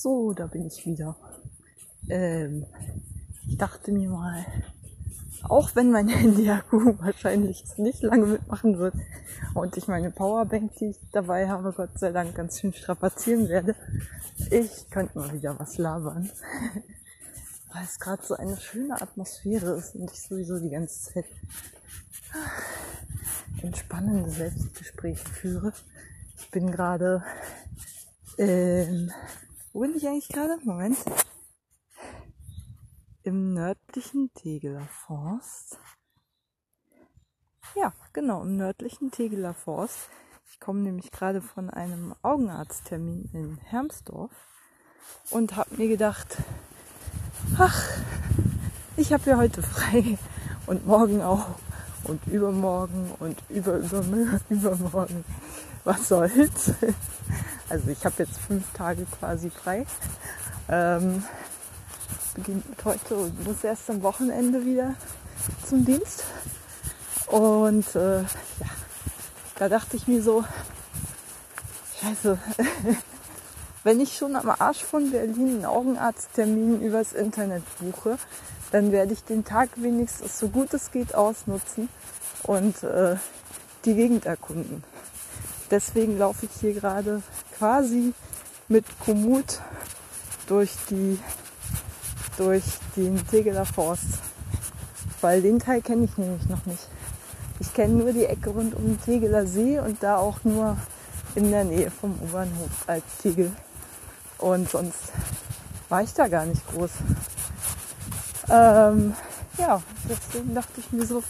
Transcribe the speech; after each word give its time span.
So, 0.00 0.32
da 0.32 0.46
bin 0.46 0.64
ich 0.64 0.86
wieder. 0.86 1.16
Ähm, 2.08 2.64
ich 3.48 3.58
dachte 3.58 3.90
mir 3.90 4.08
mal, 4.08 4.46
auch 5.42 5.74
wenn 5.74 5.90
mein 5.90 6.06
Handy-Akku 6.08 7.00
wahrscheinlich 7.00 7.64
nicht 7.78 8.02
lange 8.02 8.26
mitmachen 8.26 8.78
wird 8.78 8.94
und 9.54 9.76
ich 9.76 9.88
meine 9.88 10.12
Powerbank, 10.12 10.76
die 10.76 10.90
ich 10.90 10.98
dabei 11.10 11.48
habe, 11.48 11.72
Gott 11.72 11.98
sei 11.98 12.12
Dank 12.12 12.36
ganz 12.36 12.60
schön 12.60 12.72
strapazieren 12.72 13.48
werde, 13.48 13.74
ich 14.52 14.88
könnte 14.88 15.18
mal 15.18 15.32
wieder 15.32 15.58
was 15.58 15.78
labern. 15.78 16.30
Weil 17.72 17.82
es 17.82 17.98
gerade 17.98 18.24
so 18.24 18.36
eine 18.36 18.56
schöne 18.56 19.02
Atmosphäre 19.02 19.72
ist 19.72 19.96
und 19.96 20.12
ich 20.12 20.22
sowieso 20.22 20.60
die 20.60 20.70
ganze 20.70 21.12
Zeit 21.12 21.26
entspannende 23.62 24.30
Selbstgespräche 24.30 25.28
führe. 25.28 25.72
Ich 26.36 26.48
bin 26.52 26.70
gerade, 26.70 27.24
ähm, 28.38 29.10
wo 29.78 29.82
bin 29.82 29.94
ich 29.94 30.08
eigentlich 30.08 30.26
gerade? 30.26 30.58
Moment 30.64 30.98
im 33.22 33.54
nördlichen 33.54 34.28
Tegeler 34.34 34.82
Forst. 35.06 35.78
Ja, 37.76 37.92
genau, 38.12 38.42
im 38.42 38.56
nördlichen 38.56 39.12
Tegeler 39.12 39.54
Forst. 39.54 40.08
Ich 40.50 40.58
komme 40.58 40.80
nämlich 40.80 41.12
gerade 41.12 41.40
von 41.40 41.70
einem 41.70 42.12
Augenarzttermin 42.22 43.30
in 43.32 43.58
Hermsdorf 43.58 44.32
und 45.30 45.54
habe 45.54 45.76
mir 45.76 45.86
gedacht, 45.86 46.38
ach, 47.56 47.88
ich 48.96 49.12
habe 49.12 49.30
ja 49.30 49.36
heute 49.36 49.62
frei 49.62 50.18
und 50.66 50.88
morgen 50.88 51.22
auch 51.22 51.54
und 52.02 52.26
übermorgen 52.26 53.12
und 53.20 53.40
über, 53.48 53.76
über 53.76 54.02
übermorgen. 54.48 55.24
Was 55.84 56.08
soll's? 56.08 56.72
Also 57.70 57.90
ich 57.90 58.02
habe 58.06 58.14
jetzt 58.20 58.38
fünf 58.38 58.64
Tage 58.72 59.04
quasi 59.18 59.50
frei. 59.50 59.84
Ähm, 60.70 61.22
beginnt 62.34 62.64
heute 62.82 63.14
und 63.14 63.46
muss 63.46 63.62
erst 63.62 63.90
am 63.90 64.02
Wochenende 64.02 64.64
wieder 64.64 64.94
zum 65.68 65.84
Dienst. 65.84 66.24
Und 67.26 67.94
äh, 67.94 68.20
ja, 68.20 68.70
da 69.56 69.68
dachte 69.68 69.98
ich 69.98 70.08
mir 70.08 70.22
so, 70.22 70.44
scheiße, 72.00 72.38
wenn 73.84 74.00
ich 74.00 74.16
schon 74.16 74.34
am 74.36 74.48
Arsch 74.48 74.82
von 74.82 75.10
Berlin 75.10 75.56
einen 75.56 75.66
Augenarzttermin 75.66 76.80
übers 76.80 77.12
Internet 77.12 77.64
buche, 77.80 78.16
dann 78.70 78.92
werde 78.92 79.12
ich 79.12 79.24
den 79.24 79.44
Tag 79.44 79.70
wenigstens 79.76 80.38
so 80.38 80.48
gut 80.48 80.72
es 80.74 80.90
geht 80.90 81.14
ausnutzen 81.14 81.88
und 82.44 82.82
äh, 82.82 83.16
die 83.84 83.94
Gegend 83.94 84.26
erkunden. 84.26 84.84
Deswegen 85.70 86.18
laufe 86.18 86.46
ich 86.46 86.52
hier 86.60 86.72
gerade 86.72 87.22
quasi 87.58 88.14
mit 88.68 88.84
Komoot 89.00 89.60
durch 90.46 90.70
die 90.90 91.18
durch 92.36 92.64
den 92.96 93.26
Tegeler 93.26 93.66
Forst. 93.66 94.20
Weil 95.20 95.42
den 95.42 95.58
Teil 95.58 95.82
kenne 95.82 96.04
ich 96.04 96.16
nämlich 96.16 96.48
noch 96.48 96.64
nicht. 96.66 96.88
Ich 97.60 97.74
kenne 97.74 97.94
nur 97.94 98.12
die 98.12 98.24
Ecke 98.24 98.50
rund 98.50 98.74
um 98.74 98.84
den 98.84 99.00
Tegeler 99.02 99.46
See 99.46 99.80
und 99.80 100.02
da 100.02 100.16
auch 100.16 100.44
nur 100.44 100.76
in 101.34 101.50
der 101.50 101.64
Nähe 101.64 101.90
vom 101.90 102.12
U-Bahnhof 102.22 102.70
als 102.86 103.04
Tegel. 103.20 103.50
Und 104.38 104.70
sonst 104.70 105.12
war 105.88 106.02
ich 106.02 106.14
da 106.14 106.28
gar 106.28 106.46
nicht 106.46 106.64
groß. 106.68 106.90
Ähm, 108.50 109.14
ja, 109.58 109.82
deswegen 110.08 110.54
dachte 110.54 110.80
ich 110.80 110.92
mir 110.92 111.04
so, 111.04 111.22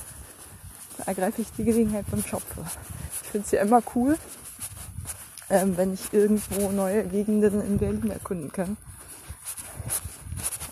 ergreife 1.07 1.41
ich 1.41 1.51
die 1.53 1.65
Gelegenheit 1.65 2.05
beim 2.11 2.23
Schopfe. 2.23 2.65
Ich 3.29 3.33
finde 3.33 3.45
es 3.45 3.53
ja 3.53 3.61
immer 3.61 3.83
cool, 3.95 4.17
ähm, 5.51 5.77
wenn 5.77 5.93
ich 5.93 6.15
irgendwo 6.15 6.71
neue 6.71 7.05
Gegenden 7.05 7.61
in 7.61 7.77
Berlin 7.77 8.11
erkunden 8.11 8.51
kann 8.51 8.79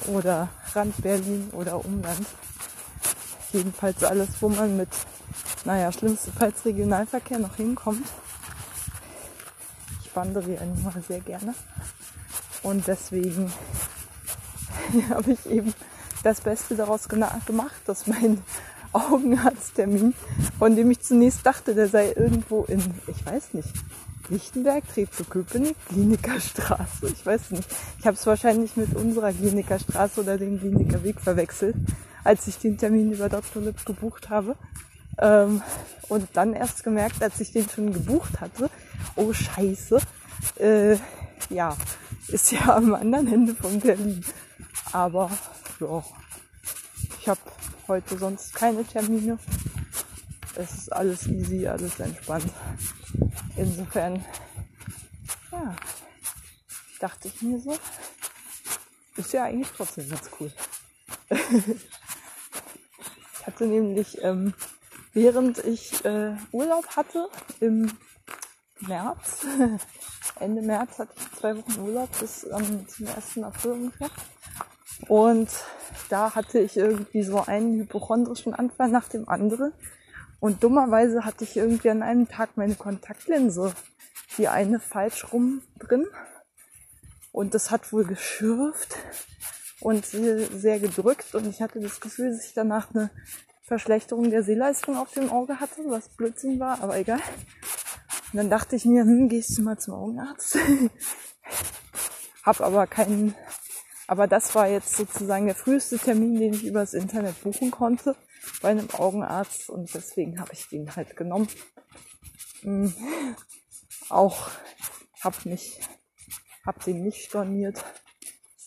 oder 0.07 0.49
Rand 0.73 0.97
Berlin 1.03 1.51
oder 1.53 1.85
Umland. 1.85 2.27
Jedenfalls 3.53 4.03
alles, 4.05 4.31
wo 4.41 4.49
man 4.49 4.75
mit, 4.75 4.89
naja, 5.67 5.93
schlimmstenfalls 5.93 6.65
Regionalverkehr 6.65 7.39
noch 7.39 7.57
hinkommt. 7.57 8.09
Ich 10.03 10.17
wandere 10.17 10.55
ja 10.55 10.63
immer 10.63 10.95
sehr 11.07 11.21
gerne. 11.21 11.55
Und 12.63 12.87
deswegen 12.87 13.53
habe 15.11 15.33
ich 15.33 15.45
eben 15.45 15.75
das 16.23 16.41
Beste 16.41 16.75
daraus 16.75 17.07
gemacht, 17.07 17.83
dass 17.85 18.07
mein 18.07 18.43
Augenarzttermin, 18.97 20.15
von 20.59 20.77
dem 20.77 20.91
ich 20.91 21.01
zunächst 21.01 21.45
dachte, 21.45 21.75
der 21.75 21.89
sei 21.89 22.13
irgendwo 22.17 22.65
in, 22.65 22.83
ich 23.07 23.25
weiß 23.25 23.55
nicht, 23.55 23.69
Lichtenberg, 24.29 24.83
Treptow-Köpenick, 24.93 25.77
Kliniker 25.89 26.41
Straße. 26.41 27.09
Ich 27.13 27.25
weiß 27.25 27.53
nicht. 27.53 27.69
Ich 28.01 28.07
habe 28.07 28.17
es 28.17 28.27
wahrscheinlich 28.27 28.77
mit 28.77 28.95
unserer 28.95 29.33
Kliniker 29.33 29.79
Straße 29.79 30.21
oder 30.21 30.37
dem 30.37 30.59
Kliniker 30.59 31.03
Weg 31.05 31.21
verwechselt, 31.21 31.77
als 32.25 32.47
ich 32.49 32.59
den 32.59 32.77
Termin 32.77 33.13
über 33.13 33.29
Dr. 33.29 33.63
Lipp 33.63 33.85
gebucht 33.87 34.29
habe. 34.29 34.57
Ähm, 35.19 35.63
und 36.09 36.29
dann 36.35 36.53
erst 36.53 36.85
gemerkt, 36.85 37.23
als 37.23 37.41
ich 37.41 37.53
den 37.53 37.69
schon 37.69 37.93
gebucht 37.93 38.41
hatte, 38.41 38.69
oh 39.15 39.33
Scheiße, 39.33 39.99
äh, 40.57 40.97
ja, 41.51 41.77
ist 42.29 42.53
ja 42.53 42.77
am 42.77 42.95
anderen 42.95 43.33
Ende 43.33 43.55
von 43.55 43.81
Berlin. 43.81 44.25
Aber 44.93 45.31
ja, 45.81 46.03
ich 47.21 47.29
habe 47.29 47.41
heute 47.89 48.19
sonst 48.19 48.55
keine 48.55 48.85
Termine. 48.85 49.39
Es 50.55 50.73
ist 50.73 50.93
alles 50.93 51.27
easy, 51.27 51.67
alles 51.67 51.99
entspannt. 52.01 52.53
Insofern, 53.57 54.25
ja, 55.53 55.77
dachte 56.99 57.29
ich 57.29 57.43
mir 57.43 57.61
so, 57.61 57.79
ist 59.17 59.33
ja 59.33 59.45
eigentlich 59.45 59.71
trotzdem 59.77 60.09
ganz 60.09 60.31
cool. 60.41 60.53
ich 61.31 61.87
hatte 63.47 63.67
nämlich, 63.67 64.23
ähm, 64.23 64.55
während 65.13 65.59
ich 65.59 66.05
äh, 66.05 66.37
Urlaub 66.53 66.87
hatte 66.97 67.29
im 67.61 67.93
März, 68.81 69.47
Ende 70.41 70.63
März 70.63 70.99
hatte 70.99 71.13
ich 71.17 71.39
zwei 71.39 71.57
Wochen 71.57 71.81
Urlaub 71.81 72.11
bis 72.19 72.45
ähm, 72.45 72.87
zum 72.89 73.09
1. 73.09 73.39
April 73.39 73.73
ungefähr. 73.73 74.11
Und 75.09 75.49
da 76.09 76.35
hatte 76.35 76.59
ich 76.59 76.77
irgendwie 76.77 77.23
so 77.23 77.45
einen 77.45 77.81
hypochondrischen 77.81 78.55
Anfall 78.55 78.89
nach 78.89 79.09
dem 79.09 79.29
anderen. 79.29 79.73
Und 80.41 80.63
dummerweise 80.63 81.25
hatte 81.25 81.45
ich 81.45 81.57
irgendwie 81.57 81.91
an 81.91 82.03
einem 82.03 82.29
Tag 82.29 82.57
meine 82.57 82.75
Kontaktlinse, 82.75 83.73
die 84.39 84.49
eine 84.49 84.81
falsch 84.81 85.33
rum 85.33 85.63
drin. 85.79 86.07
Und 87.33 87.55
das 87.55 87.71
hat 87.71 87.93
wohl 87.93 88.05
geschürft 88.05 88.97
und 89.81 90.07
sehr 90.07 90.79
gedrückt. 90.81 91.35
Und 91.35 91.47
ich 91.47 91.61
hatte 91.63 91.81
das 91.81 92.01
Gefühl, 92.01 92.31
dass 92.31 92.47
ich 92.47 92.55
danach 92.55 92.95
eine 92.95 93.11
Verschlechterung 93.63 94.31
der 94.31 94.43
Sehleistung 94.43 94.97
auf 94.97 95.13
dem 95.13 95.31
Auge 95.31 95.59
hatte, 95.59 95.83
was 95.87 96.09
Blödsinn 96.09 96.61
war, 96.61 96.81
aber 96.83 96.97
egal. 96.97 97.21
Und 98.33 98.37
dann 98.37 98.51
dachte 98.51 98.77
ich 98.77 98.85
mir, 98.85 99.03
hm, 99.03 99.29
gehst 99.29 99.59
du 99.59 99.63
mal 99.63 99.79
zum 99.79 99.95
Augenarzt? 99.95 100.57
Hab 102.45 102.61
aber 102.61 102.87
keinen, 102.87 103.35
aber 104.07 104.27
das 104.27 104.55
war 104.55 104.69
jetzt 104.69 104.97
sozusagen 104.97 105.47
der 105.47 105.55
früheste 105.55 105.99
Termin, 105.99 106.39
den 106.39 106.55
ich 106.55 106.65
übers 106.65 106.95
Internet 106.95 107.43
buchen 107.43 107.71
konnte 107.71 108.17
bei 108.63 108.71
einem 108.71 108.89
Augenarzt 108.91 109.69
und 109.69 109.93
deswegen 109.95 110.41
habe 110.41 110.53
ich 110.53 110.69
den 110.69 110.95
halt 110.95 111.17
genommen. 111.17 111.49
Mhm. 112.63 112.95
Auch 114.09 114.51
habe 115.21 115.49
mich, 115.49 115.81
habe 116.65 116.83
den 116.85 117.03
nicht 117.03 117.25
storniert. 117.25 117.85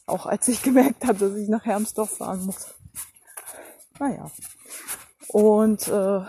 Auch 0.06 0.26
als 0.26 0.48
ich 0.48 0.62
gemerkt 0.62 1.06
habe, 1.06 1.20
dass 1.20 1.38
ich 1.38 1.48
nach 1.48 1.66
Hermsdorf 1.66 2.18
fahren 2.18 2.46
muss. 2.46 2.74
Naja. 4.00 4.32
Und 5.28 5.88
äh, 5.88 6.22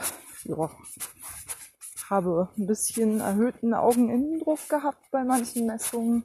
ja, 0.45 0.71
habe 2.11 2.49
ein 2.59 2.67
bisschen 2.67 3.21
erhöhten 3.21 3.73
Augeninnendruck 3.73 4.69
gehabt 4.69 5.11
bei 5.11 5.25
manchen 5.25 5.67
Messungen. 5.67 6.25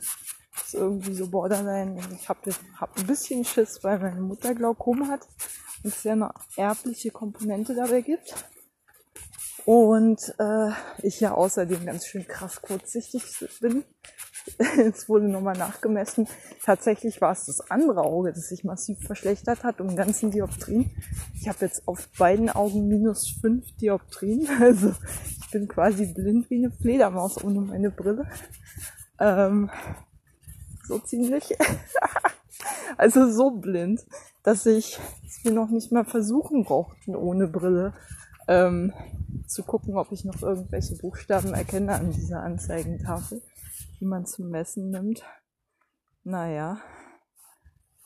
Ist 0.63 0.73
irgendwie 0.73 1.13
so 1.13 1.27
borderline. 1.27 1.99
Ich 2.13 2.29
habe 2.29 2.51
hab 2.79 2.97
ein 2.97 3.07
bisschen 3.07 3.43
Schiss, 3.43 3.79
weil 3.83 3.99
meine 3.99 4.21
Mutter 4.21 4.55
Glaukom 4.55 5.09
hat 5.09 5.21
es 5.83 6.03
ja 6.03 6.13
eine 6.13 6.31
erbliche 6.55 7.11
Komponente 7.11 7.75
dabei 7.75 8.01
gibt. 8.01 8.33
Und 9.65 10.33
äh, 10.37 10.69
ich 11.01 11.19
ja 11.19 11.33
außerdem 11.33 11.85
ganz 11.85 12.05
schön 12.05 12.27
krass 12.27 12.61
kurzsichtig 12.61 13.23
bin. 13.59 13.83
es 14.77 15.09
wurde 15.09 15.27
nochmal 15.27 15.57
nachgemessen. 15.57 16.27
Tatsächlich 16.63 17.19
war 17.21 17.31
es 17.31 17.45
das 17.45 17.71
andere 17.71 18.01
Auge, 18.01 18.31
das 18.31 18.49
sich 18.49 18.63
massiv 18.63 18.99
verschlechtert 19.05 19.63
hat 19.63 19.81
um 19.81 19.95
ganzen 19.95 20.31
Dioptrien. 20.31 20.91
Ich 21.33 21.47
habe 21.47 21.65
jetzt 21.65 21.87
auf 21.87 22.07
beiden 22.17 22.49
Augen 22.49 22.87
minus 22.87 23.29
fünf 23.41 23.75
Dioptrien. 23.77 24.47
Also 24.59 24.93
ich 25.39 25.51
bin 25.51 25.67
quasi 25.67 26.05
blind 26.05 26.49
wie 26.49 26.57
eine 26.57 26.71
Fledermaus 26.71 27.43
ohne 27.43 27.61
meine 27.61 27.91
Brille. 27.91 28.27
Ähm, 29.19 29.69
so 30.87 30.99
ziemlich. 30.99 31.55
also 32.97 33.31
so 33.31 33.51
blind, 33.51 34.05
dass 34.43 34.65
ich 34.65 34.99
es 35.25 35.43
mir 35.43 35.51
noch 35.51 35.69
nicht 35.69 35.91
mal 35.91 36.05
versuchen 36.05 36.63
brauchten, 36.63 37.15
ohne 37.15 37.47
Brille 37.47 37.93
ähm, 38.47 38.93
zu 39.47 39.63
gucken, 39.63 39.97
ob 39.97 40.11
ich 40.11 40.25
noch 40.25 40.41
irgendwelche 40.41 40.95
Buchstaben 40.97 41.53
erkenne 41.53 41.93
an 41.93 42.11
dieser 42.11 42.41
Anzeigentafel, 42.41 43.41
die 43.99 44.05
man 44.05 44.25
zum 44.25 44.49
Messen 44.49 44.89
nimmt. 44.89 45.23
naja. 46.23 46.79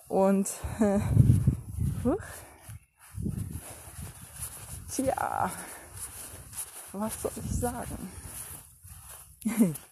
Und 0.07 0.49
äh, 0.79 0.99
tja, 4.91 5.51
was 6.91 7.21
soll 7.21 7.31
ich 7.43 7.51
sagen? 7.59 8.09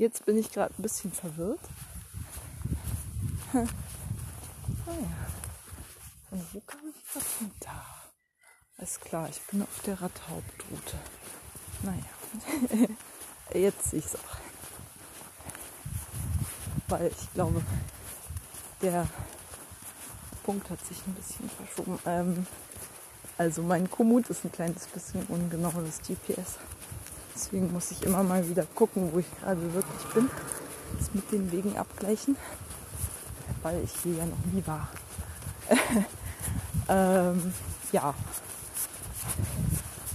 Jetzt 0.00 0.24
bin 0.24 0.38
ich 0.38 0.50
gerade 0.50 0.72
ein 0.78 0.82
bisschen 0.82 1.12
verwirrt. 1.12 1.60
naja. 3.52 3.66
Und 6.30 6.54
wo 6.54 6.60
kam 6.60 6.80
ich 6.88 7.04
von 7.04 7.50
da? 7.60 7.84
Ist 8.78 9.02
klar, 9.02 9.28
ich 9.28 9.38
bin 9.50 9.60
auf 9.60 9.82
der 9.84 10.00
Radhauptroute. 10.00 10.96
Naja. 11.82 12.88
Jetzt 13.52 13.90
sehe 13.90 13.98
ich 13.98 14.06
es 14.06 14.14
auch. 14.14 14.38
Weil 16.88 17.08
ich 17.08 17.32
glaube, 17.34 17.60
der 18.80 19.06
Punkt 20.44 20.70
hat 20.70 20.82
sich 20.86 20.96
ein 21.06 21.12
bisschen 21.12 21.50
verschoben. 21.50 21.98
Ähm, 22.06 22.46
also 23.36 23.62
mein 23.62 23.90
Komoot 23.90 24.30
ist 24.30 24.46
ein 24.46 24.52
kleines 24.52 24.86
bisschen 24.86 25.26
ungenau, 25.26 25.72
das 25.72 25.98
GPS. 25.98 26.56
Deswegen 27.34 27.72
muss 27.72 27.90
ich 27.90 28.02
immer 28.02 28.22
mal 28.22 28.48
wieder 28.48 28.66
gucken, 28.74 29.10
wo 29.12 29.18
ich 29.18 29.26
gerade 29.40 29.60
wirklich 29.74 30.14
bin. 30.14 30.30
Das 30.98 31.14
mit 31.14 31.30
den 31.30 31.50
Wegen 31.52 31.76
abgleichen, 31.76 32.36
weil 33.62 33.82
ich 33.84 33.92
hier 34.02 34.16
ja 34.16 34.26
noch 34.26 34.52
nie 34.52 34.62
war. 34.66 34.88
ähm, 36.88 37.52
ja, 37.92 38.14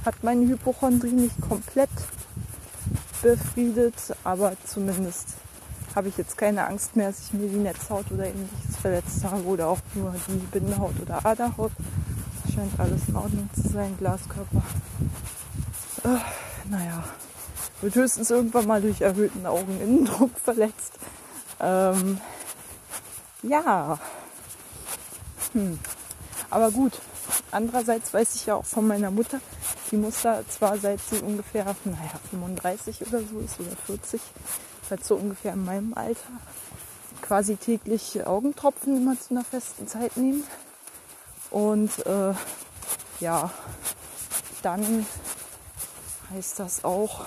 hat 0.05 0.23
meine 0.23 0.47
Hypochondrie 0.47 1.11
nicht 1.11 1.41
komplett 1.41 1.89
befriedet, 3.21 3.95
aber 4.23 4.53
zumindest 4.65 5.29
habe 5.95 6.09
ich 6.09 6.17
jetzt 6.17 6.37
keine 6.37 6.67
Angst 6.67 6.95
mehr, 6.95 7.07
dass 7.07 7.21
ich 7.21 7.33
mir 7.33 7.47
die 7.47 7.57
Netzhaut 7.57 8.11
oder 8.11 8.27
ähnliches 8.27 8.75
verletzt 8.81 9.23
habe 9.23 9.43
oder 9.45 9.67
auch 9.67 9.79
nur 9.95 10.13
die 10.27 10.45
Bindehaut 10.51 10.99
oder 11.01 11.25
Aderhaut. 11.25 11.71
Scheint 12.53 12.79
alles 12.79 13.07
in 13.07 13.15
Ordnung 13.15 13.49
zu 13.55 13.69
sein, 13.69 13.95
Glaskörper. 13.97 14.61
Äh, 16.03 16.17
naja, 16.69 17.03
wird 17.81 17.95
höchstens 17.95 18.29
irgendwann 18.29 18.67
mal 18.67 18.81
durch 18.81 19.01
erhöhten 19.01 19.45
Augeninnendruck 19.45 20.31
verletzt. 20.43 20.93
Ähm, 21.59 22.19
ja. 23.43 23.99
Hm. 25.53 25.79
Aber 26.49 26.71
gut. 26.71 26.93
Andererseits 27.51 28.13
weiß 28.13 28.35
ich 28.35 28.45
ja 28.47 28.55
auch 28.55 28.65
von 28.65 28.87
meiner 28.87 29.11
Mutter, 29.11 29.39
die 29.89 29.97
muss 29.97 30.21
da 30.21 30.41
zwar 30.47 30.77
seit 30.77 30.99
sie 31.01 31.19
ungefähr, 31.19 31.63
naja, 31.85 32.19
35 32.29 33.01
oder 33.07 33.19
so 33.19 33.39
ist 33.39 33.59
oder 33.59 33.75
40, 33.85 34.21
seit 34.89 35.03
so 35.05 35.15
ungefähr 35.15 35.53
in 35.53 35.63
meinem 35.63 35.93
Alter, 35.93 36.19
quasi 37.21 37.55
täglich 37.55 38.25
Augentropfen 38.25 38.97
immer 38.97 39.19
zu 39.19 39.31
einer 39.31 39.43
festen 39.43 39.87
Zeit 39.87 40.17
nehmen. 40.17 40.43
Und 41.49 42.05
äh, 42.05 42.33
ja, 43.19 43.49
dann 44.61 45.05
heißt 46.35 46.59
das 46.59 46.83
auch, 46.83 47.25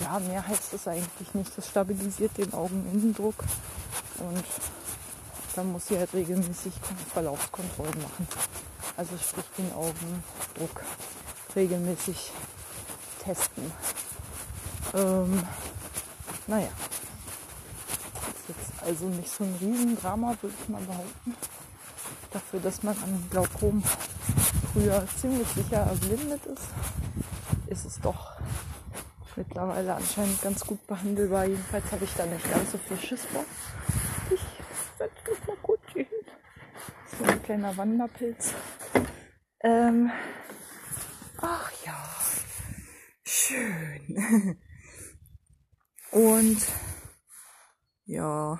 ja, 0.00 0.18
mehr 0.20 0.46
heißt 0.46 0.72
es 0.74 0.86
eigentlich 0.86 1.34
nicht. 1.34 1.50
Das 1.56 1.68
stabilisiert 1.68 2.36
den 2.38 2.52
Augeninnendruck 2.54 3.44
und 4.18 4.44
dann 5.56 5.72
muss 5.72 5.88
sie 5.88 5.98
halt 5.98 6.12
regelmäßig 6.14 6.72
Verlaufskontrollen 7.12 8.00
machen. 8.02 8.28
Also 8.96 9.16
sprich 9.18 9.44
den 9.58 9.72
Augendruck 9.72 10.84
regelmäßig 11.56 12.32
testen. 13.24 13.72
Ähm, 14.94 15.42
naja, 16.46 16.68
ist 18.28 18.48
jetzt 18.48 18.82
also 18.82 19.06
nicht 19.06 19.30
so 19.30 19.42
ein 19.42 19.56
Riesendrama, 19.60 20.36
würde 20.40 20.54
ich 20.62 20.68
mal 20.68 20.80
behaupten. 20.82 21.34
Dafür, 22.30 22.60
dass 22.60 22.82
man 22.82 22.94
an 23.02 23.26
Glaukom 23.30 23.82
früher 24.72 25.04
ziemlich 25.20 25.48
sicher 25.48 25.78
erblindet 25.78 26.44
ist, 26.46 26.68
ist 27.68 27.84
es 27.84 28.00
doch 28.00 28.40
mittlerweile 29.36 29.94
anscheinend 29.94 30.42
ganz 30.42 30.66
gut 30.66 30.84
behandelbar. 30.86 31.44
Jedenfalls 31.46 31.90
habe 31.92 32.04
ich 32.04 32.14
da 32.14 32.26
nicht 32.26 32.50
ganz 32.50 32.72
so 32.72 32.78
viel 32.78 32.98
Schiss 32.98 33.24
vor. 33.26 33.44
Ich 34.30 34.40
setze 34.98 35.30
mich 35.30 35.46
mal 35.46 35.56
gut 35.62 35.80
hin. 35.92 36.06
So 37.18 37.24
ein 37.24 37.42
kleiner 37.42 37.76
Wanderpilz. 37.76 38.52
Ähm, 39.60 40.10
ach 41.40 41.72
ja, 41.84 41.96
schön. 43.24 44.58
Und 46.10 46.58
ja, 48.04 48.58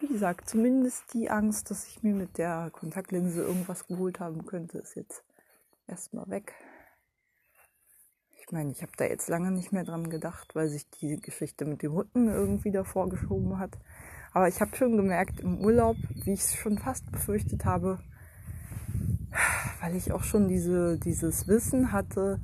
wie 0.00 0.08
gesagt, 0.08 0.48
zumindest 0.48 1.14
die 1.14 1.30
Angst, 1.30 1.70
dass 1.70 1.86
ich 1.86 2.02
mir 2.02 2.14
mit 2.14 2.38
der 2.38 2.70
Kontaktlinse 2.72 3.42
irgendwas 3.42 3.86
geholt 3.86 4.20
haben 4.20 4.44
könnte, 4.44 4.78
ist 4.78 4.96
jetzt 4.96 5.22
erstmal 5.86 6.28
weg. 6.28 6.54
Ich 8.44 8.50
meine, 8.50 8.72
ich 8.72 8.82
habe 8.82 8.90
da 8.96 9.04
jetzt 9.04 9.28
lange 9.28 9.52
nicht 9.52 9.72
mehr 9.72 9.84
dran 9.84 10.10
gedacht, 10.10 10.56
weil 10.56 10.68
sich 10.68 10.90
die 10.90 11.20
Geschichte 11.20 11.64
mit 11.64 11.80
dem 11.82 11.92
Rücken 11.92 12.28
irgendwie 12.28 12.72
davor 12.72 13.08
geschoben 13.08 13.58
hat. 13.60 13.78
Aber 14.32 14.48
ich 14.48 14.60
habe 14.60 14.74
schon 14.74 14.96
gemerkt 14.96 15.38
im 15.40 15.60
Urlaub, 15.60 15.96
wie 16.24 16.32
ich 16.32 16.40
es 16.40 16.54
schon 16.56 16.76
fast 16.76 17.10
befürchtet 17.12 17.64
habe, 17.64 18.00
weil 19.80 19.94
ich 19.94 20.10
auch 20.10 20.24
schon 20.24 20.48
diese, 20.48 20.98
dieses 20.98 21.46
Wissen 21.46 21.92
hatte, 21.92 22.40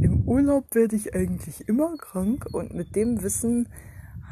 im 0.00 0.22
Urlaub 0.28 0.72
werde 0.72 0.94
ich 0.94 1.14
eigentlich 1.14 1.68
immer 1.68 1.96
krank 1.96 2.46
und 2.52 2.72
mit 2.72 2.94
dem 2.94 3.20
Wissen 3.20 3.68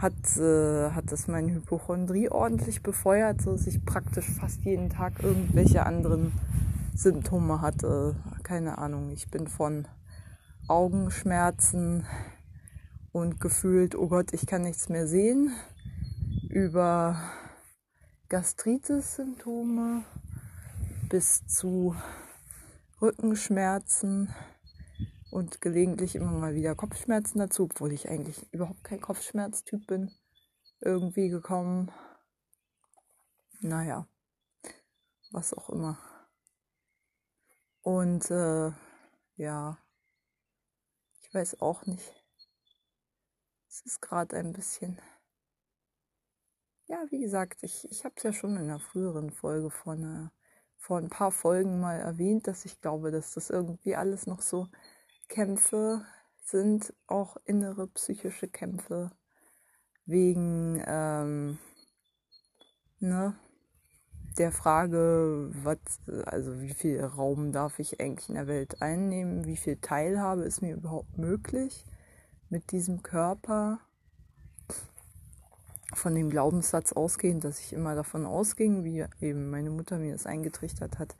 hat, 0.00 0.36
äh, 0.36 0.90
hat 0.90 1.10
das 1.10 1.26
meine 1.26 1.52
Hypochondrie 1.52 2.28
ordentlich 2.28 2.84
befeuert, 2.84 3.42
so 3.42 3.52
dass 3.52 3.66
ich 3.66 3.84
praktisch 3.84 4.30
fast 4.30 4.64
jeden 4.64 4.88
Tag 4.88 5.20
irgendwelche 5.20 5.84
anderen 5.84 6.32
Symptome 6.94 7.60
hatte. 7.60 8.14
Keine 8.44 8.78
Ahnung, 8.78 9.10
ich 9.10 9.28
bin 9.28 9.48
von 9.48 9.88
Augenschmerzen 10.68 12.06
und 13.12 13.40
gefühlt, 13.40 13.94
oh 13.94 14.08
Gott, 14.08 14.32
ich 14.32 14.46
kann 14.46 14.62
nichts 14.62 14.88
mehr 14.88 15.06
sehen, 15.06 15.52
über 16.50 17.20
Gastritis-Symptome 18.28 20.04
bis 21.08 21.46
zu 21.46 21.96
Rückenschmerzen 23.00 24.34
und 25.30 25.60
gelegentlich 25.60 26.14
immer 26.14 26.32
mal 26.32 26.54
wieder 26.54 26.74
Kopfschmerzen 26.74 27.38
dazu, 27.38 27.64
obwohl 27.64 27.92
ich 27.92 28.08
eigentlich 28.08 28.52
überhaupt 28.52 28.84
kein 28.84 29.00
Kopfschmerztyp 29.00 29.86
bin, 29.86 30.10
irgendwie 30.80 31.28
gekommen. 31.28 31.90
Naja, 33.60 34.06
was 35.30 35.54
auch 35.54 35.70
immer. 35.70 35.98
Und 37.82 38.30
äh, 38.30 38.70
ja, 39.36 39.78
ich 41.28 41.34
weiß 41.34 41.60
auch 41.60 41.84
nicht. 41.84 42.14
Es 43.68 43.82
ist 43.82 44.00
gerade 44.00 44.36
ein 44.36 44.52
bisschen. 44.52 44.98
Ja, 46.86 47.04
wie 47.10 47.20
gesagt, 47.20 47.62
ich, 47.62 47.86
ich 47.90 48.04
habe 48.06 48.14
es 48.16 48.22
ja 48.22 48.32
schon 48.32 48.56
in 48.56 48.62
einer 48.62 48.80
früheren 48.80 49.30
Folge 49.30 49.70
vor, 49.70 49.92
einer, 49.92 50.32
vor 50.78 50.96
ein 50.96 51.10
paar 51.10 51.30
Folgen 51.30 51.80
mal 51.80 51.98
erwähnt, 52.00 52.46
dass 52.46 52.64
ich 52.64 52.80
glaube, 52.80 53.10
dass 53.10 53.34
das 53.34 53.50
irgendwie 53.50 53.94
alles 53.94 54.26
noch 54.26 54.40
so 54.40 54.68
Kämpfe 55.28 56.06
sind 56.42 56.94
auch 57.06 57.36
innere 57.44 57.88
psychische 57.88 58.48
Kämpfe 58.48 59.12
wegen 60.06 60.82
ähm, 60.86 61.58
ne, 63.00 63.38
der 64.38 64.52
Frage, 64.52 65.50
was, 65.62 65.78
also 66.26 66.60
wie 66.60 66.72
viel 66.72 67.02
Raum 67.02 67.52
darf 67.52 67.78
ich 67.78 68.00
eigentlich 68.00 68.28
in 68.28 68.36
der 68.36 68.46
Welt 68.46 68.80
einnehmen, 68.80 69.44
wie 69.44 69.56
viel 69.56 69.76
Teilhabe 69.76 70.42
ist 70.42 70.62
mir 70.62 70.74
überhaupt 70.74 71.18
möglich 71.18 71.84
mit 72.48 72.70
diesem 72.72 73.02
Körper. 73.02 73.80
Von 75.94 76.14
dem 76.14 76.28
Glaubenssatz 76.28 76.92
ausgehend, 76.92 77.44
dass 77.44 77.60
ich 77.60 77.72
immer 77.72 77.94
davon 77.94 78.26
ausging, 78.26 78.84
wie 78.84 79.06
eben 79.20 79.50
meine 79.50 79.70
Mutter 79.70 79.98
mir 79.98 80.12
das 80.12 80.26
eingetrichtert 80.26 80.98
hat, 80.98 81.16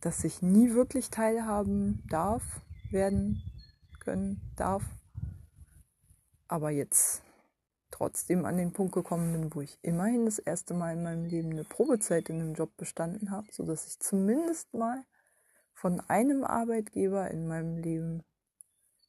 dass 0.00 0.24
ich 0.24 0.40
nie 0.40 0.72
wirklich 0.72 1.10
teilhaben 1.10 2.02
darf 2.08 2.62
werden 2.90 3.42
können, 4.00 4.40
darf. 4.56 4.84
Aber 6.48 6.70
jetzt 6.70 7.22
trotzdem 7.90 8.44
an 8.44 8.56
den 8.56 8.72
Punkt 8.72 8.94
gekommen 8.94 9.32
bin, 9.32 9.54
wo 9.54 9.60
ich 9.60 9.78
immerhin 9.82 10.24
das 10.24 10.38
erste 10.38 10.74
Mal 10.74 10.94
in 10.94 11.02
meinem 11.02 11.24
Leben 11.24 11.50
eine 11.50 11.64
Probezeit 11.64 12.28
in 12.28 12.40
einem 12.40 12.54
Job 12.54 12.76
bestanden 12.76 13.30
habe, 13.30 13.46
sodass 13.52 13.86
ich 13.86 13.98
zumindest 14.00 14.74
mal 14.74 15.04
von 15.72 16.00
einem 16.08 16.44
Arbeitgeber 16.44 17.30
in 17.30 17.46
meinem 17.46 17.76
Leben 17.78 18.24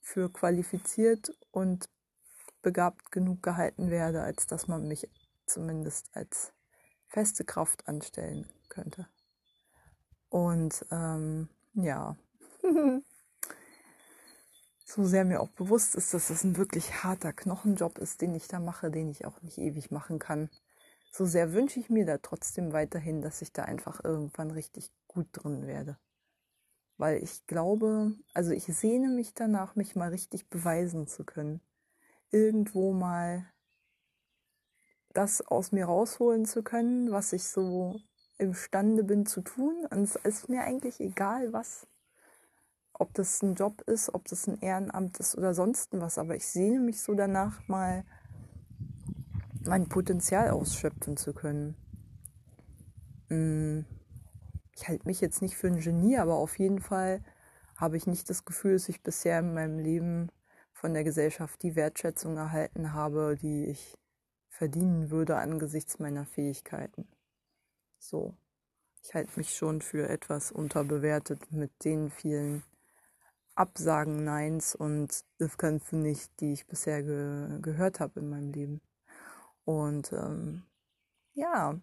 für 0.02 0.32
qualifiziert 0.32 1.32
und 1.52 1.90
begabt 2.62 3.12
genug 3.12 3.44
gehalten 3.44 3.90
werde, 3.90 4.22
als 4.22 4.48
dass 4.48 4.68
man 4.68 4.88
mich 4.88 5.10
zumindest 5.46 6.10
als 6.14 6.54
feste 7.08 7.46
Kraft 7.46 7.88
anstellen 7.88 8.48
könnte. 8.70 9.08
Und 10.30 10.86
ähm, 10.92 11.50
ja, 11.74 12.18
so 14.90 15.04
sehr 15.04 15.26
mir 15.26 15.42
auch 15.42 15.50
bewusst 15.50 15.96
ist, 15.96 16.14
dass 16.14 16.30
es 16.30 16.46
ein 16.46 16.56
wirklich 16.56 17.04
harter 17.04 17.34
Knochenjob 17.34 17.98
ist, 17.98 18.22
den 18.22 18.34
ich 18.36 18.48
da 18.48 18.60
mache, 18.60 18.90
den 18.90 19.10
ich 19.10 19.26
auch 19.26 19.42
nicht 19.42 19.58
ewig 19.58 19.92
machen 19.92 20.18
kann. 20.18 20.50
So 21.12 21.26
sehr 21.26 21.52
wünsche 21.52 21.80
ich 21.80 21.90
mir 21.90 22.06
da 22.06 22.20
trotzdem 22.20 22.72
weiterhin, 22.72 23.22
dass 23.22 23.42
ich 23.42 23.52
da 23.52 23.64
einfach 23.64 24.02
irgendwann 24.04 24.50
richtig 24.50 24.90
gut 25.08 25.28
drin 25.34 25.68
werde. 25.68 25.98
Weil 26.96 27.22
ich 27.22 27.46
glaube, 27.48 28.14
also 28.34 28.52
ich 28.52 28.66
sehne 28.66 29.10
mich 29.10 29.34
danach, 29.34 29.76
mich 29.76 29.98
mal 29.98 30.10
richtig 30.10 30.50
beweisen 30.50 31.06
zu 31.06 31.26
können. 31.26 31.60
Irgendwo 32.32 32.94
mal 32.94 33.46
das 35.14 35.42
aus 35.42 35.74
mir 35.74 35.86
rausholen 35.86 36.46
zu 36.46 36.64
können, 36.64 37.12
was 37.12 37.34
ich 37.34 37.44
so 37.44 38.00
imstande 38.38 39.04
bin 39.04 39.26
zu 39.26 39.42
tun. 39.42 39.86
Und 39.90 40.04
es 40.04 40.16
ist 40.16 40.48
mir 40.48 40.62
eigentlich 40.62 41.02
egal, 41.02 41.52
was. 41.52 41.88
Ob 43.00 43.14
das 43.14 43.44
ein 43.44 43.54
Job 43.54 43.82
ist, 43.82 44.14
ob 44.14 44.28
das 44.28 44.48
ein 44.48 44.60
Ehrenamt 44.60 45.20
ist 45.20 45.38
oder 45.38 45.54
sonst 45.54 45.90
was. 45.92 46.18
Aber 46.18 46.36
ich 46.36 46.48
sehne 46.48 46.80
mich 46.80 47.02
so 47.02 47.14
danach, 47.14 47.68
mal 47.68 48.04
mein 49.66 49.88
Potenzial 49.88 50.50
ausschöpfen 50.50 51.16
zu 51.16 51.34
können. 51.34 51.76
Mm, 53.30 53.82
ich 54.76 54.88
halte 54.88 55.06
mich 55.06 55.22
jetzt 55.22 55.42
nicht 55.42 55.56
für 55.56 55.68
ein 55.68 55.80
Genie, 55.80 56.18
aber 56.18 56.36
auf 56.36 56.58
jeden 56.58 56.80
Fall 56.80 57.24
habe 57.76 57.98
ich 57.98 58.08
nicht 58.08 58.30
das 58.30 58.46
Gefühl, 58.46 58.74
dass 58.74 58.90
ich 58.90 59.04
bisher 59.04 59.40
in 59.40 59.54
meinem 59.54 59.78
Leben 59.78 60.32
von 60.72 60.94
der 60.94 61.04
Gesellschaft 61.04 61.62
die 61.62 61.76
Wertschätzung 61.76 62.38
erhalten 62.38 62.94
habe, 62.94 63.38
die 63.40 63.66
ich 63.66 63.98
verdienen 64.50 65.12
würde 65.12 65.38
angesichts 65.38 66.00
meiner 66.00 66.26
Fähigkeiten. 66.26 67.08
So. 68.00 68.36
Ich 69.04 69.14
halte 69.14 69.38
mich 69.38 69.56
schon 69.56 69.82
für 69.82 70.10
etwas 70.10 70.52
unterbewertet 70.52 71.52
mit 71.52 71.72
den 71.86 72.10
vielen 72.10 72.64
Absagen, 73.58 74.24
Neins 74.24 74.76
und 74.76 75.26
Ganze 75.58 75.98
nicht, 75.98 76.40
die 76.40 76.54
ich 76.54 76.68
bisher 76.68 77.04
ge 77.04 77.60
gehört 77.62 78.00
habe 78.00 78.20
in 78.20 78.30
meinem 78.30 78.52
Leben. 78.52 78.82
Und 79.66 80.14
ähm, 80.14 80.64
ja, 81.34 81.80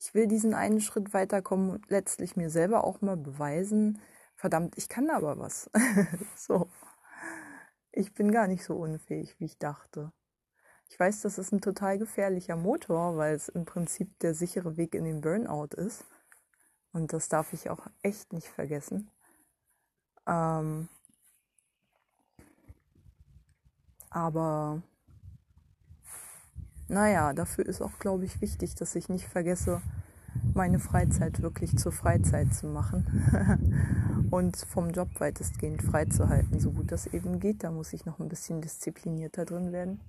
ich 0.00 0.14
will 0.14 0.26
diesen 0.26 0.54
einen 0.54 0.80
Schritt 0.80 1.14
weiterkommen 1.14 1.70
und 1.70 1.90
letztlich 1.90 2.36
mir 2.36 2.50
selber 2.50 2.84
auch 2.84 3.00
mal 3.02 3.16
beweisen, 3.16 4.00
verdammt, 4.34 4.76
ich 4.76 4.88
kann 4.88 5.10
aber 5.10 5.38
was. 5.38 5.70
so. 6.36 6.68
Ich 7.92 8.14
bin 8.14 8.32
gar 8.32 8.48
nicht 8.48 8.64
so 8.64 8.76
unfähig, 8.76 9.38
wie 9.38 9.44
ich 9.44 9.58
dachte. 9.58 10.12
Ich 10.88 10.98
weiß, 10.98 11.22
das 11.22 11.38
ist 11.38 11.52
ein 11.52 11.60
total 11.60 11.98
gefährlicher 11.98 12.56
Motor, 12.56 13.16
weil 13.16 13.34
es 13.34 13.48
im 13.48 13.64
Prinzip 13.64 14.18
der 14.20 14.34
sichere 14.34 14.76
Weg 14.76 14.94
in 14.94 15.04
den 15.04 15.20
Burnout 15.20 15.74
ist. 15.76 16.04
Und 16.92 17.12
das 17.12 17.28
darf 17.28 17.52
ich 17.52 17.70
auch 17.70 17.86
echt 18.02 18.32
nicht 18.32 18.48
vergessen. 18.48 19.10
Ähm 20.26 20.88
aber 24.10 24.82
naja, 26.88 27.32
dafür 27.32 27.66
ist 27.66 27.80
auch, 27.80 27.98
glaube 27.98 28.24
ich, 28.24 28.40
wichtig, 28.40 28.74
dass 28.74 28.94
ich 28.94 29.08
nicht 29.08 29.26
vergesse, 29.26 29.80
meine 30.54 30.78
Freizeit 30.78 31.40
wirklich 31.40 31.76
zur 31.78 31.92
Freizeit 31.92 32.52
zu 32.54 32.66
machen 32.66 34.28
und 34.30 34.56
vom 34.56 34.90
Job 34.90 35.08
weitestgehend 35.18 35.82
freizuhalten, 35.82 36.60
so 36.60 36.70
gut 36.72 36.92
das 36.92 37.06
eben 37.06 37.40
geht. 37.40 37.64
Da 37.64 37.70
muss 37.70 37.92
ich 37.92 38.04
noch 38.04 38.18
ein 38.18 38.28
bisschen 38.28 38.60
disziplinierter 38.60 39.44
drin 39.44 39.72
werden 39.72 40.00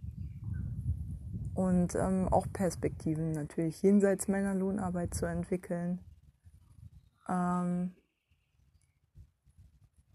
und 1.54 1.96
ähm, 1.96 2.28
auch 2.30 2.48
Perspektiven 2.52 3.32
natürlich 3.32 3.82
jenseits 3.82 4.28
meiner 4.28 4.56
Lohnarbeit 4.56 5.14
zu 5.14 5.26
entwickeln. 5.26 6.00
Ähm, 7.30 7.92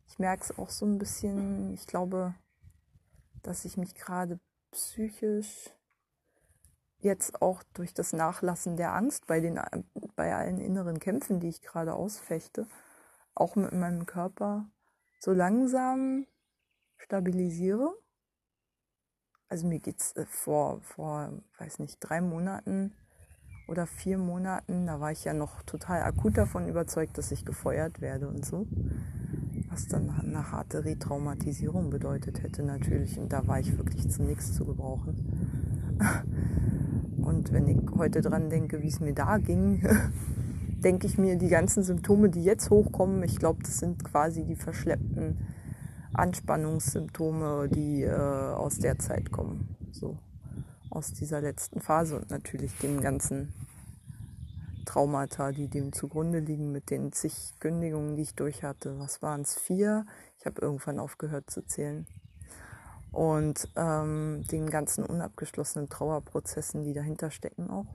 ich 0.09 0.19
merke 0.19 0.43
es 0.43 0.59
auch 0.59 0.71
so 0.71 0.87
ein 0.87 0.99
bisschen, 0.99 1.73
ich 1.75 1.87
glaube, 1.87 2.35
dass 3.43 3.65
ich 3.65 3.77
mich 3.77 3.95
gerade 3.95 4.41
psychisch 4.73 5.71
jetzt 6.99 7.41
auch 7.41 7.63
durch 7.75 7.95
das 7.95 8.13
Nachlassen 8.13 8.77
der 8.77 8.95
Angst 8.95 9.27
bei, 9.27 9.41
den, 9.41 9.61
bei 10.17 10.35
allen 10.35 10.59
inneren 10.59 10.99
Kämpfen, 10.99 11.39
die 11.39 11.49
ich 11.49 11.63
gerade 11.63 11.95
ausfechte, 11.95 12.67
auch 13.35 13.55
mit 13.55 13.73
meinem 13.73 14.05
Körper 14.07 14.69
so 15.21 15.33
langsam 15.33 16.27
stabilisiere 16.97 17.95
also 19.49 19.67
mir 19.67 19.79
geht's 19.79 20.13
äh, 20.13 20.27
vor, 20.27 20.81
vor, 20.83 21.33
weiß 21.59 21.79
nicht, 21.79 21.99
drei 22.01 22.21
Monaten 22.21 22.93
oder 23.67 23.87
vier 23.87 24.19
Monaten, 24.19 24.87
da 24.87 25.01
war 25.01 25.13
ich 25.13 25.25
ja 25.25 25.35
noch 25.35 25.63
total 25.63 26.03
akut 26.03 26.37
davon 26.37 26.69
überzeugt, 26.69 27.19
dass 27.19 27.33
ich 27.33 27.45
gefeuert 27.45 28.01
werde 28.01 28.29
und 28.29 28.45
so. 28.45 28.67
Was 29.79 29.87
dann 29.87 30.11
eine 30.11 30.51
harte 30.51 30.85
Retraumatisierung 30.85 31.89
bedeutet 31.89 32.43
hätte 32.43 32.65
natürlich. 32.65 33.17
Und 33.17 33.33
da 33.33 33.47
war 33.47 33.61
ich 33.61 33.79
wirklich 33.79 34.11
zu 34.11 34.25
nichts 34.25 34.53
zu 34.53 34.65
gebrauchen. 34.65 35.97
Und 37.23 37.53
wenn 37.53 37.69
ich 37.69 37.79
heute 37.97 38.21
dran 38.21 38.51
denke, 38.51 38.83
wie 38.83 38.89
es 38.89 38.99
mir 38.99 39.15
da 39.15 39.39
ging, 39.39 39.87
denke 40.83 41.07
ich 41.07 41.17
mir, 41.17 41.37
die 41.37 41.47
ganzen 41.47 41.85
Symptome, 41.85 42.29
die 42.29 42.43
jetzt 42.43 42.71
hochkommen, 42.71 43.23
ich 43.23 43.39
glaube, 43.39 43.63
das 43.63 43.79
sind 43.79 44.03
quasi 44.03 44.45
die 44.45 44.57
verschleppten 44.57 45.39
Anspannungssymptome, 46.13 47.69
die 47.69 48.03
äh, 48.03 48.11
aus 48.11 48.79
der 48.79 48.99
Zeit 48.99 49.31
kommen. 49.31 49.77
So 49.93 50.19
aus 50.91 51.13
dieser 51.13 51.41
letzten 51.41 51.81
Phase 51.81 52.17
und 52.17 52.31
natürlich 52.31 52.77
den 52.79 53.01
ganzen 53.01 53.53
Traumata, 54.89 55.53
die 55.53 55.69
dem 55.69 55.93
zugrunde 55.93 56.39
liegen, 56.39 56.73
mit 56.73 56.91
den 56.91 57.13
zig 57.13 57.55
Kündigungen, 57.61 58.17
die 58.17 58.23
ich 58.23 58.35
durch 58.35 58.63
hatte. 58.63 58.99
Was 58.99 59.21
waren 59.23 59.43
es? 59.43 59.55
Vier? 59.55 60.07
Ich 60.39 60.47
habe 60.47 60.61
irgendwann 60.61 60.99
aufgehört 60.99 61.51
zu 61.51 61.63
zählen. 61.63 62.07
Und 63.13 63.69
ähm, 63.77 64.45
den 64.51 64.69
ganzen 64.71 65.05
unabgeschlossenen 65.05 65.89
Trauerprozessen, 65.89 66.85
die 66.85 66.95
dahinter 66.95 67.31
stecken 67.31 67.71
auch 67.71 67.87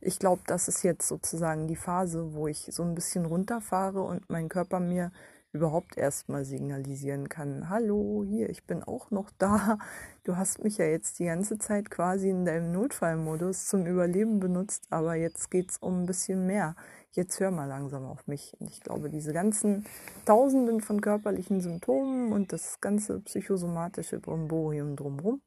ich 0.00 0.18
glaube, 0.18 0.42
das 0.46 0.68
ist 0.68 0.82
jetzt 0.82 1.08
sozusagen 1.08 1.66
die 1.66 1.76
Phase, 1.76 2.34
wo 2.34 2.46
ich 2.46 2.68
so 2.70 2.82
ein 2.82 2.94
bisschen 2.94 3.26
runterfahre 3.26 4.00
und 4.00 4.28
mein 4.30 4.48
Körper 4.48 4.80
mir 4.80 5.10
überhaupt 5.52 5.96
erstmal 5.96 6.44
signalisieren 6.44 7.28
kann, 7.28 7.68
hallo, 7.70 8.22
hier, 8.26 8.50
ich 8.50 8.64
bin 8.64 8.82
auch 8.82 9.10
noch 9.10 9.30
da. 9.38 9.78
Du 10.24 10.36
hast 10.36 10.62
mich 10.62 10.76
ja 10.76 10.84
jetzt 10.84 11.18
die 11.18 11.24
ganze 11.24 11.58
Zeit 11.58 11.90
quasi 11.90 12.28
in 12.28 12.44
deinem 12.44 12.70
Notfallmodus 12.72 13.66
zum 13.66 13.86
Überleben 13.86 14.40
benutzt, 14.40 14.86
aber 14.90 15.14
jetzt 15.14 15.50
geht 15.50 15.70
es 15.70 15.78
um 15.78 16.02
ein 16.02 16.06
bisschen 16.06 16.46
mehr. 16.46 16.76
Jetzt 17.12 17.40
hör 17.40 17.50
mal 17.50 17.64
langsam 17.64 18.04
auf 18.04 18.26
mich. 18.26 18.54
Und 18.60 18.68
ich 18.68 18.80
glaube, 18.80 19.08
diese 19.08 19.32
ganzen 19.32 19.86
Tausenden 20.26 20.82
von 20.82 21.00
körperlichen 21.00 21.62
Symptomen 21.62 22.32
und 22.32 22.52
das 22.52 22.80
ganze 22.82 23.20
psychosomatische 23.20 24.20
Bromborium 24.20 24.96
drumherum, 24.96 25.40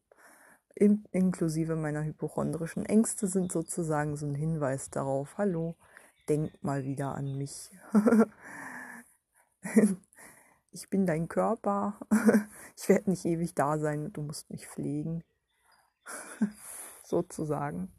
in, 0.74 1.04
inklusive 1.12 1.76
meiner 1.76 2.04
hypochondrischen 2.04 2.86
Ängste 2.86 3.28
sind 3.28 3.52
sozusagen 3.52 4.16
so 4.16 4.26
ein 4.26 4.36
Hinweis 4.36 4.90
darauf, 4.90 5.38
hallo, 5.38 5.76
denk 6.28 6.52
mal 6.64 6.84
wieder 6.86 7.14
an 7.14 7.38
mich. 7.38 7.70
ich 10.72 10.90
bin 10.90 11.06
dein 11.06 11.28
Körper. 11.28 12.00
ich 12.78 12.90
werde 12.90 13.10
nicht 13.10 13.26
ewig 13.26 13.54
da 13.56 13.78
sein 13.78 14.12
du 14.14 14.22
musst 14.22 14.50
mich 14.50 14.68
pflegen. 14.68 15.24
sozusagen. 17.04 17.92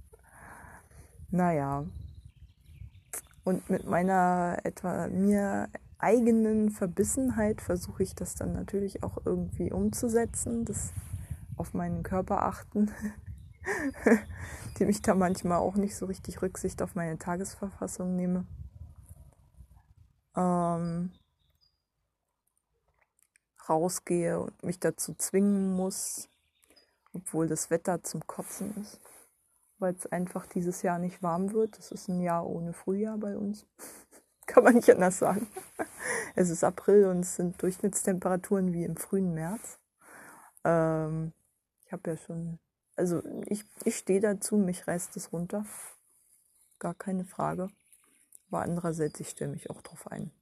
Naja. 1.31 1.87
Und 3.45 3.71
mit 3.71 3.87
meiner 3.87 4.59
etwa 4.64 5.09
mir 5.09 5.69
eigenen 5.99 6.71
Verbissenheit 6.71 7.61
versuche 7.61 8.02
ich 8.02 8.14
das 8.14 8.35
dann 8.35 8.52
natürlich 8.52 9.02
auch 9.02 9.19
irgendwie 9.25 9.73
umzusetzen. 9.73 10.64
Das 10.64 10.92
auf 11.57 11.75
meinen 11.75 12.02
Körper 12.02 12.42
achten, 12.42 12.90
die 14.78 14.85
ich 14.85 15.02
da 15.02 15.14
manchmal 15.14 15.59
auch 15.59 15.76
nicht 15.76 15.97
so 15.97 16.07
richtig 16.07 16.42
Rücksicht 16.42 16.83
auf 16.83 16.95
meine 16.95 17.19
Tagesverfassung 17.19 18.16
nehme. 18.16 18.47
Ähm, 20.35 21.12
rausgehe 23.69 24.40
und 24.40 24.62
mich 24.62 24.78
dazu 24.81 25.14
zwingen 25.14 25.75
muss, 25.75 26.28
obwohl 27.12 27.47
das 27.47 27.71
Wetter 27.71 28.02
zum 28.02 28.26
Kotzen 28.26 28.75
ist, 28.81 29.00
weil 29.78 29.95
es 29.95 30.07
einfach 30.07 30.47
dieses 30.47 30.83
Jahr 30.83 30.99
nicht 30.99 31.23
warm 31.23 31.52
wird. 31.52 31.78
Es 31.78 31.92
ist 31.92 32.09
ein 32.09 32.21
Jahr 32.21 32.47
ohne 32.47 32.73
Frühjahr 32.73 33.19
bei 33.19 33.37
uns. 33.37 33.66
Kann 34.47 34.64
man 34.64 34.75
nicht 34.75 34.90
anders 34.90 35.19
sagen. 35.19 35.47
Es 36.35 36.49
ist 36.49 36.64
April 36.64 37.07
und 37.07 37.21
es 37.21 37.37
sind 37.37 37.62
Durchschnittstemperaturen 37.62 38.73
wie 38.73 38.85
im 38.85 38.97
frühen 38.97 39.35
März. 39.35 39.78
Ähm, 40.64 41.33
ich 41.85 41.92
habe 41.92 42.11
ja 42.11 42.16
schon, 42.16 42.59
also 42.97 43.23
ich, 43.47 43.64
ich 43.85 43.97
stehe 43.97 44.21
dazu, 44.21 44.57
mich 44.57 44.88
reißt 44.88 45.16
es 45.16 45.33
runter. 45.33 45.66
Gar 46.78 46.95
keine 46.95 47.25
Frage. 47.25 47.69
Aber 48.49 48.62
andererseits, 48.62 49.21
ich 49.21 49.28
stelle 49.28 49.52
mich 49.52 49.71
auch 49.71 49.83
drauf 49.83 50.11
ein. 50.11 50.33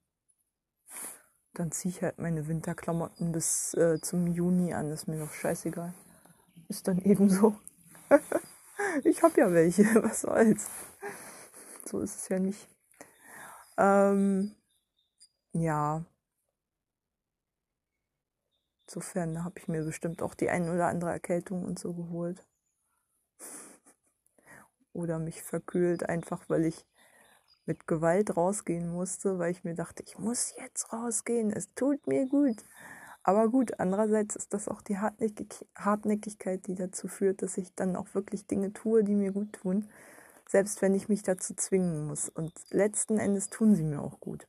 Dann 1.55 1.73
ziehe 1.73 1.93
ich 1.95 2.03
halt 2.03 2.19
meine 2.19 2.47
Winterklamotten 2.47 3.33
bis 3.33 3.75
äh, 3.75 4.01
zum 4.01 4.27
Juni 4.29 4.73
an, 4.73 4.91
ist 4.91 5.09
mir 5.09 5.19
doch 5.19 5.33
scheißegal. 5.33 5.93
Ist 6.69 6.87
dann 6.87 6.99
eben 6.99 7.29
so. 7.29 7.57
ich 9.05 9.23
habe 9.23 9.41
ja 9.41 9.53
welche, 9.53 9.85
was 10.03 10.23
soll's. 10.23 10.69
So 11.85 12.01
ist 12.01 12.17
es 12.17 12.29
ja 12.29 12.39
nicht. 12.39 12.69
Ähm, 13.77 14.55
ja, 15.53 16.05
Insofern 18.91 19.45
habe 19.45 19.57
ich 19.61 19.69
mir 19.69 19.85
bestimmt 19.85 20.21
auch 20.21 20.35
die 20.35 20.51
ein 20.51 20.69
oder 20.69 20.89
andere 20.89 21.13
Erkältung 21.13 21.65
und 21.65 21.79
so 21.79 21.93
geholt. 21.93 22.45
Oder 24.93 25.21
mich 25.21 25.45
verkühlt, 25.45 26.09
einfach 26.09 26.49
weil 26.49 26.65
ich 26.65 26.85
mit 27.71 27.87
Gewalt 27.87 28.37
rausgehen 28.37 28.91
musste, 28.93 29.39
weil 29.39 29.53
ich 29.53 29.63
mir 29.63 29.77
dachte, 29.77 30.03
ich 30.03 30.19
muss 30.19 30.53
jetzt 30.59 30.93
rausgehen, 30.93 31.53
es 31.53 31.73
tut 31.75 32.05
mir 32.09 32.27
gut. 32.27 32.57
Aber 33.23 33.49
gut, 33.49 33.79
andererseits 33.79 34.35
ist 34.35 34.53
das 34.53 34.67
auch 34.67 34.83
die 34.83 34.99
Hartnäckigkeit, 34.99 36.67
die 36.67 36.75
dazu 36.75 37.07
führt, 37.07 37.43
dass 37.43 37.59
ich 37.59 37.73
dann 37.77 37.95
auch 37.95 38.13
wirklich 38.13 38.49
Dinge 38.49 38.73
tue, 38.73 39.05
die 39.05 39.15
mir 39.15 39.31
gut 39.31 39.53
tun, 39.53 39.89
selbst 40.49 40.83
wenn 40.83 40.95
ich 40.97 41.09
mich 41.09 41.23
dazu 41.23 41.55
zwingen 41.55 42.09
muss. 42.09 42.29
Und 42.29 42.53
letzten 42.71 43.19
Endes 43.19 43.51
tun 43.51 43.77
sie 43.77 43.85
mir 43.85 44.03
auch 44.03 44.19
gut. 44.19 44.49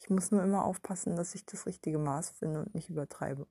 Ich 0.00 0.08
muss 0.08 0.30
nur 0.30 0.44
immer 0.44 0.64
aufpassen, 0.64 1.16
dass 1.16 1.34
ich 1.34 1.44
das 1.46 1.66
richtige 1.66 1.98
Maß 1.98 2.30
finde 2.30 2.60
und 2.60 2.76
nicht 2.76 2.90
übertreibe. 2.90 3.48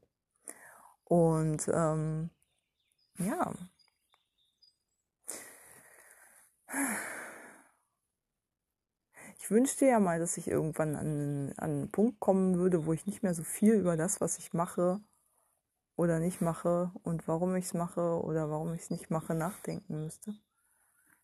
Und 1.03 1.69
ähm, 1.73 2.29
ja. 3.17 3.51
Ich 9.45 9.51
wünschte 9.51 9.85
ja 9.85 9.99
mal, 9.99 10.17
dass 10.17 10.37
ich 10.37 10.47
irgendwann 10.47 10.95
an, 10.95 11.53
an 11.57 11.69
einen 11.69 11.91
Punkt 11.91 12.19
kommen 12.19 12.57
würde, 12.57 12.87
wo 12.87 12.93
ich 12.93 13.05
nicht 13.05 13.21
mehr 13.21 13.35
so 13.35 13.43
viel 13.43 13.75
über 13.75 13.95
das, 13.95 14.19
was 14.19 14.39
ich 14.39 14.53
mache 14.53 14.99
oder 15.95 16.17
nicht 16.17 16.41
mache 16.41 16.91
und 17.03 17.27
warum 17.27 17.55
ich 17.55 17.65
es 17.65 17.75
mache 17.75 18.19
oder 18.23 18.49
warum 18.49 18.73
ich 18.73 18.81
es 18.81 18.89
nicht 18.89 19.11
mache, 19.11 19.35
nachdenken 19.35 20.01
müsste. 20.01 20.31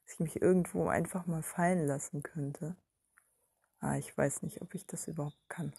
Dass 0.03 0.13
ich 0.13 0.19
mich 0.19 0.39
irgendwo 0.39 0.87
einfach 0.87 1.25
mal 1.25 1.41
fallen 1.41 1.87
lassen 1.87 2.21
könnte. 2.21 2.75
Ah, 3.79 3.97
ich 3.97 4.15
weiß 4.15 4.43
nicht, 4.43 4.61
ob 4.61 4.75
ich 4.75 4.85
das 4.85 5.07
überhaupt 5.07 5.49
kann. 5.49 5.73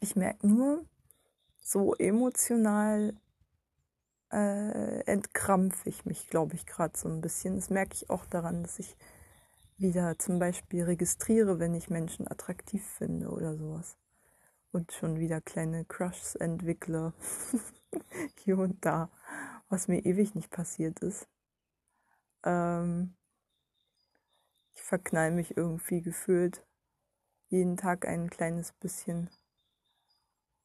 Ich 0.00 0.16
merke 0.16 0.44
nur, 0.44 0.84
so 1.60 1.94
emotional 1.94 3.14
äh, 4.32 5.00
entkrampfe 5.00 5.88
ich 5.88 6.04
mich, 6.06 6.28
glaube 6.28 6.54
ich, 6.54 6.66
gerade 6.66 6.96
so 6.98 7.08
ein 7.08 7.20
bisschen. 7.20 7.56
Das 7.56 7.70
merke 7.70 7.94
ich 7.94 8.10
auch 8.10 8.24
daran, 8.26 8.62
dass 8.62 8.78
ich 8.78 8.96
wieder 9.78 10.18
zum 10.18 10.38
Beispiel 10.38 10.84
registriere, 10.84 11.58
wenn 11.58 11.74
ich 11.74 11.90
Menschen 11.90 12.30
attraktiv 12.30 12.84
finde 12.98 13.28
oder 13.30 13.56
sowas. 13.56 13.96
Und 14.72 14.92
schon 14.92 15.18
wieder 15.18 15.40
kleine 15.40 15.84
Crushs 15.84 16.34
entwickle. 16.34 17.12
Hier 18.38 18.58
und 18.58 18.84
da. 18.84 19.10
Was 19.68 19.88
mir 19.88 20.04
ewig 20.04 20.34
nicht 20.34 20.50
passiert 20.50 21.00
ist. 21.00 21.28
Ähm 22.44 23.14
ich 24.74 24.82
verknall 24.82 25.30
mich 25.30 25.56
irgendwie 25.56 26.00
gefühlt 26.00 26.64
jeden 27.48 27.76
Tag 27.76 28.06
ein 28.06 28.30
kleines 28.30 28.72
bisschen 28.72 29.28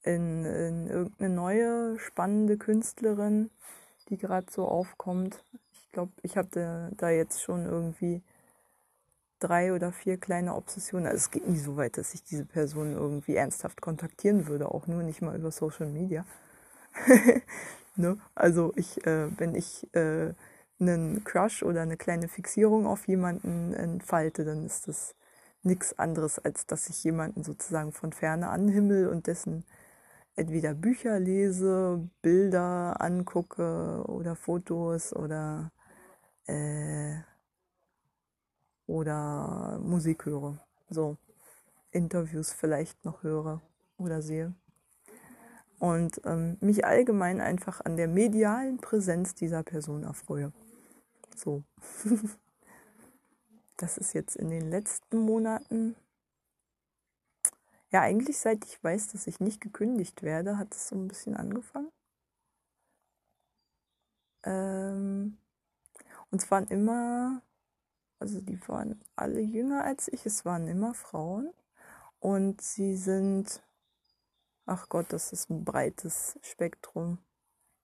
in, 0.07 0.45
in 0.45 0.87
irgendeine 0.87 1.33
neue, 1.33 1.99
spannende 1.99 2.57
Künstlerin, 2.57 3.49
die 4.09 4.17
gerade 4.17 4.47
so 4.49 4.67
aufkommt. 4.67 5.43
Ich 5.73 5.91
glaube, 5.91 6.11
ich 6.21 6.37
hatte 6.37 6.91
da 6.97 7.09
jetzt 7.09 7.41
schon 7.41 7.65
irgendwie 7.65 8.21
drei 9.39 9.73
oder 9.73 9.91
vier 9.91 10.17
kleine 10.17 10.55
Obsessionen. 10.55 11.07
Also 11.07 11.17
es 11.17 11.31
geht 11.31 11.47
nie 11.47 11.57
so 11.57 11.77
weit, 11.77 11.97
dass 11.97 12.13
ich 12.13 12.23
diese 12.23 12.45
Person 12.45 12.93
irgendwie 12.93 13.35
ernsthaft 13.35 13.81
kontaktieren 13.81 14.47
würde, 14.47 14.71
auch 14.71 14.87
nur 14.87 15.03
nicht 15.03 15.21
mal 15.21 15.35
über 15.35 15.51
Social 15.51 15.87
Media. 15.87 16.25
ne? 17.95 18.17
Also 18.33 18.73
ich, 18.75 19.05
äh, 19.05 19.27
wenn 19.37 19.55
ich 19.55 19.87
äh, 19.93 20.33
einen 20.79 21.23
Crush 21.23 21.63
oder 21.63 21.81
eine 21.81 21.97
kleine 21.97 22.27
Fixierung 22.27 22.87
auf 22.87 23.07
jemanden 23.07 23.73
entfalte, 23.73 24.45
dann 24.45 24.65
ist 24.65 24.87
das 24.87 25.15
nichts 25.63 25.97
anderes, 25.99 26.39
als 26.39 26.65
dass 26.65 26.89
ich 26.89 27.03
jemanden 27.03 27.43
sozusagen 27.43 27.91
von 27.91 28.13
ferne 28.13 28.49
anhimmel 28.49 29.07
und 29.09 29.27
dessen 29.27 29.65
entweder 30.37 30.73
Bücher 30.73 31.19
lese, 31.19 32.07
Bilder 32.21 33.01
angucke 33.01 34.03
oder 34.07 34.35
Fotos 34.35 35.13
oder, 35.13 35.71
äh, 36.45 37.15
oder 38.85 39.79
Musik 39.83 40.25
höre. 40.25 40.59
So 40.89 41.17
Interviews 41.91 42.53
vielleicht 42.53 43.03
noch 43.03 43.23
höre 43.23 43.61
oder 43.97 44.21
sehe. 44.21 44.53
Und 45.79 46.21
ähm, 46.23 46.57
mich 46.59 46.85
allgemein 46.85 47.41
einfach 47.41 47.81
an 47.81 47.97
der 47.97 48.07
medialen 48.07 48.77
Präsenz 48.77 49.35
dieser 49.35 49.63
Person 49.63 50.03
erfreue. 50.03 50.53
So. 51.35 51.63
das 53.77 53.97
ist 53.97 54.13
jetzt 54.13 54.35
in 54.35 54.49
den 54.49 54.69
letzten 54.69 55.19
Monaten 55.19 55.95
ja, 57.91 58.01
eigentlich 58.01 58.37
seit 58.39 58.65
ich 58.65 58.83
weiß, 58.83 59.09
dass 59.09 59.27
ich 59.27 59.39
nicht 59.39 59.61
gekündigt 59.61 60.23
werde, 60.23 60.57
hat 60.57 60.73
es 60.75 60.89
so 60.89 60.95
ein 60.95 61.07
bisschen 61.07 61.35
angefangen. 61.35 61.91
Ähm, 64.43 65.37
und 66.31 66.41
es 66.41 66.51
waren 66.51 66.67
immer, 66.67 67.41
also 68.19 68.41
die 68.41 68.59
waren 68.67 69.01
alle 69.15 69.41
jünger 69.41 69.83
als 69.83 70.07
ich, 70.09 70.25
es 70.25 70.45
waren 70.45 70.67
immer 70.67 70.93
Frauen. 70.93 71.53
Und 72.19 72.61
sie 72.61 72.95
sind, 72.97 73.63
ach 74.65 74.89
Gott, 74.89 75.07
das 75.13 75.33
ist 75.33 75.49
ein 75.49 75.65
breites 75.65 76.39
Spektrum. 76.41 77.19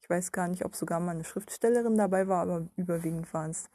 Ich 0.01 0.09
weiß 0.09 0.31
gar 0.31 0.47
nicht, 0.47 0.65
ob 0.65 0.75
sogar 0.75 0.99
mal 0.99 1.11
eine 1.11 1.23
Schriftstellerin 1.23 1.97
dabei 1.97 2.27
war, 2.27 2.41
aber 2.43 2.67
überwiegend 2.75 3.33
waren 3.33 3.51
es 3.51 3.69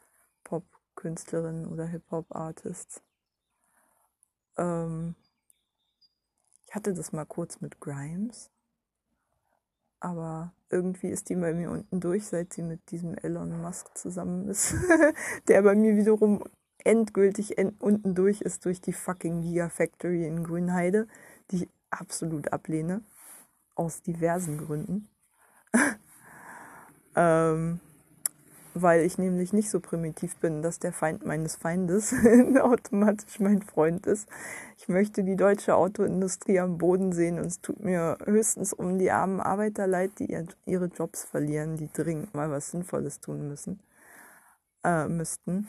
Pop-Künstlerinnen 0.44 1.66
oder 1.66 1.86
Hip-Hop-Artists. 1.86 3.02
Ähm, 4.58 5.14
ich 6.68 6.74
hatte 6.74 6.92
das 6.92 7.12
mal 7.12 7.24
kurz 7.24 7.62
mit 7.62 7.80
Grimes, 7.80 8.50
aber 10.00 10.52
irgendwie 10.68 11.08
ist 11.08 11.30
die 11.30 11.34
bei 11.34 11.54
mir 11.54 11.70
unten 11.70 11.98
durch, 11.98 12.26
seit 12.26 12.52
sie 12.52 12.62
mit 12.62 12.90
diesem 12.90 13.16
Elon 13.16 13.62
Musk 13.62 13.96
zusammen 13.96 14.48
ist, 14.48 14.74
der 15.48 15.62
bei 15.62 15.74
mir 15.74 15.96
wiederum 15.96 16.44
endgültig 16.84 17.56
end 17.56 17.82
unten 17.82 18.14
durch 18.14 18.42
ist 18.42 18.66
durch 18.66 18.82
die 18.82 18.92
fucking 18.92 19.40
Gigafactory 19.40 20.26
in 20.26 20.44
Grünheide, 20.44 21.08
die 21.50 21.64
ich 21.64 21.68
absolut 21.90 22.52
ablehne, 22.52 23.02
aus 23.74 24.02
diversen 24.02 24.58
Gründen. 24.58 25.08
ähm, 27.16 27.80
weil 28.82 29.02
ich 29.02 29.18
nämlich 29.18 29.52
nicht 29.52 29.70
so 29.70 29.80
primitiv 29.80 30.36
bin, 30.36 30.62
dass 30.62 30.78
der 30.78 30.92
Feind 30.92 31.24
meines 31.24 31.56
Feindes 31.56 32.14
automatisch 32.60 33.40
mein 33.40 33.62
Freund 33.62 34.06
ist. 34.06 34.28
Ich 34.76 34.88
möchte 34.88 35.24
die 35.24 35.36
deutsche 35.36 35.74
Autoindustrie 35.74 36.60
am 36.60 36.78
Boden 36.78 37.12
sehen 37.12 37.38
und 37.38 37.46
es 37.46 37.60
tut 37.60 37.80
mir 37.80 38.18
höchstens 38.24 38.72
um 38.72 38.98
die 38.98 39.10
armen 39.10 39.40
Arbeiter 39.40 39.86
leid, 39.86 40.12
die 40.18 40.38
ihre 40.66 40.86
Jobs 40.86 41.24
verlieren, 41.24 41.76
die 41.76 41.90
dringend 41.92 42.34
mal 42.34 42.50
was 42.50 42.70
Sinnvolles 42.70 43.20
tun 43.20 43.48
müssen, 43.48 43.80
äh, 44.84 45.08
müssten 45.08 45.68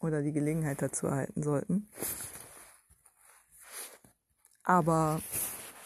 oder 0.00 0.22
die 0.22 0.32
Gelegenheit 0.32 0.82
dazu 0.82 1.06
erhalten 1.06 1.42
sollten. 1.42 1.88
Aber 4.64 5.20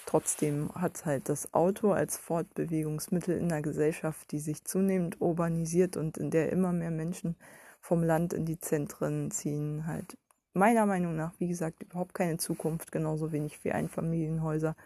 Trotzdem 0.07 0.71
hat 0.75 1.05
halt 1.05 1.29
das 1.29 1.53
Auto 1.53 1.91
als 1.93 2.17
Fortbewegungsmittel 2.17 3.37
in 3.37 3.51
einer 3.53 3.61
Gesellschaft, 3.61 4.31
die 4.31 4.39
sich 4.39 4.65
zunehmend 4.65 5.21
urbanisiert 5.21 5.97
und 5.97 6.17
in 6.17 6.31
der 6.31 6.53
immer 6.53 6.73
mehr 6.73 6.93
Menschen 6.93 7.37
vom 7.81 8.05
Land 8.05 8.33
in 8.33 8.47
die 8.47 8.61
Zentren 8.61 9.33
ziehen, 9.33 9.87
halt 9.87 10.17
meiner 10.55 10.87
Meinung 10.87 11.17
nach, 11.17 11.33
wie 11.39 11.49
gesagt, 11.49 11.83
überhaupt 11.83 12.15
keine 12.15 12.39
Zukunft, 12.39 12.93
genauso 12.93 13.33
wenig 13.33 13.65
wie 13.65 13.73
Einfamilienhäuser. 13.73 14.77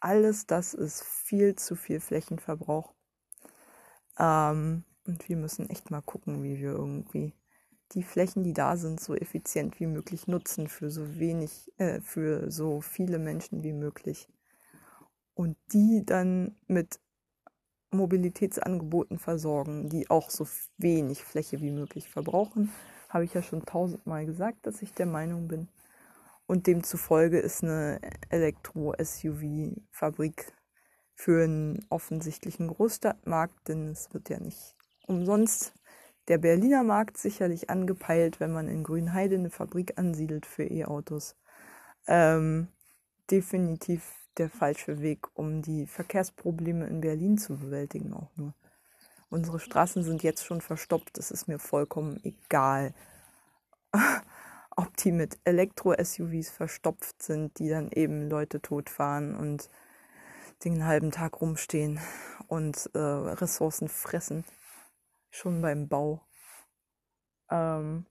Alles 0.00 0.46
das 0.46 0.72
ist 0.74 1.04
viel 1.04 1.56
zu 1.56 1.76
viel 1.76 2.00
Flächenverbrauch. 2.00 2.94
Ähm, 4.18 4.84
und 5.06 5.28
wir 5.28 5.36
müssen 5.36 5.68
echt 5.68 5.90
mal 5.90 6.00
gucken, 6.02 6.42
wie 6.42 6.58
wir 6.58 6.70
irgendwie 6.70 7.34
die 7.92 8.02
Flächen, 8.02 8.44
die 8.44 8.54
da 8.54 8.76
sind, 8.76 8.98
so 9.00 9.14
effizient 9.14 9.78
wie 9.78 9.86
möglich 9.86 10.26
nutzen 10.26 10.68
für 10.68 10.90
so 10.90 11.18
wenig, 11.18 11.70
äh, 11.76 12.00
für 12.00 12.50
so 12.50 12.80
viele 12.80 13.18
Menschen 13.18 13.62
wie 13.62 13.74
möglich 13.74 14.28
und 15.34 15.56
die 15.72 16.04
dann 16.04 16.56
mit 16.66 16.98
Mobilitätsangeboten 17.90 19.18
versorgen, 19.18 19.88
die 19.88 20.10
auch 20.10 20.28
so 20.30 20.46
wenig 20.78 21.24
Fläche 21.24 21.60
wie 21.60 21.70
möglich 21.70 22.08
verbrauchen. 22.08 22.72
Habe 23.08 23.24
ich 23.24 23.34
ja 23.34 23.42
schon 23.42 23.64
tausendmal 23.64 24.26
gesagt, 24.26 24.66
dass 24.66 24.82
ich 24.82 24.92
der 24.92 25.06
Meinung 25.06 25.46
bin. 25.48 25.68
Und 26.46 26.66
demzufolge 26.66 27.38
ist 27.38 27.62
eine 27.62 28.00
Elektro-SUV-Fabrik 28.28 30.52
für 31.14 31.44
einen 31.44 31.86
offensichtlichen 31.88 32.68
Großstadtmarkt, 32.68 33.68
denn 33.68 33.88
es 33.88 34.12
wird 34.12 34.28
ja 34.28 34.38
nicht 34.40 34.76
umsonst 35.06 35.72
der 36.28 36.38
Berliner 36.38 36.82
Markt 36.82 37.18
sicherlich 37.18 37.70
angepeilt, 37.70 38.40
wenn 38.40 38.52
man 38.52 38.68
in 38.68 38.82
Grünheide 38.82 39.36
eine 39.36 39.50
Fabrik 39.50 39.98
ansiedelt 39.98 40.46
für 40.46 40.64
E-Autos. 40.64 41.36
Ähm, 42.06 42.68
definitiv 43.30 44.23
der 44.38 44.48
falsche 44.48 45.00
Weg, 45.00 45.26
um 45.34 45.62
die 45.62 45.86
Verkehrsprobleme 45.86 46.86
in 46.86 47.00
Berlin 47.00 47.38
zu 47.38 47.56
bewältigen 47.56 48.12
auch 48.12 48.30
nur. 48.36 48.54
Unsere 49.30 49.58
Straßen 49.58 50.04
sind 50.04 50.22
jetzt 50.22 50.44
schon 50.44 50.60
verstopft, 50.60 51.18
das 51.18 51.30
ist 51.30 51.48
mir 51.48 51.58
vollkommen 51.58 52.20
egal. 52.24 52.94
ob 54.76 54.96
die 54.96 55.12
mit 55.12 55.38
Elektro-SUVs 55.44 56.50
verstopft 56.50 57.22
sind, 57.22 57.58
die 57.58 57.68
dann 57.68 57.90
eben 57.90 58.28
Leute 58.28 58.60
totfahren 58.60 59.34
und 59.34 59.70
den 60.64 60.84
halben 60.84 61.10
Tag 61.10 61.40
rumstehen 61.40 62.00
und 62.48 62.90
äh, 62.94 62.98
Ressourcen 62.98 63.88
fressen, 63.88 64.44
schon 65.30 65.62
beim 65.62 65.88
Bau. 65.88 66.22
Ähm, 67.50 68.06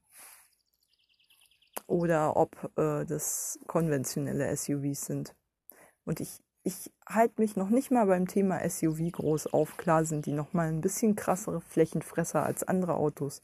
oder 1.88 2.38
ob 2.38 2.72
äh, 2.78 3.06
das 3.06 3.60
konventionelle 3.68 4.56
SUVs 4.56 5.06
sind. 5.06 5.36
Und 6.06 6.20
ich, 6.20 6.42
ich 6.64 6.92
halte 7.08 7.42
mich 7.42 7.56
noch 7.56 7.70
nicht 7.70 7.92
mal 7.92 8.06
beim 8.06 8.28
Thema 8.28 8.68
SUV 8.68 9.12
groß 9.12 9.48
auf. 9.48 9.78
Klar 9.78 10.06
sind 10.06 10.26
die 10.26 10.32
noch 10.34 10.54
mal 10.54 10.68
ein 10.68 10.82
bisschen 10.82 11.16
krassere 11.16 11.62
Flächenfresser 11.62 12.44
als 12.44 12.64
andere 12.64 12.96
Autos. 12.96 13.42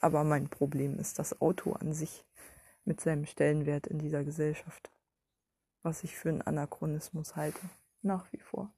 Aber 0.00 0.24
mein 0.24 0.48
Problem 0.48 0.98
ist 0.98 1.18
das 1.18 1.40
Auto 1.40 1.72
an 1.72 1.92
sich 1.92 2.24
mit 2.84 3.00
seinem 3.00 3.26
Stellenwert 3.26 3.86
in 3.86 3.98
dieser 3.98 4.24
Gesellschaft. 4.24 4.90
Was 5.82 6.04
ich 6.04 6.16
für 6.16 6.30
einen 6.30 6.42
Anachronismus 6.42 7.36
halte. 7.36 7.60
Nach 8.02 8.32
wie 8.32 8.40
vor. 8.40 8.72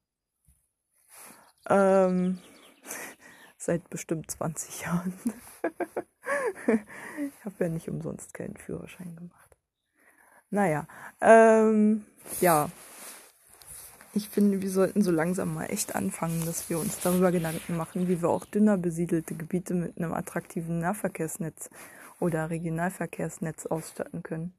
Ähm, 1.68 2.38
seit 3.58 3.88
bestimmt 3.90 4.30
20 4.30 4.82
Jahren. 4.82 5.12
ich 6.66 7.44
habe 7.44 7.54
ja 7.58 7.68
nicht 7.68 7.88
umsonst 7.88 8.34
keinen 8.34 8.56
Führerschein 8.56 9.14
gemacht. 9.16 9.56
Naja, 10.50 10.86
ähm, 11.20 12.04
ja. 12.40 12.70
Ich 14.12 14.28
finde, 14.28 14.60
wir 14.60 14.70
sollten 14.70 15.02
so 15.02 15.12
langsam 15.12 15.54
mal 15.54 15.66
echt 15.66 15.94
anfangen, 15.94 16.44
dass 16.44 16.68
wir 16.68 16.80
uns 16.80 16.98
darüber 17.00 17.30
Gedanken 17.30 17.76
machen, 17.76 18.08
wie 18.08 18.20
wir 18.20 18.28
auch 18.28 18.44
dünner 18.44 18.76
besiedelte 18.76 19.36
Gebiete 19.36 19.74
mit 19.74 19.98
einem 19.98 20.12
attraktiven 20.12 20.80
Nahverkehrsnetz 20.80 21.70
oder 22.18 22.50
Regionalverkehrsnetz 22.50 23.66
ausstatten 23.66 24.24
können. 24.24 24.52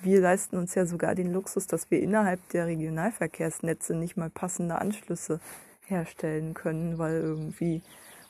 Wir 0.00 0.20
leisten 0.20 0.58
uns 0.58 0.74
ja 0.74 0.84
sogar 0.84 1.14
den 1.14 1.32
Luxus, 1.32 1.66
dass 1.66 1.90
wir 1.90 2.00
innerhalb 2.00 2.46
der 2.50 2.66
Regionalverkehrsnetze 2.66 3.94
nicht 3.94 4.18
mal 4.18 4.28
passende 4.28 4.78
Anschlüsse 4.78 5.40
herstellen 5.86 6.52
können, 6.52 6.98
weil 6.98 7.14
irgendwie 7.14 7.80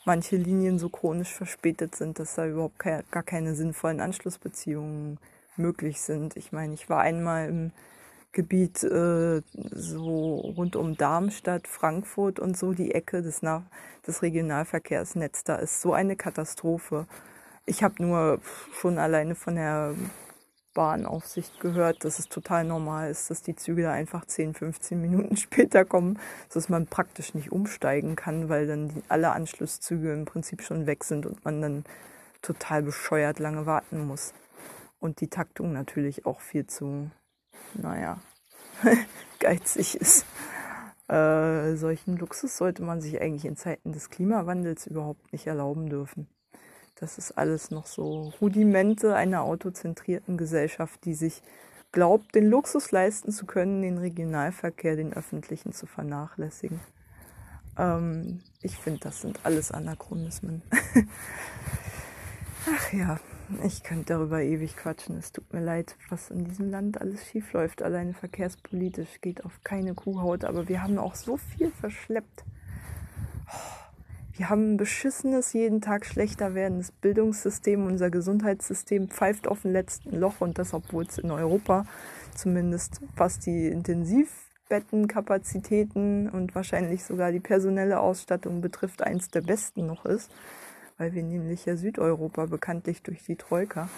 manche 0.05 0.37
Linien 0.37 0.79
so 0.79 0.87
chronisch 0.87 1.33
verspätet 1.33 1.95
sind, 1.95 2.17
dass 2.17 2.35
da 2.35 2.47
überhaupt 2.47 2.79
gar 2.79 3.23
keine 3.23 3.55
sinnvollen 3.55 3.99
Anschlussbeziehungen 3.99 5.17
möglich 5.57 5.99
sind. 5.99 6.37
Ich 6.37 6.53
meine, 6.53 6.73
ich 6.73 6.89
war 6.89 7.01
einmal 7.01 7.49
im 7.49 7.71
Gebiet 8.35 8.83
äh, 8.83 9.41
so 9.71 10.35
rund 10.35 10.75
um 10.75 10.97
Darmstadt, 10.97 11.67
Frankfurt 11.67 12.37
und 12.37 12.55
so 12.57 12.73
die 12.73 12.93
Ecke 12.93 13.21
des, 13.23 13.41
Nach 13.41 13.63
des 14.05 14.21
Regionalverkehrsnetz. 14.21 15.45
Da 15.45 15.55
ist 15.55 15.81
so 15.81 15.93
eine 15.93 16.15
Katastrophe. 16.15 17.07
Ich 17.65 17.81
habe 17.81 18.03
nur 18.03 18.39
schon 18.79 18.99
alleine 18.99 19.35
von 19.35 19.55
der 19.55 19.95
Bahnaufsicht 20.73 21.61
gehört, 21.61 22.03
dass 22.03 22.19
es 22.19 22.27
total 22.27 22.65
normal 22.65 23.09
ist, 23.09 23.29
dass 23.29 23.41
die 23.41 23.55
Züge 23.55 23.83
da 23.83 23.93
einfach 23.93 24.25
10, 24.25 24.53
15 24.53 25.01
Minuten 25.01 25.37
später 25.37 25.85
kommen, 25.85 26.19
dass 26.53 26.67
man 26.67 26.87
praktisch 26.87 27.33
nicht 27.33 27.53
umsteigen 27.53 28.17
kann, 28.17 28.49
weil 28.49 28.67
dann 28.67 29.01
alle 29.07 29.31
Anschlusszüge 29.31 30.11
im 30.13 30.25
Prinzip 30.25 30.61
schon 30.61 30.85
weg 30.85 31.05
sind 31.05 31.25
und 31.25 31.45
man 31.45 31.61
dann 31.61 31.85
total 32.41 32.83
bescheuert 32.83 33.39
lange 33.39 33.65
warten 33.65 34.05
muss. 34.05 34.33
Und 34.99 35.21
die 35.21 35.29
Taktung 35.29 35.71
natürlich 35.71 36.25
auch 36.25 36.41
viel 36.41 36.67
zu, 36.67 37.09
naja, 37.73 38.19
geizig 39.39 39.95
ist. 39.95 40.25
Äh, 41.07 41.75
solchen 41.75 42.17
Luxus 42.17 42.57
sollte 42.57 42.81
man 42.81 43.01
sich 43.01 43.21
eigentlich 43.21 43.45
in 43.45 43.57
Zeiten 43.57 43.91
des 43.91 44.09
Klimawandels 44.09 44.87
überhaupt 44.87 45.31
nicht 45.31 45.45
erlauben 45.45 45.89
dürfen. 45.89 46.27
Das 46.95 47.17
ist 47.17 47.33
alles 47.37 47.71
noch 47.71 47.85
so 47.85 48.33
Rudimente 48.41 49.15
einer 49.15 49.41
autozentrierten 49.41 50.37
Gesellschaft, 50.37 51.03
die 51.05 51.13
sich 51.13 51.43
glaubt, 51.91 52.33
den 52.35 52.45
Luxus 52.47 52.91
leisten 52.91 53.31
zu 53.31 53.45
können, 53.45 53.81
den 53.81 53.97
Regionalverkehr, 53.97 54.95
den 54.95 55.13
öffentlichen 55.13 55.73
zu 55.73 55.85
vernachlässigen. 55.85 56.79
Ähm, 57.77 58.41
ich 58.61 58.77
finde, 58.77 59.01
das 59.01 59.21
sind 59.21 59.39
alles 59.43 59.71
Anachronismen. 59.71 60.61
Ach 62.67 62.93
ja, 62.93 63.19
ich 63.63 63.83
könnte 63.83 64.13
darüber 64.13 64.41
ewig 64.41 64.75
quatschen. 64.75 65.17
Es 65.17 65.31
tut 65.31 65.53
mir 65.53 65.61
leid, 65.61 65.95
was 66.09 66.31
in 66.31 66.45
diesem 66.45 66.71
Land 66.71 66.99
alles 66.99 67.25
schiefläuft. 67.27 67.81
Alleine 67.81 68.13
verkehrspolitisch 68.13 69.21
geht 69.21 69.45
auf 69.45 69.63
keine 69.63 69.93
Kuhhaut, 69.93 70.43
aber 70.43 70.67
wir 70.67 70.81
haben 70.81 70.97
auch 70.97 71.15
so 71.15 71.37
viel 71.37 71.71
verschleppt. 71.71 72.43
Wir 74.33 74.49
haben 74.49 74.73
ein 74.73 74.77
beschissenes, 74.77 75.53
jeden 75.53 75.79
Tag 75.79 76.05
schlechter 76.05 76.55
werdendes 76.55 76.91
Bildungssystem. 76.91 77.85
Unser 77.85 78.09
Gesundheitssystem 78.09 79.07
pfeift 79.07 79.47
auf 79.47 79.61
dem 79.61 79.71
letzten 79.71 80.19
Loch 80.19 80.41
und 80.41 80.57
das, 80.57 80.73
obwohl 80.73 81.05
es 81.05 81.17
in 81.17 81.31
Europa 81.31 81.85
zumindest 82.35 83.01
was 83.15 83.39
die 83.39 83.67
Intensivbettenkapazitäten 83.67 86.29
und 86.29 86.53
wahrscheinlich 86.53 87.03
sogar 87.03 87.31
die 87.31 87.39
personelle 87.39 87.99
Ausstattung 87.99 88.61
betrifft, 88.61 89.01
eins 89.01 89.29
der 89.29 89.41
besten 89.41 89.87
noch 89.87 90.05
ist, 90.05 90.29
weil 90.97 91.13
wir 91.13 91.23
nämlich 91.23 91.65
ja 91.65 91.75
Südeuropa 91.75 92.45
bekanntlich 92.45 93.03
durch 93.03 93.23
die 93.23 93.35
Troika 93.35 93.89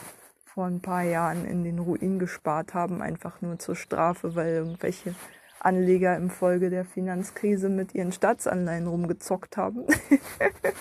vor 0.45 0.65
ein 0.65 0.81
paar 0.81 1.03
Jahren 1.03 1.45
in 1.45 1.63
den 1.63 1.79
Ruin 1.79 2.17
gespart 2.17 2.73
haben, 2.73 3.01
einfach 3.01 3.41
nur 3.41 3.59
zur 3.59 3.75
Strafe, 3.75 4.35
weil 4.35 4.53
irgendwelche 4.53 5.13
Anleger 5.59 6.15
im 6.15 6.29
Folge 6.29 6.69
der 6.69 6.85
Finanzkrise 6.85 7.69
mit 7.69 7.93
ihren 7.93 8.11
Staatsanleihen 8.11 8.87
rumgezockt 8.87 9.57
haben 9.57 9.85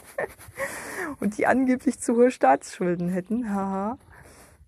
und 1.20 1.36
die 1.36 1.46
angeblich 1.46 2.00
zu 2.00 2.16
hohe 2.16 2.30
Staatsschulden 2.30 3.08
hätten. 3.08 3.54
Haha. 3.54 3.98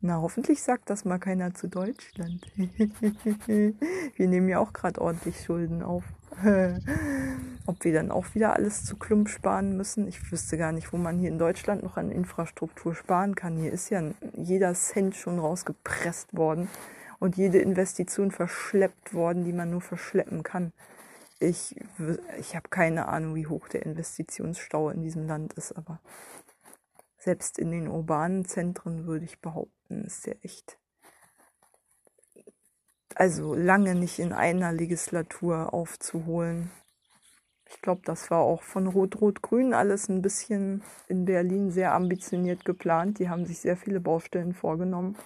Na, 0.01 0.21
hoffentlich 0.21 0.63
sagt 0.63 0.91
das 0.91 1.05
mal 1.05 1.19
keiner 1.19 1.55
zu 1.55 1.67
Deutschland. 1.67 2.47
wir 2.57 4.29
nehmen 4.29 4.49
ja 4.49 4.61
auch 4.61 4.73
gerade 4.73 5.01
ordentlich 5.01 5.45
Schulden 5.45 5.83
auf. 5.83 6.05
Ob 7.67 7.85
wir 7.85 7.93
dann 7.93 8.13
auch 8.13 8.33
wieder 8.35 8.53
alles 8.53 8.85
zu 8.85 8.97
Klump 8.97 9.29
sparen 9.29 9.77
müssen, 9.77 10.07
ich 10.07 10.31
wüsste 10.31 10.57
gar 10.57 10.71
nicht, 10.71 10.93
wo 10.93 10.99
man 10.99 11.19
hier 11.19 11.31
in 11.31 11.39
Deutschland 11.39 11.83
noch 11.83 11.97
an 11.97 12.13
Infrastruktur 12.13 12.95
sparen 12.95 13.35
kann. 13.35 13.57
Hier 13.57 13.73
ist 13.73 13.91
ja 13.91 14.03
jeder 14.37 14.73
Cent 14.75 15.17
schon 15.17 15.41
rausgepresst 15.41 16.37
worden 16.37 16.69
und 17.19 17.37
jede 17.37 17.59
Investition 17.59 18.31
verschleppt 18.31 19.15
worden, 19.15 19.45
die 19.45 19.53
man 19.53 19.71
nur 19.71 19.81
verschleppen 19.81 20.45
kann. 20.45 20.73
Ich, 21.41 21.75
ich 22.39 22.55
habe 22.55 22.69
keine 22.69 23.09
Ahnung, 23.09 23.35
wie 23.35 23.49
hoch 23.49 23.69
der 23.69 23.85
Investitionsstau 23.85 24.91
in 24.91 25.03
diesem 25.03 25.27
Land 25.27 25.55
ist, 25.55 25.73
aber 25.73 26.01
selbst 27.19 27.59
in 27.59 27.73
den 27.73 27.89
urbanen 27.89 28.45
Zentren 28.45 29.07
würde 29.07 29.25
ich 29.25 29.41
behaupten, 29.41 29.78
ist 29.89 30.27
der 30.27 30.45
echt. 30.45 30.79
Also 33.15 33.55
lange 33.55 33.95
nicht 33.95 34.19
in 34.19 34.33
einer 34.33 34.73
Legislatur 34.73 35.73
aufzuholen. 35.73 36.71
Ich 37.69 37.81
glaube, 37.83 38.03
das 38.05 38.31
war 38.31 38.41
auch 38.41 38.63
von 38.63 38.87
Rot-Rot-Grün 38.87 39.75
alles 39.75 40.09
ein 40.09 40.23
bisschen 40.23 40.83
in 41.07 41.25
Berlin 41.25 41.71
sehr 41.71 41.95
ambitioniert 41.95 42.65
geplant. 42.65 43.19
Die 43.19 43.29
haben 43.29 43.45
sich 43.45 43.59
sehr 43.59 43.77
viele 43.77 44.01
Baustellen 44.01 44.55
vorgenommen 44.55 45.17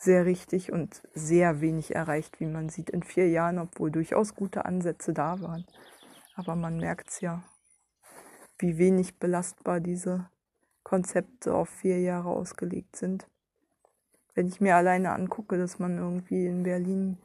sehr 0.00 0.24
richtig 0.24 0.72
und 0.72 1.02
sehr 1.12 1.60
wenig 1.60 1.94
erreicht, 1.94 2.40
wie 2.40 2.46
man 2.46 2.70
sieht, 2.70 2.88
in 2.88 3.02
vier 3.02 3.28
Jahren, 3.28 3.58
obwohl 3.58 3.90
durchaus 3.90 4.34
gute 4.34 4.64
Ansätze 4.64 5.12
da 5.12 5.42
waren. 5.42 5.66
Aber 6.34 6.56
man 6.56 6.78
merkt 6.78 7.10
es 7.10 7.20
ja, 7.20 7.44
wie 8.58 8.78
wenig 8.78 9.18
belastbar 9.18 9.78
diese 9.80 10.30
Konzepte 10.84 11.54
auf 11.54 11.68
vier 11.68 12.00
Jahre 12.00 12.30
ausgelegt 12.30 12.96
sind. 12.96 13.28
Wenn 14.34 14.48
ich 14.48 14.60
mir 14.60 14.76
alleine 14.76 15.12
angucke, 15.12 15.58
dass 15.58 15.78
man 15.78 15.98
irgendwie 15.98 16.46
in 16.46 16.62
Berlin, 16.62 17.18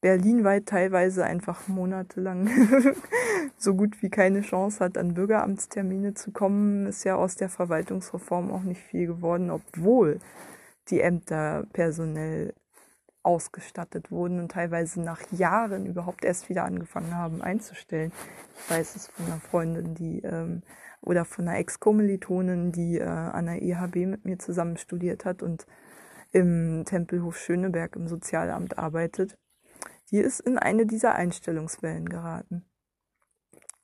berlinweit 0.00 0.66
teilweise 0.66 1.24
einfach 1.24 1.68
monatelang 1.68 2.48
so 3.58 3.74
gut 3.74 4.02
wie 4.02 4.10
keine 4.10 4.42
Chance 4.42 4.84
hat, 4.84 4.98
an 4.98 5.14
Bürgeramtstermine 5.14 6.14
zu 6.14 6.30
kommen, 6.32 6.86
ist 6.86 7.04
ja 7.04 7.16
aus 7.16 7.36
der 7.36 7.48
Verwaltungsreform 7.48 8.50
auch 8.50 8.62
nicht 8.62 8.82
viel 8.82 9.06
geworden, 9.06 9.50
obwohl 9.50 10.20
die 10.90 11.00
Ämter 11.00 11.66
personell 11.72 12.54
ausgestattet 13.26 14.12
wurden 14.12 14.38
und 14.38 14.52
teilweise 14.52 15.00
nach 15.00 15.20
Jahren 15.32 15.86
überhaupt 15.86 16.24
erst 16.24 16.48
wieder 16.48 16.64
angefangen 16.64 17.16
haben 17.16 17.42
einzustellen. 17.42 18.12
Ich 18.56 18.70
weiß 18.70 18.94
es 18.94 19.08
von 19.08 19.26
einer 19.26 19.40
Freundin, 19.40 19.94
die 19.94 20.20
ähm, 20.20 20.62
oder 21.02 21.24
von 21.24 21.48
einer 21.48 21.58
Ex-Kommilitonin, 21.58 22.70
die 22.70 22.98
äh, 22.98 23.04
an 23.04 23.46
der 23.46 23.62
IHB 23.62 24.06
mit 24.06 24.24
mir 24.24 24.38
zusammen 24.38 24.76
studiert 24.76 25.24
hat 25.24 25.42
und 25.42 25.66
im 26.36 26.84
Tempelhof 26.84 27.38
Schöneberg 27.38 27.96
im 27.96 28.08
Sozialamt 28.08 28.78
arbeitet. 28.78 29.38
Die 30.10 30.18
ist 30.18 30.40
in 30.40 30.58
eine 30.58 30.84
dieser 30.84 31.14
Einstellungswellen 31.14 32.06
geraten. 32.06 32.66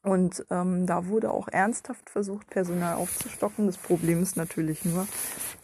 Und 0.02 0.44
ähm, 0.50 0.86
da 0.86 1.06
wurde 1.06 1.30
auch 1.30 1.48
ernsthaft 1.48 2.10
versucht, 2.10 2.50
Personal 2.50 2.96
aufzustocken. 2.96 3.66
Das 3.66 3.78
Problem 3.78 4.22
ist 4.22 4.36
natürlich 4.36 4.84
nur, 4.84 5.06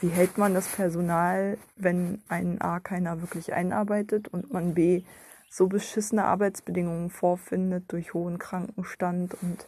wie 0.01 0.09
hält 0.09 0.39
man 0.39 0.55
das 0.55 0.67
Personal, 0.69 1.59
wenn 1.77 2.23
ein 2.29 2.59
A 2.63 2.81
keiner 2.81 3.21
wirklich 3.21 3.53
einarbeitet 3.53 4.29
und 4.29 4.51
man 4.51 4.73
B 4.73 5.03
so 5.51 5.67
beschissene 5.67 6.25
Arbeitsbedingungen 6.25 7.11
vorfindet 7.11 7.93
durch 7.93 8.15
hohen 8.15 8.39
Krankenstand 8.39 9.37
und 9.43 9.67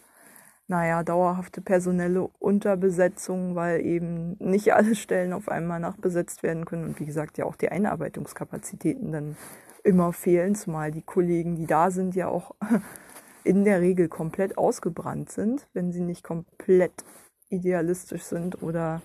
naja, 0.70 1.02
dauerhafte 1.02 1.60
personelle 1.60 2.30
Unterbesetzung, 2.38 3.56
weil 3.56 3.84
eben 3.84 4.36
nicht 4.38 4.72
alle 4.74 4.94
Stellen 4.94 5.32
auf 5.32 5.48
einmal 5.48 5.80
nachbesetzt 5.80 6.44
werden 6.44 6.64
können 6.64 6.84
und 6.84 7.00
wie 7.00 7.06
gesagt 7.06 7.38
ja 7.38 7.44
auch 7.44 7.56
die 7.56 7.70
Einarbeitungskapazitäten 7.70 9.10
dann 9.10 9.36
immer 9.82 10.12
fehlen, 10.12 10.54
zumal 10.54 10.92
die 10.92 11.02
Kollegen, 11.02 11.56
die 11.56 11.66
da 11.66 11.90
sind, 11.90 12.14
ja 12.14 12.28
auch 12.28 12.54
in 13.44 13.64
der 13.64 13.80
Regel 13.80 14.06
komplett 14.06 14.58
ausgebrannt 14.58 15.32
sind, 15.32 15.68
wenn 15.72 15.90
sie 15.90 16.02
nicht 16.02 16.22
komplett 16.22 17.04
idealistisch 17.48 18.22
sind 18.22 18.62
oder 18.62 19.02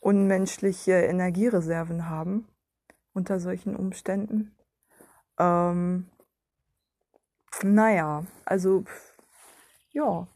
unmenschliche 0.00 0.92
Energiereserven 0.92 2.08
haben 2.08 2.48
unter 3.12 3.38
solchen 3.38 3.76
Umständen. 3.76 4.56
Ähm, 5.38 6.06
naja, 7.62 8.24
also 8.46 8.84
ja, 9.90 10.26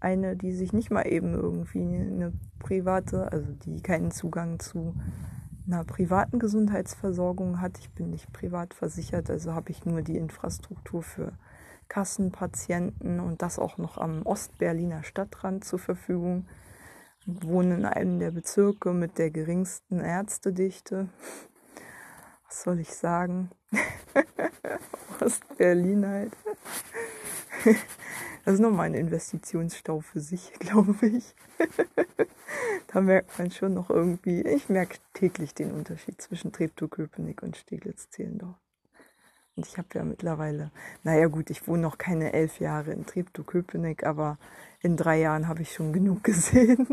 eine, 0.01 0.37
die 0.37 0.53
sich 0.53 0.73
nicht 0.73 0.91
mal 0.91 1.07
eben 1.07 1.33
irgendwie 1.33 1.83
eine 1.83 2.33
private, 2.59 3.33
also 3.33 3.53
die 3.53 3.83
keinen 3.83 4.11
Zugang 4.11 4.59
zu 4.59 4.95
einer 5.67 5.85
privaten 5.85 6.39
Gesundheitsversorgung 6.39 7.61
hat. 7.61 7.79
Ich 7.79 7.91
bin 7.91 8.11
nicht 8.11 8.33
privat 8.33 8.75
versichert, 8.75 9.31
also 9.31 9.55
habe 9.55 9.71
ich 9.71 9.85
nur 9.85 10.03
die 10.03 10.17
Infrastruktur 10.17 11.03
für 11.03 11.33
Kassenpatienten 11.89 13.21
und 13.21 13.43
das 13.43 13.59
auch 13.59 13.79
noch 13.79 13.99
am 13.99 14.23
Ostberliner 14.25 15.03
Stadtrand 15.03 15.65
zur 15.65 15.79
Verfügung. 15.79 16.47
Wohne 17.27 17.75
in 17.75 17.85
einem 17.85 18.19
der 18.21 18.31
Bezirke 18.31 18.93
mit 18.93 19.19
der 19.19 19.31
geringsten 19.31 19.99
Ärztedichte. 19.99 21.09
Was 22.47 22.63
soll 22.63 22.79
ich 22.79 22.95
sagen? 22.95 23.51
Ostberlin 25.21 26.07
halt. 26.07 26.33
Das 28.45 28.55
ist 28.55 28.61
nochmal 28.61 28.87
ein 28.87 28.95
Investitionsstau 28.95 30.01
für 30.01 30.21
sich, 30.21 30.53
glaube 30.61 30.95
ich. 31.07 31.35
da 32.87 33.01
merkt 33.01 33.37
man 33.39 33.51
schon 33.51 33.75
noch 33.75 33.91
irgendwie, 33.91 34.43
ich 34.43 34.69
merke 34.69 34.99
täglich 35.15 35.53
den 35.53 35.73
Unterschied 35.73 36.21
zwischen 36.23 36.53
Treptow-Köpenick 36.53 37.43
und 37.43 37.57
Steglitz-Zehlendorf. 37.57 38.55
Und 39.57 39.67
ich 39.67 39.79
habe 39.79 39.89
ja 39.95 40.05
mittlerweile, 40.05 40.71
naja 41.03 41.27
gut, 41.27 41.51
ich 41.51 41.67
wohne 41.67 41.83
noch 41.83 41.99
keine 41.99 42.35
elf 42.35 42.61
Jahre 42.61 42.93
in 42.93 43.07
Treptow-Köpenick, 43.07 44.05
aber 44.07 44.39
in 44.81 44.97
drei 44.97 45.19
Jahren 45.19 45.49
habe 45.49 45.63
ich 45.63 45.73
schon 45.73 45.93
genug 45.93 46.23
gesehen, 46.23 46.87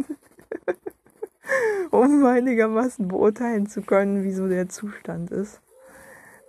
um 1.91 2.25
einigermaßen 2.25 3.07
beurteilen 3.07 3.67
zu 3.67 3.81
können, 3.83 4.23
wie 4.23 4.33
so 4.33 4.47
der 4.47 4.69
Zustand 4.69 5.29
ist 5.29 5.61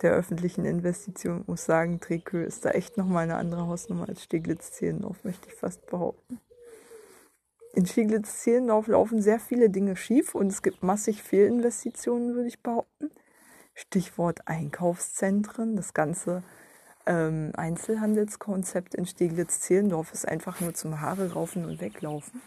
der 0.02 0.12
öffentlichen 0.12 0.64
Investition. 0.64 1.42
Ich 1.42 1.48
muss 1.48 1.64
sagen, 1.64 2.00
Trekö 2.00 2.44
ist 2.44 2.64
da 2.64 2.70
echt 2.70 2.96
nochmal 2.96 3.24
eine 3.24 3.37
andere 3.37 3.66
Hausnummer 3.66 4.09
als 4.09 4.24
Steglitz-Zehlendorf, 4.24 5.24
möchte 5.24 5.48
ich 5.48 5.54
fast 5.54 5.87
behaupten. 5.87 6.40
In 7.74 7.87
Steglitz-Zehlendorf 7.87 8.87
laufen 8.87 9.20
sehr 9.20 9.40
viele 9.40 9.68
Dinge 9.68 9.96
schief 9.96 10.35
und 10.35 10.48
es 10.48 10.62
gibt 10.62 10.83
massig 10.83 11.22
Fehlinvestitionen, 11.22 12.35
würde 12.35 12.48
ich 12.48 12.62
behaupten. 12.62 13.11
Stichwort 13.74 14.46
Einkaufszentren. 14.46 15.74
Das 15.74 15.92
ganze 15.92 16.44
ähm, 17.07 17.50
Einzelhandelskonzept 17.57 18.94
in 18.94 19.07
Steglitz-Zehlendorf 19.07 20.12
ist 20.12 20.26
einfach 20.26 20.61
nur 20.61 20.74
zum 20.74 21.00
Haare 21.00 21.33
raufen 21.33 21.64
und 21.64 21.80
weglaufen. 21.80 22.40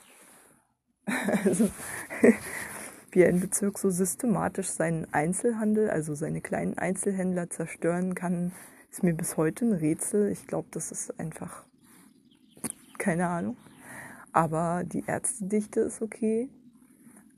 also, 1.46 1.70
wie 3.12 3.26
ein 3.26 3.40
Bezirk 3.40 3.80
so 3.80 3.90
systematisch 3.90 4.70
seinen 4.70 5.12
Einzelhandel, 5.14 5.90
also 5.90 6.14
seine 6.16 6.42
kleinen 6.42 6.78
Einzelhändler 6.78 7.50
zerstören 7.50 8.16
kann, 8.16 8.52
ist 8.92 9.04
mir 9.04 9.14
bis 9.14 9.38
heute 9.38 9.66
ein 9.66 9.74
Rätsel. 9.74 10.32
Ich 10.32 10.48
glaube, 10.48 10.68
das 10.72 10.92
ist 10.92 11.20
einfach 11.20 11.64
keine 12.98 13.28
Ahnung. 13.28 13.58
Aber 14.34 14.84
die 14.84 15.04
Ärztedichte 15.06 15.80
ist 15.82 16.02
okay. 16.02 16.50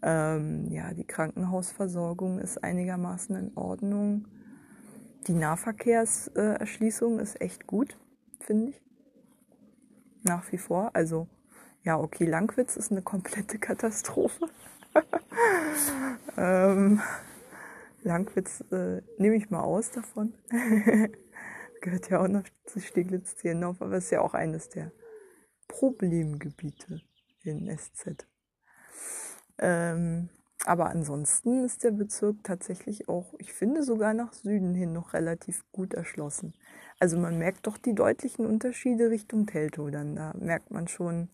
Ähm, 0.01 0.71
ja, 0.71 0.93
die 0.93 1.03
Krankenhausversorgung 1.03 2.39
ist 2.39 2.63
einigermaßen 2.63 3.36
in 3.36 3.51
Ordnung. 3.55 4.25
Die 5.27 5.34
Nahverkehrserschließung 5.34 7.19
ist 7.19 7.41
echt 7.41 7.67
gut, 7.67 7.97
finde 8.39 8.71
ich. 8.71 8.82
Nach 10.23 10.49
wie 10.51 10.58
vor. 10.58 10.91
Also, 10.93 11.27
ja, 11.84 11.99
okay, 11.99 12.25
Langwitz 12.25 12.75
ist 12.77 12.91
eine 12.91 13.01
komplette 13.01 13.60
Katastrophe. 13.60 14.47
ähm, 16.38 17.02
Langwitz 18.04 18.63
äh, 18.71 19.02
nehme 19.17 19.36
ich 19.36 19.49
mal 19.49 19.62
aus 19.62 19.91
davon. 19.91 20.34
Gehört 21.82 22.10
ja 22.10 22.21
auch 22.21 22.28
noch 22.28 22.43
zu 22.65 22.80
Steglitz-Zehlendorf, 22.80 23.82
aber 23.82 23.97
ist 23.97 24.12
ja 24.12 24.21
auch 24.21 24.34
eines 24.34 24.69
der 24.69 24.91
Problemgebiete 25.67 27.02
in 27.43 27.69
SZ. 27.78 28.28
Ähm, 29.58 30.30
aber 30.65 30.89
ansonsten 30.89 31.63
ist 31.63 31.84
der 31.84 31.91
Bezirk 31.91 32.43
tatsächlich 32.43 33.08
auch, 33.08 33.34
ich 33.38 33.54
finde 33.54 33.84
sogar 33.84 34.13
nach 34.13 34.34
Süden 34.34 34.73
hin 34.73 34.91
noch 34.91 35.13
relativ 35.13 35.63
gut 35.71 35.93
erschlossen. 35.93 36.54
Also 36.99 37.17
man 37.17 37.38
merkt 37.38 37.65
doch 37.65 37.78
die 37.78 37.95
deutlichen 37.95 38.45
Unterschiede 38.45 39.10
Richtung 39.10 39.45
Teltow 39.45 39.89
dann. 39.89 40.15
Da 40.15 40.34
merkt 40.38 40.69
man 40.69 40.89
schon, 40.89 41.30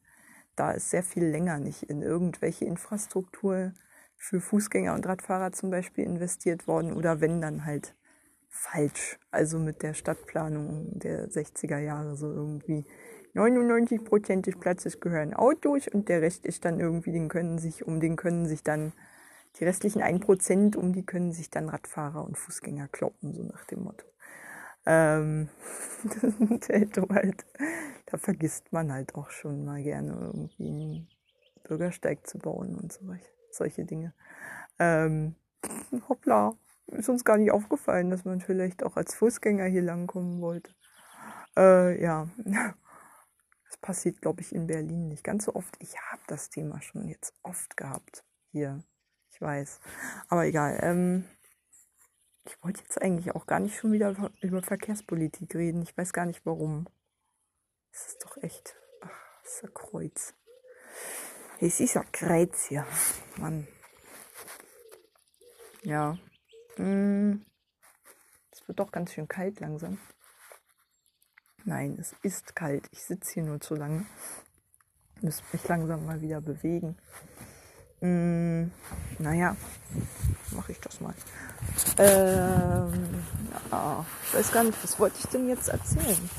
da 0.55 0.71
ist 0.71 0.89
sehr 0.89 1.03
viel 1.03 1.25
länger 1.25 1.59
nicht 1.59 1.83
in 1.83 2.01
irgendwelche 2.01 2.65
Infrastruktur 2.65 3.73
für 4.17 4.41
Fußgänger 4.41 4.93
und 4.93 5.05
Radfahrer 5.05 5.51
zum 5.51 5.69
Beispiel 5.69 6.05
investiert 6.05 6.67
worden 6.67 6.93
oder 6.93 7.21
wenn 7.21 7.41
dann 7.41 7.65
halt 7.65 7.95
falsch. 8.49 9.19
Also 9.31 9.59
mit 9.59 9.83
der 9.83 9.93
Stadtplanung 9.93 10.97
der 10.97 11.29
60er 11.29 11.79
Jahre 11.79 12.15
so 12.15 12.31
irgendwie 12.31 12.85
99 13.33 14.05
Prozent 14.05 14.47
des 14.47 14.57
Platzes 14.57 15.01
gehören 15.01 15.33
Autos 15.33 15.87
und 15.89 16.07
der 16.07 16.21
Rest 16.21 16.45
ist 16.45 16.63
dann 16.63 16.79
irgendwie, 16.79 17.11
den 17.11 17.27
können 17.27 17.59
sich, 17.59 17.85
um 17.85 17.99
den 17.99 18.15
können 18.15 18.45
sich 18.45 18.63
dann 18.63 18.93
die 19.59 19.65
restlichen 19.65 20.01
1 20.01 20.21
Prozent, 20.21 20.75
um 20.75 20.93
die 20.93 21.05
können 21.05 21.33
sich 21.33 21.49
dann 21.49 21.69
Radfahrer 21.69 22.23
und 22.23 22.37
Fußgänger 22.37 22.87
kloppen, 22.87 23.33
so 23.33 23.43
nach 23.43 23.65
dem 23.65 23.83
Motto. 23.83 24.05
Ähm, 24.85 25.49
halt, 27.09 27.45
da 28.05 28.17
vergisst 28.17 28.71
man 28.71 28.91
halt 28.91 29.15
auch 29.15 29.31
schon 29.31 29.65
mal 29.65 29.81
gerne 29.81 30.11
irgendwie 30.11 30.69
einen 30.69 31.07
Bürgersteig 31.63 32.27
zu 32.27 32.37
bauen 32.37 32.75
und 32.75 32.93
so 32.93 33.05
solche 33.51 33.85
Dinge. 33.85 34.13
Ähm, 34.79 35.35
hoppla, 36.09 36.53
ist 36.87 37.09
uns 37.09 37.23
gar 37.23 37.37
nicht 37.37 37.51
aufgefallen, 37.51 38.09
dass 38.09 38.25
man 38.25 38.41
vielleicht 38.41 38.83
auch 38.83 38.95
als 38.95 39.15
Fußgänger 39.15 39.65
hier 39.65 39.81
langkommen 39.81 40.41
wollte. 40.41 40.73
Äh, 41.57 42.01
ja, 42.01 42.29
das 42.45 43.77
passiert, 43.81 44.21
glaube 44.21 44.41
ich, 44.41 44.53
in 44.53 44.67
Berlin 44.67 45.07
nicht 45.07 45.23
ganz 45.23 45.45
so 45.45 45.55
oft. 45.55 45.75
Ich 45.79 45.95
habe 46.11 46.21
das 46.27 46.49
Thema 46.49 46.81
schon 46.81 47.07
jetzt 47.07 47.33
oft 47.43 47.75
gehabt 47.77 48.23
hier. 48.51 48.83
Ich 49.31 49.41
weiß. 49.41 49.79
Aber 50.29 50.45
egal. 50.45 50.79
Ähm, 50.81 51.25
ich 52.45 52.63
wollte 52.63 52.81
jetzt 52.81 53.01
eigentlich 53.01 53.33
auch 53.33 53.45
gar 53.45 53.59
nicht 53.59 53.77
schon 53.77 53.91
wieder 53.91 54.15
über 54.41 54.61
Verkehrspolitik 54.61 55.55
reden. 55.55 55.81
Ich 55.81 55.97
weiß 55.97 56.13
gar 56.13 56.25
nicht 56.25 56.45
warum. 56.45 56.87
Es 57.91 58.07
ist 58.07 58.23
doch 58.23 58.37
echt. 58.37 58.75
Ach, 59.01 59.43
ist 59.43 59.63
ein 59.63 59.73
Kreuz. 59.73 60.33
Es 61.59 61.79
ist 61.79 61.97
ein 61.97 62.11
Kreuz 62.11 62.65
hier. 62.67 62.85
Mann. 63.37 63.67
Ja. 65.83 66.17
Hm. 66.75 67.45
Es 68.51 68.67
wird 68.67 68.79
doch 68.79 68.91
ganz 68.91 69.13
schön 69.13 69.27
kalt 69.27 69.59
langsam. 69.59 69.97
Nein, 71.63 71.97
es 71.99 72.13
ist 72.21 72.55
kalt. 72.55 72.87
Ich 72.91 73.03
sitze 73.03 73.33
hier 73.33 73.43
nur 73.43 73.59
zu 73.59 73.75
lange. 73.75 74.05
Müsste 75.21 75.43
mich 75.53 75.67
langsam 75.67 76.05
mal 76.05 76.21
wieder 76.21 76.41
bewegen. 76.41 76.97
Mm, 78.05 78.71
naja, 79.17 79.55
mache 80.51 80.71
ich 80.73 80.79
das 80.79 81.01
mal. 81.01 81.13
Ähm, 81.97 82.91
ja, 83.71 84.05
ich 84.27 84.33
weiß 84.35 84.51
gar 84.51 84.63
nicht, 84.63 84.77
was 84.83 84.99
wollte 84.99 85.17
ich 85.19 85.27
denn 85.27 85.49
jetzt 85.49 85.69
erzählen? 85.69 86.29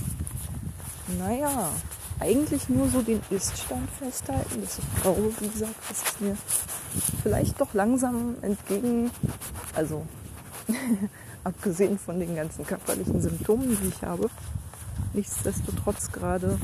Naja, 1.19 1.71
eigentlich 2.21 2.69
nur 2.69 2.89
so 2.89 3.03
den 3.03 3.21
Iststand 3.31 3.91
festhalten, 3.91 4.61
dass 4.61 4.79
ich 4.79 5.03
glaube, 5.03 5.33
wie 5.41 5.49
gesagt, 5.49 5.75
dass 5.89 6.03
es 6.03 6.21
mir 6.21 6.37
vielleicht 7.23 7.61
doch 7.61 7.75
langsam 7.75 8.37
entgegen, 8.43 9.11
also 9.75 10.07
abgesehen 11.45 11.99
von 11.99 12.21
den 12.21 12.37
ganzen 12.37 12.65
körperlichen 12.65 13.21
Symptomen, 13.21 13.77
die 13.83 13.89
ich 13.89 14.03
habe, 14.03 14.31
nichtsdestotrotz 15.15 16.13
gerade 16.13 16.59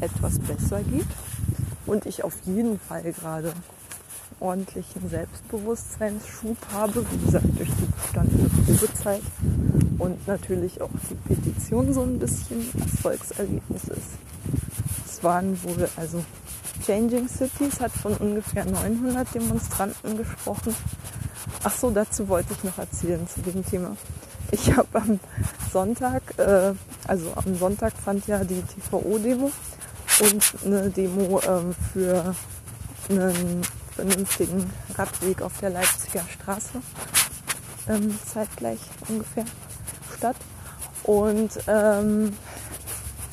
etwas 0.00 0.38
besser 0.38 0.82
geht 0.82 1.08
und 1.86 2.06
ich 2.06 2.22
auf 2.22 2.34
jeden 2.44 2.78
Fall 2.78 3.12
gerade 3.12 3.52
ordentlichen 4.40 5.08
Selbstbewusstseinsschub 5.08 6.56
habe, 6.72 7.04
wie 7.10 7.24
gesagt, 7.24 7.58
durch 7.58 7.68
die 7.68 7.92
bestandene 8.00 8.48
Probezeit 8.48 9.22
und 9.98 10.26
natürlich 10.26 10.80
auch 10.80 10.90
die 11.10 11.34
Petition 11.34 11.92
so 11.92 12.02
ein 12.02 12.18
bisschen 12.18 12.70
Erfolgserlebnis 12.78 13.84
ist. 13.84 14.10
Es 15.06 15.24
waren 15.24 15.62
wohl, 15.62 15.88
also 15.96 16.22
Changing 16.84 17.28
Cities 17.28 17.80
hat 17.80 17.92
von 17.92 18.14
ungefähr 18.14 18.64
900 18.64 19.34
Demonstranten 19.34 20.18
gesprochen. 20.18 20.74
Ach 21.62 21.72
so, 21.72 21.90
dazu 21.90 22.28
wollte 22.28 22.52
ich 22.52 22.64
noch 22.64 22.78
erzählen 22.78 23.26
zu 23.26 23.40
dem 23.40 23.64
Thema. 23.64 23.96
Ich 24.52 24.72
habe 24.76 24.88
am 24.92 25.18
Sonntag, 25.72 26.22
äh, 26.38 26.72
also 27.06 27.32
am 27.34 27.56
Sonntag 27.56 27.92
fand 27.94 28.26
ja 28.26 28.44
die 28.44 28.62
TVO-Demo 28.62 29.50
und 30.20 30.54
eine 30.64 30.90
Demo 30.90 31.40
ähm, 31.48 31.74
für 31.92 32.34
einen 33.10 33.62
vernünftigen 33.96 34.70
Radweg 34.96 35.42
auf 35.42 35.58
der 35.60 35.70
Leipziger 35.70 36.22
Straße 36.28 36.80
ähm, 37.88 38.18
zeitgleich 38.32 38.78
ungefähr 39.08 39.44
statt. 40.16 40.36
Und 41.02 41.50
ähm, 41.66 42.32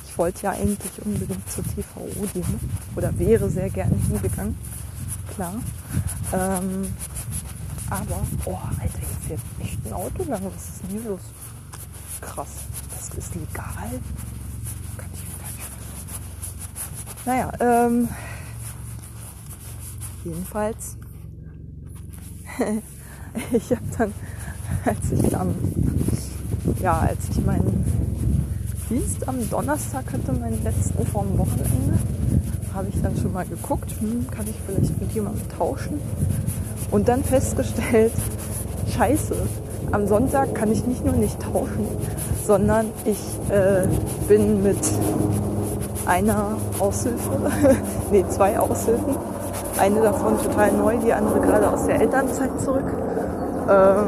ich 0.08 0.17
wollte 0.17 0.43
ja 0.43 0.52
eigentlich 0.52 0.91
unbedingt 1.04 1.52
zur 1.52 1.63
TVO-Demo 1.63 2.60
oder 2.95 3.17
wäre 3.19 3.49
sehr 3.49 3.69
gerne 3.69 3.95
hingegangen, 3.95 4.58
klar. 5.36 5.56
Ähm, 6.32 6.93
aber, 7.89 8.26
oh, 8.45 8.58
Alter, 8.80 8.99
jetzt 8.99 9.28
fährt 9.28 9.41
echt 9.60 9.86
ein 9.86 9.93
Auto 9.93 10.23
lang. 10.23 10.43
Was 10.43 10.69
ist 10.69 10.84
denn 10.84 10.89
hier 10.91 11.10
los? 11.10 11.21
Krass, 12.21 12.47
das 12.89 13.17
ist 13.17 13.36
legal? 13.36 13.99
Kann 14.97 15.10
ich 15.13 15.26
gar 15.39 15.49
nicht 15.52 17.26
Naja, 17.26 17.52
ähm, 17.60 18.08
jedenfalls, 20.23 20.97
ich 23.51 23.71
habe 23.71 23.81
dann, 23.97 24.13
als 24.86 25.12
ich 25.12 25.29
dann, 25.29 25.55
ja, 26.81 26.99
als 26.99 27.29
ich 27.29 27.45
meinen 27.45 27.86
Dienst 28.89 29.27
am 29.27 29.49
Donnerstag 29.49 30.05
hatte, 30.12 30.33
meinen 30.33 30.63
letzten 30.63 31.05
vorm 31.07 31.38
Wochenende, 31.38 31.97
habe 32.73 32.88
ich 32.89 33.01
dann 33.01 33.15
schon 33.17 33.33
mal 33.33 33.45
geguckt, 33.45 33.91
hm, 33.99 34.27
kann 34.29 34.45
ich 34.47 34.55
vielleicht 34.65 34.99
mit 34.99 35.12
jemandem 35.13 35.47
tauschen? 35.57 35.99
Und 36.91 37.07
dann 37.07 37.23
festgestellt, 37.23 38.13
scheiße, 38.95 39.36
am 39.91 40.07
Sonntag 40.07 40.55
kann 40.55 40.71
ich 40.71 40.86
nicht 40.86 41.05
nur 41.05 41.15
nicht 41.15 41.39
tauschen, 41.39 41.88
sondern 42.45 42.88
ich 43.05 43.19
äh, 43.49 43.88
bin 44.27 44.63
mit 44.63 44.79
einer 46.05 46.57
Aushilfe, 46.79 47.51
nee, 48.12 48.25
zwei 48.29 48.59
Aushilfen 48.59 49.15
eine 49.77 50.01
davon 50.01 50.38
total 50.41 50.71
neu, 50.71 50.97
die 50.97 51.13
andere 51.13 51.39
gerade 51.39 51.69
aus 51.69 51.86
der 51.86 52.01
Elternzeit 52.01 52.62
zurück. 52.62 52.91
Ähm, 53.69 54.07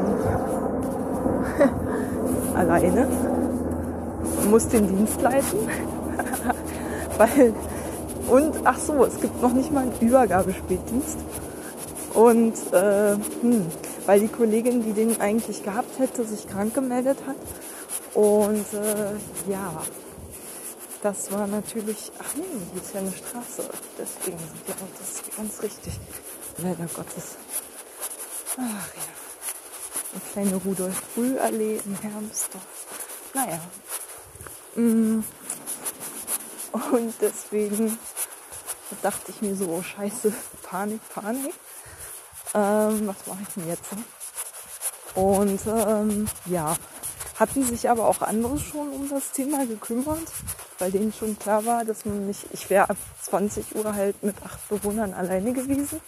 alleine. 2.56 3.08
Muss 4.50 4.68
den 4.68 4.88
Dienst 4.88 5.22
leiten. 5.22 5.60
Weil, 7.18 7.54
und 8.30 8.56
ach 8.64 8.78
so, 8.78 9.06
es 9.06 9.20
gibt 9.20 9.42
noch 9.42 9.54
nicht 9.54 9.72
mal 9.72 9.84
einen 9.84 10.00
Übergabespätdienst. 10.00 11.18
Und 12.14 12.54
äh, 12.72 13.16
hm, 13.42 13.66
weil 14.06 14.20
die 14.20 14.28
Kollegin, 14.28 14.84
die 14.84 14.94
den 14.94 15.20
eigentlich 15.20 15.64
gehabt 15.64 16.00
hätte, 16.00 16.24
sich 16.24 16.48
krank 16.48 16.74
gemeldet 16.74 17.18
hat. 17.28 17.36
Und 18.14 18.66
äh, 18.74 19.52
ja, 19.52 19.74
das 21.06 21.32
war 21.32 21.46
natürlich, 21.46 22.12
ach 22.18 22.34
nee, 22.34 22.44
hier 22.74 22.82
ist 22.82 22.94
ja 22.96 23.00
eine 23.00 23.12
Straße. 23.12 23.70
Deswegen 23.96 24.40
sind 24.40 24.68
das 24.68 25.10
ist 25.12 25.38
ganz 25.38 25.62
richtig. 25.62 26.00
Leider 26.58 26.88
Gottes. 26.88 27.36
Ach 28.58 28.60
ja. 28.96 29.04
Eine 30.12 30.22
kleine 30.34 30.56
Rudolf-Brüh-Allee 30.56 31.80
in 31.86 31.96
Hermsdorf. 32.02 32.64
Naja. 33.36 33.60
Mm. 34.74 35.24
Und 36.72 37.14
deswegen 37.22 38.00
dachte 39.04 39.32
ich 39.32 39.44
mir 39.44 39.56
so, 39.56 39.68
oh 39.68 39.84
scheiße, 39.84 40.34
Panik, 40.64 41.02
Panik. 41.10 41.54
Ähm, 42.56 43.08
was 43.08 43.28
mache 43.28 43.44
ich 43.44 43.54
denn 43.54 43.68
jetzt? 43.68 43.84
Und 45.14 45.60
ähm, 45.68 46.28
ja, 46.48 46.76
hatten 47.38 47.64
sich 47.64 47.88
aber 47.92 48.08
auch 48.08 48.22
andere 48.22 48.58
schon 48.58 48.90
um 48.90 49.08
das 49.08 49.32
Thema 49.34 49.68
gekümmert 49.68 50.32
weil 50.80 50.92
denen 50.92 51.14
schon 51.14 51.38
klar 51.38 51.66
war, 51.66 51.86
dass 51.86 52.06
man 52.06 52.28
nicht, 52.28 52.46
ich 52.52 52.70
wäre 52.70 52.90
ab 52.90 52.98
20 53.22 53.76
Uhr 53.76 53.94
halt 53.94 54.22
mit 54.24 54.36
acht 54.44 54.68
Bewohnern 54.70 55.14
alleine 55.14 55.54
gewesen. 55.54 56.02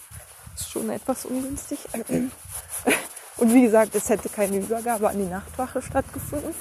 Das 0.53 0.61
ist 0.61 0.71
schon 0.71 0.89
etwas 0.89 1.25
ungünstig. 1.25 1.79
Und 3.37 3.53
wie 3.53 3.61
gesagt, 3.61 3.93
es 3.95 4.09
hätte 4.09 4.29
keine 4.29 4.57
Übergabe 4.57 5.09
an 5.09 5.19
die 5.19 5.29
Nachtwache 5.29 5.81
stattgefunden. 5.81 6.55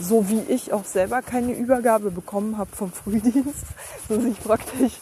So 0.00 0.28
wie 0.28 0.40
ich 0.40 0.72
auch 0.72 0.84
selber 0.84 1.20
keine 1.20 1.52
Übergabe 1.52 2.10
bekommen 2.10 2.56
habe 2.56 2.74
vom 2.74 2.90
Frühdienst, 2.90 3.66
so 4.08 4.18
ich 4.24 4.40
praktisch 4.40 4.94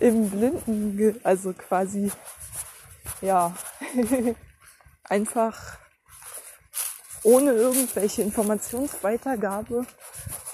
im 0.00 0.28
Blinden, 0.28 1.20
also 1.22 1.52
quasi, 1.52 2.10
ja, 3.20 3.54
einfach 5.04 5.78
ohne 7.24 7.52
irgendwelche 7.52 8.22
Informationsweitergabe 8.22 9.86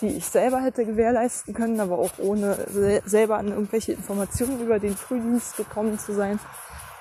die 0.00 0.08
ich 0.08 0.24
selber 0.24 0.62
hätte 0.62 0.84
gewährleisten 0.84 1.54
können, 1.54 1.80
aber 1.80 1.98
auch 1.98 2.12
ohne 2.18 2.56
selber 3.04 3.38
an 3.38 3.48
irgendwelche 3.48 3.92
Informationen 3.92 4.60
über 4.60 4.78
den 4.78 4.96
Frühdienst 4.96 5.56
gekommen 5.56 5.98
zu 5.98 6.14
sein, 6.14 6.38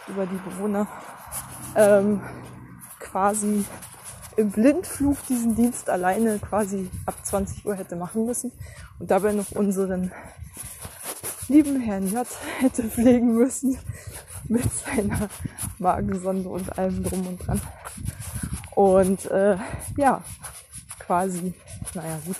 über 0.08 0.25
die 0.25 0.38
Bewohner, 0.38 0.88
ähm, 1.75 2.21
quasi 2.99 3.65
im 4.36 4.51
Blindflug 4.51 5.17
diesen 5.27 5.55
Dienst 5.55 5.89
alleine 5.89 6.39
quasi 6.39 6.89
ab 7.05 7.15
20 7.23 7.65
Uhr 7.65 7.75
hätte 7.75 7.95
machen 7.95 8.25
müssen 8.25 8.51
und 8.99 9.12
dabei 9.12 9.32
noch 9.32 9.51
unseren 9.51 10.12
lieben 11.47 11.79
Herrn 11.79 12.08
J 12.08 12.27
hätte 12.60 12.84
pflegen 12.84 13.34
müssen 13.34 13.77
mit 14.47 14.63
seiner 14.73 15.29
Magensonde 15.77 16.49
und 16.49 16.77
allem 16.77 17.03
drum 17.03 17.27
und 17.27 17.47
dran. 17.47 17.62
Und 18.80 19.26
äh, 19.26 19.58
ja, 19.98 20.24
quasi, 21.00 21.54
naja 21.96 22.18
gut, 22.26 22.38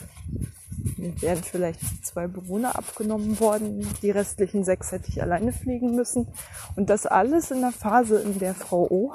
mir 0.95 1.21
wären 1.21 1.43
vielleicht 1.43 1.82
zwei 2.06 2.28
Bewohner 2.28 2.78
abgenommen 2.78 3.41
worden. 3.41 3.86
Die 4.02 4.10
restlichen 4.10 4.63
sechs 4.63 4.93
hätte 4.93 5.10
ich 5.10 5.21
alleine 5.21 5.52
fliegen 5.52 5.97
müssen. 5.97 6.34
Und 6.78 6.89
das 6.89 7.06
alles 7.06 7.52
in 7.52 7.60
der 7.60 7.73
Phase, 7.73 8.21
in 8.21 8.39
der 8.39 8.56
Frau 8.56 8.88
O 8.89 9.13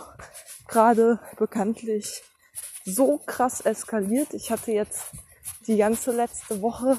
gerade 0.69 1.19
bekanntlich 1.39 2.23
so 2.85 3.17
krass 3.25 3.63
eskaliert. 3.63 4.35
Ich 4.35 4.51
hatte 4.51 4.73
jetzt 4.73 5.05
die 5.67 5.79
ganze 5.79 6.13
letzte 6.13 6.61
Woche, 6.61 6.99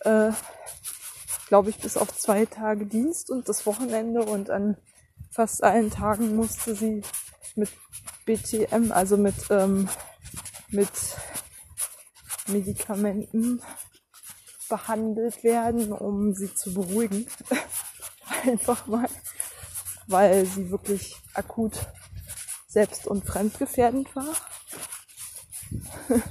äh, 0.00 0.32
glaube 1.48 1.70
ich, 1.70 1.78
bis 1.78 1.96
auf 1.96 2.14
zwei 2.14 2.44
Tage 2.44 2.84
Dienst 2.84 3.30
und 3.30 3.48
das 3.48 3.64
Wochenende 3.64 4.22
und 4.22 4.50
an 4.50 4.76
fast 5.30 5.64
allen 5.64 5.90
Tagen 5.90 6.36
musste 6.36 6.74
sie 6.74 7.02
mit 7.56 7.70
BTM, 8.24 8.92
also 8.92 9.16
mit, 9.16 9.34
ähm, 9.50 9.88
mit 10.70 10.90
Medikamenten 12.48 13.62
behandelt 14.68 15.44
werden, 15.44 15.92
um 15.92 16.34
sie 16.34 16.52
zu 16.54 16.74
beruhigen. 16.74 17.26
Einfach 18.44 18.86
mal, 18.86 19.08
weil 20.06 20.46
sie 20.46 20.70
wirklich 20.70 21.16
akut 21.34 21.86
selbst- 22.68 23.06
und 23.06 23.24
fremdgefährdend 23.26 24.14
war. 24.16 24.34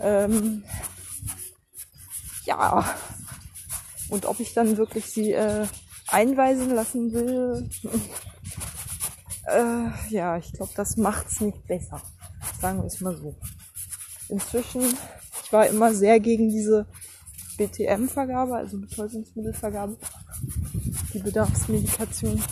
ähm, 0.00 0.64
ja, 2.44 2.96
und 4.10 4.26
ob 4.26 4.38
ich 4.40 4.52
dann 4.52 4.76
wirklich 4.76 5.06
sie 5.06 5.32
äh, 5.32 5.66
einweisen 6.08 6.70
lassen 6.70 7.12
will, 7.12 7.68
äh, 9.46 9.90
ja, 10.10 10.36
ich 10.36 10.52
glaube, 10.52 10.72
das 10.76 10.96
macht's 10.96 11.40
nicht 11.40 11.66
besser. 11.66 12.00
Sagen 12.60 12.78
wir 12.78 12.86
es 12.86 13.00
mal 13.00 13.16
so 13.16 13.34
inzwischen, 14.28 14.82
ich 15.44 15.52
war 15.52 15.66
immer 15.66 15.94
sehr 15.94 16.20
gegen 16.20 16.48
diese 16.48 16.86
BTM-Vergabe, 17.56 18.56
also 18.56 18.80
Betäubungsmittelvergabe, 18.80 19.96
die 21.12 21.18
Bedarfsmedikation. 21.18 22.42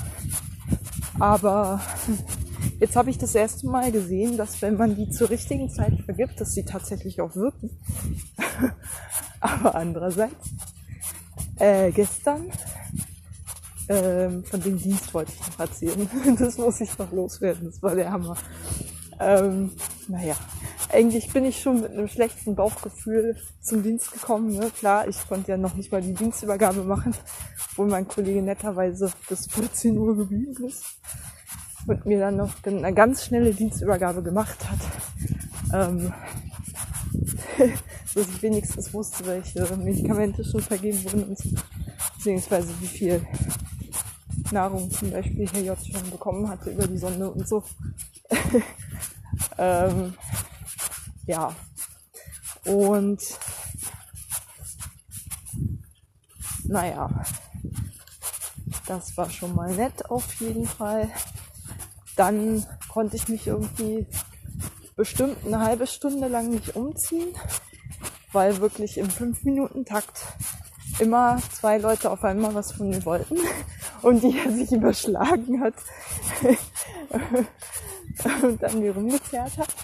Aber 1.19 1.81
jetzt 2.81 2.97
habe 2.97 3.11
ich 3.11 3.19
das 3.19 3.35
erste 3.35 3.67
Mal 3.67 3.91
gesehen, 3.91 4.37
dass 4.37 4.63
wenn 4.63 4.77
man 4.77 4.95
die 4.95 5.11
zur 5.11 5.31
richtigen 5.31 5.71
Zeit 5.71 6.01
vergibt, 6.05 6.41
dass 6.41 6.55
sie 6.55 6.65
tatsächlich 6.65 7.21
auch 7.21 7.35
wirken. 7.35 7.71
Aber 9.41 9.75
andererseits, 9.75 10.51
äh, 11.57 11.91
gestern, 11.91 12.51
ähm, 13.89 14.45
von 14.45 14.61
dem 14.61 14.79
Dienst 14.79 15.13
wollte 15.15 15.33
ich 15.33 15.47
noch 15.47 15.59
erzählen. 15.59 16.09
Das 16.39 16.59
muss 16.59 16.81
ich 16.81 16.97
noch 16.99 17.13
loswerden. 17.13 17.67
Das 17.67 17.83
war 17.83 17.95
der 17.95 18.11
Hammer. 18.11 18.37
Ähm, 19.21 19.71
naja, 20.09 20.35
eigentlich 20.93 21.33
bin 21.33 21.45
ich 21.45 21.61
schon 21.61 21.81
mit 21.81 21.93
einem 21.93 22.09
schlechten 22.09 22.55
Bauchgefühl 22.55 23.37
zum 23.61 23.83
Dienst 23.83 24.13
gekommen. 24.13 24.55
Ne? 24.55 24.71
Klar, 24.77 25.07
ich 25.07 25.29
konnte 25.29 25.53
ja 25.53 25.57
noch 25.57 25.75
nicht 25.75 25.93
mal 25.93 26.03
die 26.03 26.15
Dienstübergabe 26.15 26.83
machen, 26.83 27.15
wo 27.77 27.85
mein 27.85 28.09
Kollege 28.09 28.43
netterweise 28.43 29.13
bis 29.29 29.47
14 29.47 29.97
Uhr 29.97 30.17
geblieben 30.17 30.67
ist 30.67 30.85
und 31.87 32.05
mir 32.07 32.19
dann 32.19 32.37
noch 32.37 32.53
eine 32.65 32.93
ganz 32.95 33.25
schnelle 33.25 33.53
Dienstübergabe 33.53 34.23
gemacht 34.23 34.59
hat. 34.69 34.81
Ähm, 35.73 36.13
dass 38.15 38.27
ich 38.27 38.43
wenigstens 38.43 38.93
wusste, 38.93 39.27
welche 39.27 39.77
Medikamente 39.77 40.45
schon 40.45 40.61
vergeben 40.61 41.03
wurden 41.05 41.25
und 41.25 41.39
beziehungsweise 42.17 42.69
wie 42.81 42.87
viel 42.87 43.27
Nahrung 44.51 44.91
zum 44.91 45.11
Beispiel 45.11 45.49
Herr 45.51 45.63
J 45.63 45.79
schon 45.79 46.11
bekommen 46.11 46.49
hatte 46.49 46.71
über 46.71 46.87
die 46.87 46.99
Sonde 46.99 47.31
und 47.31 47.49
so. 47.49 47.63
ähm, 49.59 50.15
ja. 51.27 51.55
Und 52.65 53.21
naja, 56.65 57.11
das 58.87 59.17
war 59.17 59.31
schon 59.31 59.55
mal 59.55 59.75
nett 59.75 60.11
auf 60.11 60.35
jeden 60.35 60.67
Fall. 60.67 61.11
Dann 62.17 62.67
konnte 62.89 63.17
ich 63.17 63.29
mich 63.29 63.47
irgendwie 63.47 64.07
bestimmt 64.97 65.39
eine 65.47 65.61
halbe 65.61 65.87
Stunde 65.87 66.29
lang 66.29 66.51
nicht 66.51 66.77
umziehen, 66.77 67.35
weil 68.33 68.61
wirklich 68.61 68.99
im 68.99 69.09
5-Minuten-Takt 69.09 70.32
immer 71.03 71.39
zwei 71.53 71.79
Leute 71.79 72.11
auf 72.11 72.25
einmal 72.25 72.55
was 72.55 72.73
von 72.73 72.89
mir 72.89 73.05
wollten 73.05 73.37
und 74.03 74.23
die 74.23 74.39
er 74.39 74.53
sich 74.53 74.73
überschlagen 74.73 75.63
hat 75.63 75.75
und 78.43 78.63
dann 78.63 78.79
mir 78.79 78.95
rumgezerrt 78.95 79.59
hat. 79.59 79.75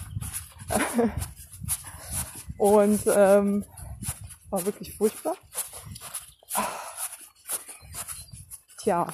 Und 2.57 3.01
ähm, 3.07 3.65
war 4.49 4.65
wirklich 4.65 4.95
furchtbar. 4.95 5.35
Tja, 8.77 9.07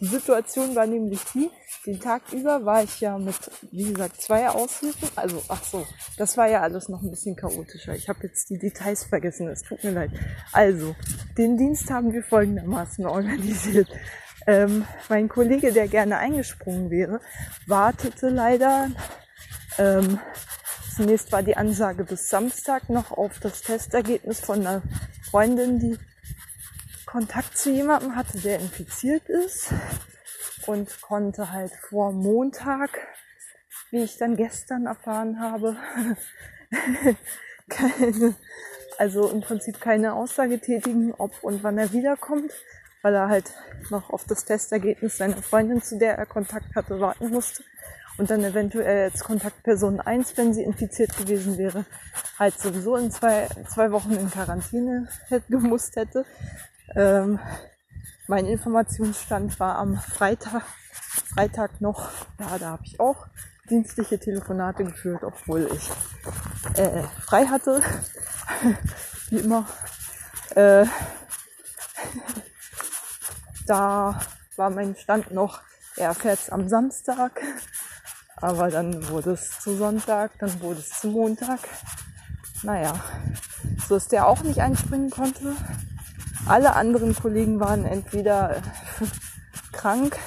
die 0.00 0.06
Situation 0.06 0.74
war 0.74 0.86
nämlich 0.86 1.20
die, 1.34 1.50
den 1.86 2.00
Tag 2.00 2.32
über 2.32 2.64
war 2.64 2.82
ich 2.82 3.00
ja 3.00 3.18
mit, 3.18 3.36
wie 3.70 3.92
gesagt, 3.92 4.20
zwei 4.20 4.48
Aushilfen. 4.48 5.08
Also, 5.16 5.42
ach 5.48 5.62
so, 5.64 5.86
das 6.16 6.36
war 6.36 6.48
ja 6.48 6.60
alles 6.60 6.88
noch 6.88 7.02
ein 7.02 7.10
bisschen 7.10 7.36
chaotischer. 7.36 7.94
Ich 7.94 8.08
habe 8.08 8.20
jetzt 8.22 8.50
die 8.50 8.58
Details 8.58 9.04
vergessen, 9.04 9.48
es 9.48 9.62
tut 9.62 9.82
mir 9.84 9.90
leid. 9.90 10.10
Also, 10.52 10.94
den 11.36 11.56
Dienst 11.56 11.90
haben 11.90 12.12
wir 12.12 12.22
folgendermaßen 12.22 13.06
organisiert. 13.06 13.88
Ähm, 14.46 14.84
mein 15.08 15.28
Kollege, 15.28 15.72
der 15.72 15.88
gerne 15.88 16.18
eingesprungen 16.18 16.90
wäre, 16.90 17.20
wartete 17.66 18.28
leider 18.28 18.90
ähm, 19.78 20.20
Zunächst 20.94 21.32
war 21.32 21.42
die 21.42 21.56
Ansage 21.56 22.04
bis 22.04 22.28
Samstag 22.28 22.88
noch 22.88 23.10
auf 23.10 23.40
das 23.40 23.62
Testergebnis 23.62 24.38
von 24.38 24.60
einer 24.60 24.82
Freundin, 25.28 25.80
die 25.80 25.98
Kontakt 27.04 27.58
zu 27.58 27.72
jemandem 27.72 28.14
hatte, 28.14 28.38
der 28.38 28.60
infiziert 28.60 29.28
ist 29.28 29.72
und 30.66 31.00
konnte 31.00 31.50
halt 31.50 31.72
vor 31.72 32.12
Montag, 32.12 32.90
wie 33.94 34.02
ich 34.02 34.18
dann 34.18 34.36
gestern 34.36 34.86
erfahren 34.86 35.38
habe, 35.38 35.76
keine, 37.68 38.34
also 38.98 39.30
im 39.30 39.40
Prinzip 39.40 39.80
keine 39.80 40.14
Aussage 40.14 40.58
tätigen, 40.58 41.14
ob 41.16 41.44
und 41.44 41.62
wann 41.62 41.78
er 41.78 41.92
wiederkommt, 41.92 42.50
weil 43.02 43.14
er 43.14 43.28
halt 43.28 43.52
noch 43.90 44.10
auf 44.10 44.24
das 44.24 44.44
Testergebnis 44.44 45.18
seiner 45.18 45.36
Freundin, 45.36 45.80
zu 45.80 45.96
der 45.96 46.18
er 46.18 46.26
Kontakt 46.26 46.74
hatte, 46.74 46.98
warten 46.98 47.30
musste 47.30 47.62
und 48.18 48.30
dann 48.30 48.42
eventuell 48.42 49.12
als 49.12 49.22
Kontaktperson 49.22 50.00
1, 50.00 50.36
wenn 50.36 50.52
sie 50.52 50.64
infiziert 50.64 51.16
gewesen 51.16 51.56
wäre, 51.56 51.84
halt 52.36 52.58
sowieso 52.58 52.96
in 52.96 53.12
zwei, 53.12 53.46
zwei 53.72 53.92
Wochen 53.92 54.12
in 54.12 54.28
Quarantäne 54.28 55.06
hätte, 55.28 55.46
gemusst 55.50 55.94
hätte. 55.94 56.24
Ähm, 56.96 57.38
mein 58.26 58.46
Informationsstand 58.46 59.60
war 59.60 59.76
am 59.76 59.98
Freitag, 59.98 60.62
Freitag 61.32 61.80
noch, 61.80 62.10
ja, 62.40 62.58
da 62.58 62.70
habe 62.70 62.82
ich 62.86 62.98
auch 62.98 63.28
dienstliche 63.70 64.18
Telefonate 64.18 64.84
geführt, 64.84 65.22
obwohl 65.22 65.68
ich 65.74 65.90
äh, 66.78 67.02
frei 67.24 67.46
hatte, 67.46 67.82
wie 69.30 69.38
immer. 69.38 69.66
Äh, 70.54 70.86
da 73.66 74.20
war 74.56 74.70
mein 74.70 74.96
Stand 74.96 75.32
noch, 75.32 75.62
er 75.96 76.14
fährt 76.14 76.52
am 76.52 76.68
Samstag 76.68 77.40
aber 78.44 78.70
dann 78.70 79.08
wurde 79.08 79.32
es 79.32 79.60
zu 79.60 79.74
Sonntag, 79.76 80.32
dann 80.38 80.60
wurde 80.60 80.80
es 80.80 81.00
zu 81.00 81.08
Montag. 81.08 81.60
Naja, 82.62 82.92
so 83.88 83.94
dass 83.94 84.08
der 84.08 84.26
auch 84.26 84.42
nicht 84.42 84.60
einspringen 84.60 85.08
konnte. 85.08 85.56
Alle 86.46 86.74
anderen 86.74 87.14
Kollegen 87.14 87.58
waren 87.58 87.86
entweder 87.86 88.60
krank, 89.72 90.18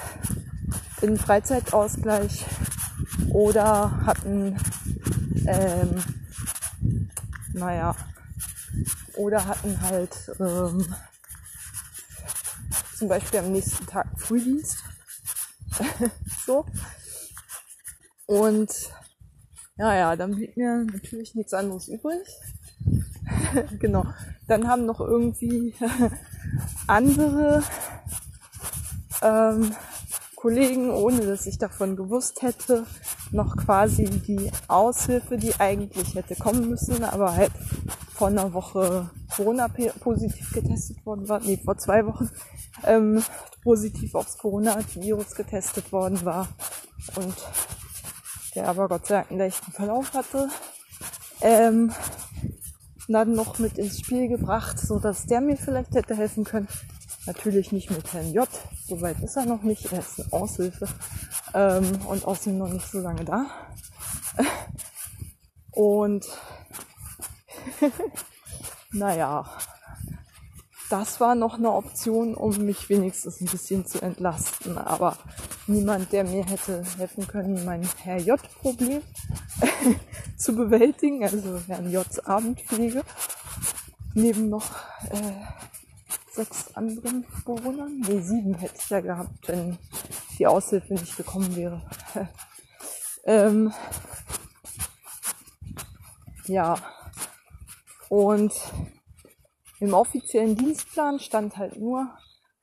in 1.01 1.15
Freizeitausgleich 1.15 2.43
oder 3.37 4.03
hatten, 4.03 4.57
ähm, 5.45 6.03
naja, 7.53 7.95
oder 9.15 9.45
hatten 9.45 9.79
halt 9.79 10.31
ähm, 10.39 10.83
zum 12.97 13.07
Beispiel 13.07 13.41
am 13.41 13.51
nächsten 13.51 13.85
Tag 13.85 14.07
Frühdienst. 14.19 14.77
so. 16.47 16.65
Und 18.25 18.71
ja, 19.77 19.93
ja, 19.93 20.15
dann 20.15 20.31
blieb 20.31 20.57
mir 20.57 20.87
natürlich 20.91 21.35
nichts 21.35 21.53
anderes 21.53 21.89
übrig. 21.89 22.27
genau. 23.79 24.03
Dann 24.47 24.67
haben 24.67 24.87
noch 24.87 24.99
irgendwie 24.99 25.75
andere 26.87 27.61
ähm, 29.21 29.75
Kollegen, 30.35 30.89
ohne 30.89 31.21
dass 31.21 31.45
ich 31.45 31.59
davon 31.59 31.95
gewusst 31.95 32.41
hätte, 32.41 32.87
noch 33.31 33.57
quasi 33.57 34.05
die 34.05 34.51
Aushilfe, 34.67 35.37
die 35.37 35.53
eigentlich 35.59 36.15
hätte 36.15 36.35
kommen 36.35 36.69
müssen, 36.69 37.03
aber 37.03 37.35
halt 37.35 37.51
vor 38.13 38.27
einer 38.27 38.53
Woche 38.53 39.09
Corona-positiv 39.35 40.51
getestet 40.53 41.05
worden 41.05 41.29
war, 41.29 41.39
nee, 41.39 41.59
vor 41.63 41.77
zwei 41.77 42.05
Wochen 42.05 42.29
ähm, 42.83 43.23
positiv 43.63 44.15
aufs 44.15 44.37
Corona-Virus 44.37 45.35
getestet 45.35 45.91
worden 45.91 46.23
war 46.25 46.47
und 47.15 47.35
der 48.55 48.67
aber 48.67 48.87
Gott 48.87 49.05
sei 49.05 49.15
Dank 49.15 49.29
einen 49.29 49.39
leichten 49.39 49.71
Verlauf 49.71 50.13
hatte, 50.13 50.49
ähm, 51.41 51.91
dann 53.07 53.33
noch 53.33 53.59
mit 53.59 53.77
ins 53.77 53.99
Spiel 53.99 54.27
gebracht, 54.27 54.79
so 54.79 54.99
dass 54.99 55.25
der 55.25 55.41
mir 55.41 55.57
vielleicht 55.57 55.93
hätte 55.93 56.15
helfen 56.15 56.43
können. 56.43 56.67
Natürlich 57.27 57.71
nicht 57.73 57.91
mit 57.91 58.13
Herrn 58.13 58.31
J, 58.33 58.47
soweit 58.87 59.19
ist 59.19 59.35
er 59.35 59.45
noch 59.45 59.61
nicht, 59.61 59.91
er 59.91 59.99
ist 59.99 60.19
eine 60.19 60.33
Aushilfe 60.33 60.87
ähm, 61.53 61.99
und 62.07 62.25
außerdem 62.25 62.57
noch 62.57 62.69
nicht 62.69 62.89
so 62.89 62.99
lange 62.99 63.25
da. 63.25 63.45
Und 65.71 66.25
naja, 68.91 69.45
das 70.89 71.19
war 71.19 71.35
noch 71.35 71.55
eine 71.55 71.71
Option, 71.71 72.33
um 72.33 72.65
mich 72.65 72.89
wenigstens 72.89 73.41
ein 73.41 73.47
bisschen 73.47 73.85
zu 73.85 74.01
entlasten. 74.01 74.77
Aber 74.77 75.17
niemand, 75.67 76.11
der 76.13 76.23
mir 76.23 76.45
hätte 76.45 76.83
helfen 76.97 77.27
können, 77.27 77.63
mein 77.65 77.87
Herr 78.01 78.17
J-Problem 78.17 79.01
zu 80.37 80.55
bewältigen, 80.55 81.23
also 81.23 81.61
Herrn 81.67 81.91
J 81.91 82.07
Abendpflege, 82.25 83.03
neben 84.13 84.49
noch 84.49 84.71
äh, 85.11 85.76
sechs 86.37 86.73
anderen 86.75 87.25
Bewohnern. 87.45 87.99
Nee, 88.07 88.21
sieben 88.21 88.53
hätte 88.53 88.75
ich 88.77 88.89
ja 88.89 89.01
gehabt, 89.01 89.47
wenn 89.47 89.77
die 90.37 90.47
Aushilfe 90.47 90.93
nicht 90.93 91.17
gekommen 91.17 91.55
wäre. 91.55 91.81
ähm, 93.25 93.73
ja, 96.45 96.77
und 98.09 98.53
im 99.79 99.93
offiziellen 99.93 100.55
Dienstplan 100.55 101.19
stand 101.19 101.57
halt 101.57 101.77
nur 101.77 102.09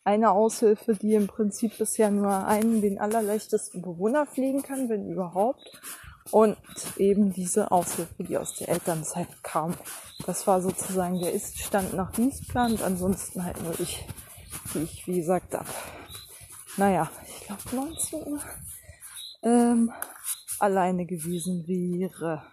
eine 0.04 0.30
Aushilfe, 0.30 0.94
die 0.94 1.14
im 1.14 1.26
Prinzip 1.26 1.76
bisher 1.78 2.10
nur 2.10 2.46
einen, 2.46 2.80
den 2.80 3.00
allerleichtesten 3.00 3.82
Bewohner 3.82 4.26
pflegen 4.26 4.62
kann, 4.62 4.88
wenn 4.88 5.10
überhaupt. 5.10 5.80
Und 6.30 6.56
eben 6.96 7.32
diese 7.32 7.70
Aushilfe, 7.70 8.24
die 8.24 8.38
aus 8.38 8.54
der 8.56 8.68
Elternzeit 8.70 9.28
kam. 9.42 9.74
Das 10.26 10.46
war 10.46 10.62
sozusagen 10.62 11.20
der 11.20 11.32
Iststand 11.32 11.94
nach 11.94 12.10
Dienstplan 12.12 12.78
ansonsten 12.82 13.44
halt 13.44 13.62
nur 13.62 13.78
ich, 13.78 14.06
die 14.72 14.82
ich, 14.82 15.06
wie 15.06 15.18
gesagt, 15.18 15.54
ab 15.54 15.66
naja, 16.76 17.08
ich 17.26 17.46
glaube 17.46 17.76
19 17.76 18.26
Uhr 18.26 18.40
ähm, 19.42 19.92
alleine 20.58 21.06
gewesen 21.06 21.66
wäre. 21.68 22.44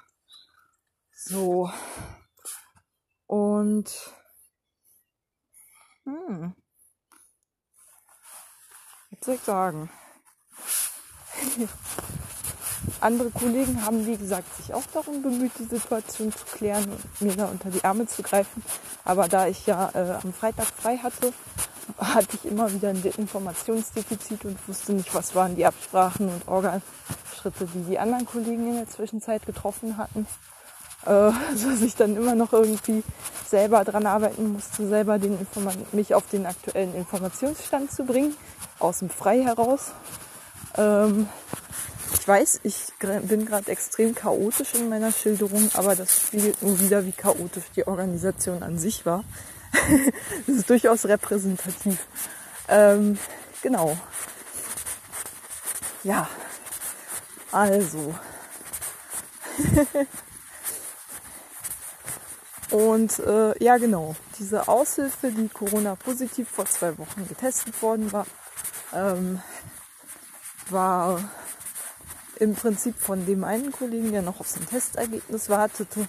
So. 1.11 1.71
Und 3.25 4.13
hm, 6.03 6.55
was 9.09 9.25
soll 9.25 9.35
ich 9.35 9.41
sagen? 9.41 9.89
Andere 13.01 13.31
Kollegen 13.31 13.83
haben, 13.85 14.05
wie 14.05 14.17
gesagt, 14.17 14.55
sich 14.57 14.73
auch 14.73 14.83
darum 14.93 15.21
bemüht, 15.21 15.51
die 15.59 15.63
Situation 15.63 16.31
zu 16.31 16.45
klären 16.45 16.85
und 16.85 17.21
mir 17.21 17.35
da 17.35 17.45
unter 17.45 17.69
die 17.69 17.83
Arme 17.83 18.05
zu 18.05 18.21
greifen. 18.21 18.63
Aber 19.03 19.27
da 19.27 19.47
ich 19.47 19.65
ja 19.65 19.89
äh, 19.93 20.19
am 20.23 20.33
Freitag 20.33 20.67
frei 20.67 20.97
hatte, 20.97 21.33
hatte 21.97 22.37
ich 22.37 22.49
immer 22.49 22.71
wieder 22.71 22.89
ein 22.89 23.03
Informationsdefizit 23.03 24.45
und 24.45 24.67
wusste 24.67 24.93
nicht, 24.93 25.13
was 25.15 25.35
waren 25.35 25.55
die 25.55 25.65
Absprachen 25.65 26.29
und 26.29 26.47
Organschritte, 26.47 27.67
die 27.73 27.83
die 27.89 27.99
anderen 27.99 28.25
Kollegen 28.25 28.67
in 28.69 28.75
der 28.75 28.89
Zwischenzeit 28.89 29.45
getroffen 29.45 29.97
hatten. 29.97 30.27
Äh, 31.05 31.31
dass 31.51 31.81
ich 31.81 31.95
dann 31.95 32.15
immer 32.15 32.35
noch 32.35 32.53
irgendwie 32.53 33.03
selber 33.47 33.83
dran 33.83 34.05
arbeiten 34.05 34.53
musste, 34.53 34.87
selber 34.87 35.17
den 35.17 35.37
mich 35.91 36.13
auf 36.13 36.27
den 36.27 36.45
aktuellen 36.45 36.95
Informationsstand 36.95 37.91
zu 37.91 38.05
bringen, 38.05 38.35
aus 38.79 38.99
dem 38.99 39.09
Frei 39.09 39.41
heraus. 39.43 39.91
Ähm, 40.77 41.27
ich 42.13 42.27
weiß, 42.27 42.59
ich 42.63 42.93
bin 42.99 43.45
gerade 43.45 43.71
extrem 43.71 44.13
chaotisch 44.15 44.73
in 44.75 44.89
meiner 44.89 45.11
Schilderung, 45.11 45.69
aber 45.73 45.95
das 45.95 46.21
spiegelt 46.21 46.61
nur 46.61 46.79
wieder, 46.79 47.05
wie 47.05 47.11
chaotisch 47.11 47.65
die 47.75 47.87
Organisation 47.87 48.63
an 48.63 48.77
sich 48.77 49.05
war. 49.05 49.23
das 50.47 50.55
ist 50.57 50.69
durchaus 50.69 51.05
repräsentativ. 51.05 51.99
Ähm, 52.67 53.17
genau. 53.61 53.97
Ja, 56.03 56.27
also. 57.51 58.15
Und 62.71 63.19
äh, 63.19 63.63
ja, 63.63 63.77
genau, 63.77 64.15
diese 64.39 64.67
Aushilfe, 64.69 65.31
die 65.31 65.49
Corona-positiv 65.49 66.49
vor 66.49 66.65
zwei 66.65 66.97
Wochen 66.97 67.27
getestet 67.27 67.81
worden 67.81 68.13
war, 68.13 68.25
ähm, 68.93 69.41
war 70.69 71.19
im 72.41 72.55
Prinzip 72.55 72.97
von 72.97 73.23
dem 73.27 73.43
einen 73.43 73.71
Kollegen, 73.71 74.11
der 74.11 74.23
noch 74.23 74.39
auf 74.39 74.47
sein 74.47 74.67
Testergebnis 74.67 75.47
wartete, 75.47 76.07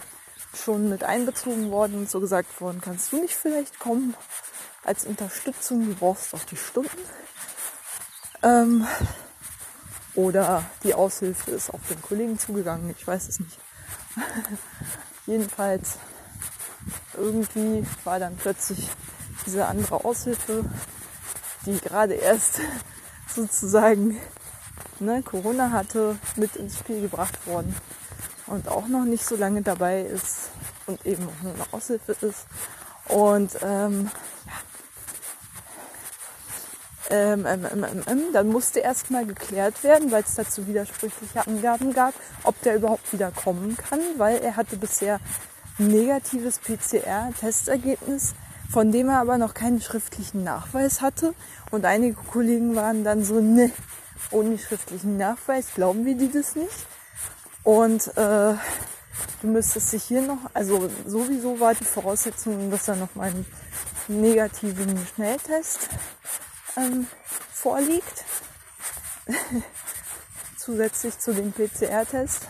schon 0.55 0.89
mit 0.89 1.05
einbezogen 1.05 1.71
worden 1.71 1.99
und 1.99 2.11
so 2.11 2.21
gesagt 2.21 2.59
worden, 2.63 2.81
kannst 2.83 3.13
du 3.13 3.21
nicht 3.21 3.35
vielleicht 3.35 3.79
kommen 3.79 4.17
als 4.83 5.05
Unterstützung, 5.05 5.87
du 5.87 5.95
brauchst 5.95 6.35
auch 6.35 6.43
die 6.45 6.57
Stunden. 6.57 6.99
Ähm, 8.43 8.87
oder 10.15 10.65
die 10.83 10.95
Aushilfe 10.95 11.51
ist 11.51 11.69
auf 11.69 11.87
den 11.89 12.01
Kollegen 12.01 12.39
zugegangen, 12.39 12.95
ich 12.97 13.07
weiß 13.07 13.29
es 13.29 13.39
nicht. 13.39 13.59
Jedenfalls 15.27 15.99
irgendwie 17.15 17.87
war 18.05 18.19
dann 18.19 18.37
plötzlich 18.37 18.89
diese 19.45 19.67
andere 19.67 20.03
Aushilfe, 20.03 20.65
die 21.67 21.79
gerade 21.79 22.15
erst 22.15 22.61
sozusagen 23.35 24.19
ne, 25.03 25.23
Corona 25.23 25.71
hatte, 25.71 26.17
mit 26.37 26.57
ins 26.57 26.79
Spiel 26.79 27.01
gebracht 27.03 27.47
worden 27.47 27.75
und 28.47 28.69
auch 28.69 28.89
noch 28.89 29.05
nicht 29.05 29.25
so 29.25 29.37
lange 29.37 29.63
dabei 29.63 30.03
ist 30.03 30.51
und 30.87 31.05
eben 31.07 31.29
auch 31.29 31.43
nur 31.43 31.55
eine 31.55 31.65
Aushilfe 31.73 32.13
ist. 32.21 32.47
Und 33.09 33.57
ähm, 33.63 34.11
ähm, 37.11 37.45
ähm, 37.47 37.67
ähm, 37.71 38.03
ähm, 38.07 38.23
dann 38.33 38.49
musste 38.49 38.81
erstmal 38.81 39.27
geklärt 39.27 39.85
werden, 39.85 40.11
weil 40.11 40.23
es 40.23 40.35
dazu 40.35 40.67
widersprüchliche 40.67 41.47
Angaben 41.47 41.93
gab, 41.93 42.15
ob 42.45 42.61
der 42.63 42.77
überhaupt 42.77 43.13
wieder 43.13 43.31
kommen 43.31 43.77
kann, 43.77 44.01
weil 44.17 44.39
er 44.39 44.57
hatte 44.57 44.77
bisher 44.77 45.21
negatives 45.79 46.59
PCR-Testergebnis, 46.61 48.35
von 48.71 48.93
dem 48.93 49.09
er 49.09 49.21
aber 49.21 49.37
noch 49.37 49.53
keinen 49.53 49.81
schriftlichen 49.81 50.45
Nachweis 50.45 51.03
hatte. 51.03 51.35
Und 51.71 51.85
einige 51.85 52.15
Kollegen 52.15 52.77
waren 52.77 53.05
dann 53.05 53.25
so, 53.25 53.41
ne, 53.41 53.71
ohne 54.31 54.59
schriftlichen 54.59 55.17
Nachweis 55.17 55.75
glauben 55.75 56.05
wir 56.05 56.15
dir 56.15 56.31
das 56.33 56.55
nicht. 56.55 56.87
Und 57.65 58.09
äh, 58.17 58.55
du 59.41 59.47
müsstest 59.47 59.93
dich 59.93 60.05
hier 60.05 60.23
noch, 60.23 60.39
also 60.55 60.89
sowieso 61.07 61.61
war 61.61 61.75
die 61.75 61.85
Voraussetzung, 61.85 62.71
dass 62.71 62.87
da 62.87 62.97
noch 62.97 63.15
mal 63.15 63.29
ein 63.29 63.47
negativen 64.09 64.99
Schnelltest 65.15 65.89
ähm, 66.77 67.07
vorliegt. 67.53 68.25
Zusätzlich 70.57 71.19
zu 71.19 71.33
dem 71.35 71.53
PCR-Test. 71.53 72.43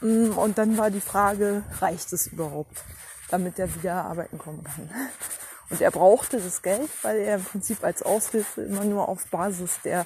Mm, 0.00 0.32
und 0.32 0.58
dann 0.58 0.76
war 0.76 0.90
die 0.90 1.00
Frage, 1.00 1.62
reicht 1.80 2.12
es 2.12 2.26
überhaupt, 2.26 2.82
damit 3.30 3.58
er 3.58 3.72
wieder 3.74 4.04
arbeiten 4.04 4.38
kommen 4.38 4.64
kann? 4.64 4.90
Und 5.70 5.80
er 5.80 5.90
brauchte 5.90 6.38
das 6.38 6.60
Geld, 6.60 6.90
weil 7.00 7.20
er 7.20 7.36
im 7.36 7.44
Prinzip 7.44 7.82
als 7.82 8.02
Aushilfe 8.02 8.60
immer 8.60 8.84
nur 8.84 9.08
auf 9.08 9.24
Basis 9.28 9.80
der 9.82 10.04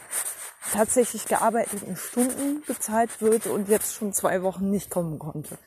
tatsächlich 0.73 1.27
gearbeiteten 1.27 1.97
Stunden 1.97 2.62
bezahlt 2.67 3.21
wird 3.21 3.47
und 3.47 3.69
jetzt 3.69 3.95
schon 3.95 4.12
zwei 4.12 4.43
Wochen 4.43 4.71
nicht 4.71 4.91
kommen 4.91 5.19
konnte. 5.19 5.59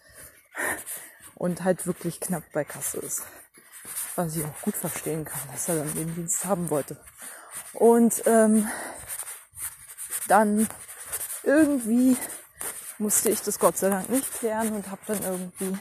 Und 1.35 1.63
halt 1.63 1.87
wirklich 1.87 2.19
knapp 2.19 2.43
bei 2.53 2.63
Kasse 2.63 2.97
ist. 2.97 3.23
Was 4.15 4.35
ich 4.35 4.43
auch 4.43 4.61
gut 4.61 4.75
verstehen 4.75 5.25
kann, 5.25 5.41
dass 5.51 5.69
er 5.69 5.77
dann 5.77 5.93
den 5.93 6.13
Dienst 6.13 6.45
haben 6.45 6.69
wollte. 6.69 6.97
Und 7.73 8.23
ähm, 8.25 8.69
dann 10.27 10.67
irgendwie 11.43 12.17
musste 12.97 13.29
ich 13.29 13.41
das 13.41 13.59
Gott 13.59 13.77
sei 13.77 13.89
Dank 13.89 14.09
nicht 14.09 14.31
klären 14.33 14.73
und 14.73 14.91
habe 14.91 15.01
dann 15.07 15.23
irgendwie 15.23 15.77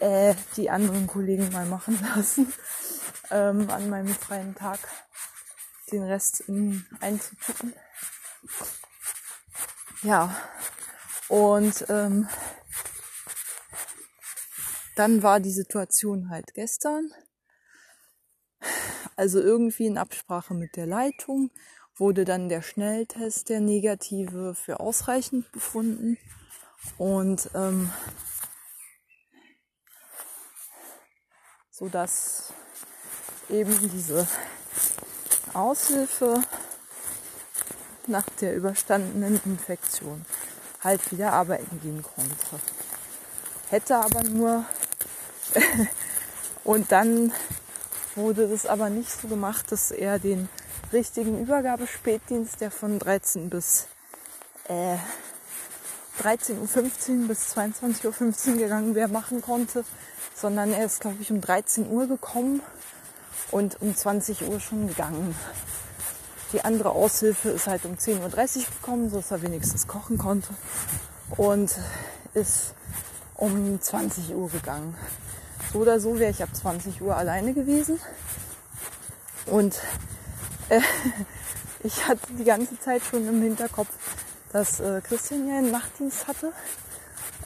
äh, 0.00 0.34
die 0.56 0.68
anderen 0.68 1.06
Kollegen 1.06 1.50
mal 1.52 1.66
machen 1.66 1.98
lassen 2.16 2.52
ähm, 3.30 3.70
an 3.70 3.88
meinem 3.88 4.08
freien 4.08 4.54
Tag 4.54 4.80
den 5.92 6.02
Rest 6.02 6.40
in. 6.40 6.84
Ja, 10.02 10.34
und 11.28 11.84
ähm, 11.88 12.28
dann 14.96 15.22
war 15.22 15.40
die 15.40 15.52
Situation 15.52 16.30
halt 16.30 16.54
gestern. 16.54 17.10
Also 19.16 19.40
irgendwie 19.40 19.86
in 19.86 19.98
Absprache 19.98 20.54
mit 20.54 20.76
der 20.76 20.86
Leitung 20.86 21.50
wurde 21.96 22.24
dann 22.24 22.48
der 22.48 22.62
Schnelltest, 22.62 23.50
der 23.50 23.60
negative, 23.60 24.54
für 24.54 24.80
ausreichend 24.80 25.52
befunden. 25.52 26.16
Und 26.96 27.50
ähm, 27.54 27.90
so 31.70 31.88
dass 31.88 32.52
eben 33.50 33.78
diese 33.90 34.26
Aushilfe 35.54 36.42
nach 38.06 38.24
der 38.40 38.56
überstandenen 38.56 39.40
Infektion 39.44 40.24
halt 40.82 41.12
wieder 41.12 41.32
arbeiten 41.32 41.80
gehen 41.82 42.02
konnte. 42.02 42.64
Hätte 43.68 43.96
aber 43.96 44.22
nur 44.24 44.64
und 46.64 46.90
dann 46.90 47.32
wurde 48.16 48.48
das 48.48 48.66
aber 48.66 48.90
nicht 48.90 49.10
so 49.10 49.28
gemacht, 49.28 49.70
dass 49.70 49.90
er 49.90 50.18
den 50.18 50.48
richtigen 50.92 51.40
Übergabespätdienst, 51.40 52.60
der 52.60 52.70
von 52.70 52.98
13 52.98 53.50
bis 53.50 53.86
äh, 54.68 54.96
13.15 56.22 57.22
Uhr 57.22 57.28
bis 57.28 57.56
22.15 57.56 58.52
Uhr 58.52 58.56
gegangen 58.58 58.94
wäre, 58.94 59.08
machen 59.08 59.40
konnte, 59.40 59.84
sondern 60.34 60.72
er 60.72 60.86
ist, 60.86 61.00
glaube 61.00 61.18
ich, 61.20 61.30
um 61.30 61.40
13 61.40 61.90
Uhr 61.90 62.06
gekommen 62.06 62.60
und 63.50 63.80
um 63.80 63.94
20 63.94 64.48
Uhr 64.48 64.60
schon 64.60 64.88
gegangen. 64.88 65.34
Die 66.52 66.64
andere 66.64 66.90
Aushilfe 66.90 67.50
ist 67.50 67.66
halt 67.66 67.84
um 67.84 67.94
10.30 67.94 68.58
Uhr 68.58 68.64
gekommen, 68.80 69.10
so 69.10 69.16
dass 69.16 69.30
er 69.30 69.42
wenigstens 69.42 69.86
kochen 69.86 70.18
konnte 70.18 70.48
und 71.36 71.78
ist 72.34 72.74
um 73.34 73.80
20 73.80 74.34
Uhr 74.34 74.50
gegangen. 74.50 74.96
So 75.72 75.80
oder 75.80 76.00
so 76.00 76.18
wäre 76.18 76.30
ich 76.30 76.42
ab 76.42 76.48
20 76.52 77.00
Uhr 77.02 77.16
alleine 77.16 77.54
gewesen. 77.54 78.00
Und 79.46 79.78
äh, 80.68 80.80
ich 81.84 82.06
hatte 82.08 82.32
die 82.32 82.44
ganze 82.44 82.78
Zeit 82.80 83.02
schon 83.02 83.28
im 83.28 83.42
Hinterkopf, 83.42 83.88
dass 84.52 84.80
äh, 84.80 85.00
Christian 85.02 85.48
ja 85.48 85.58
einen 85.58 85.70
Nachtdienst 85.70 86.26
hatte 86.26 86.52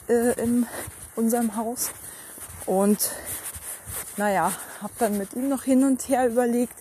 äh, 0.08 0.40
in 0.42 0.66
unserem 1.16 1.56
Haus. 1.56 1.90
Und 2.66 3.10
naja, 4.16 4.52
habe 4.82 4.92
dann 4.98 5.18
mit 5.18 5.34
ihm 5.34 5.48
noch 5.48 5.64
hin 5.64 5.84
und 5.84 6.08
her 6.08 6.26
überlegt 6.26 6.74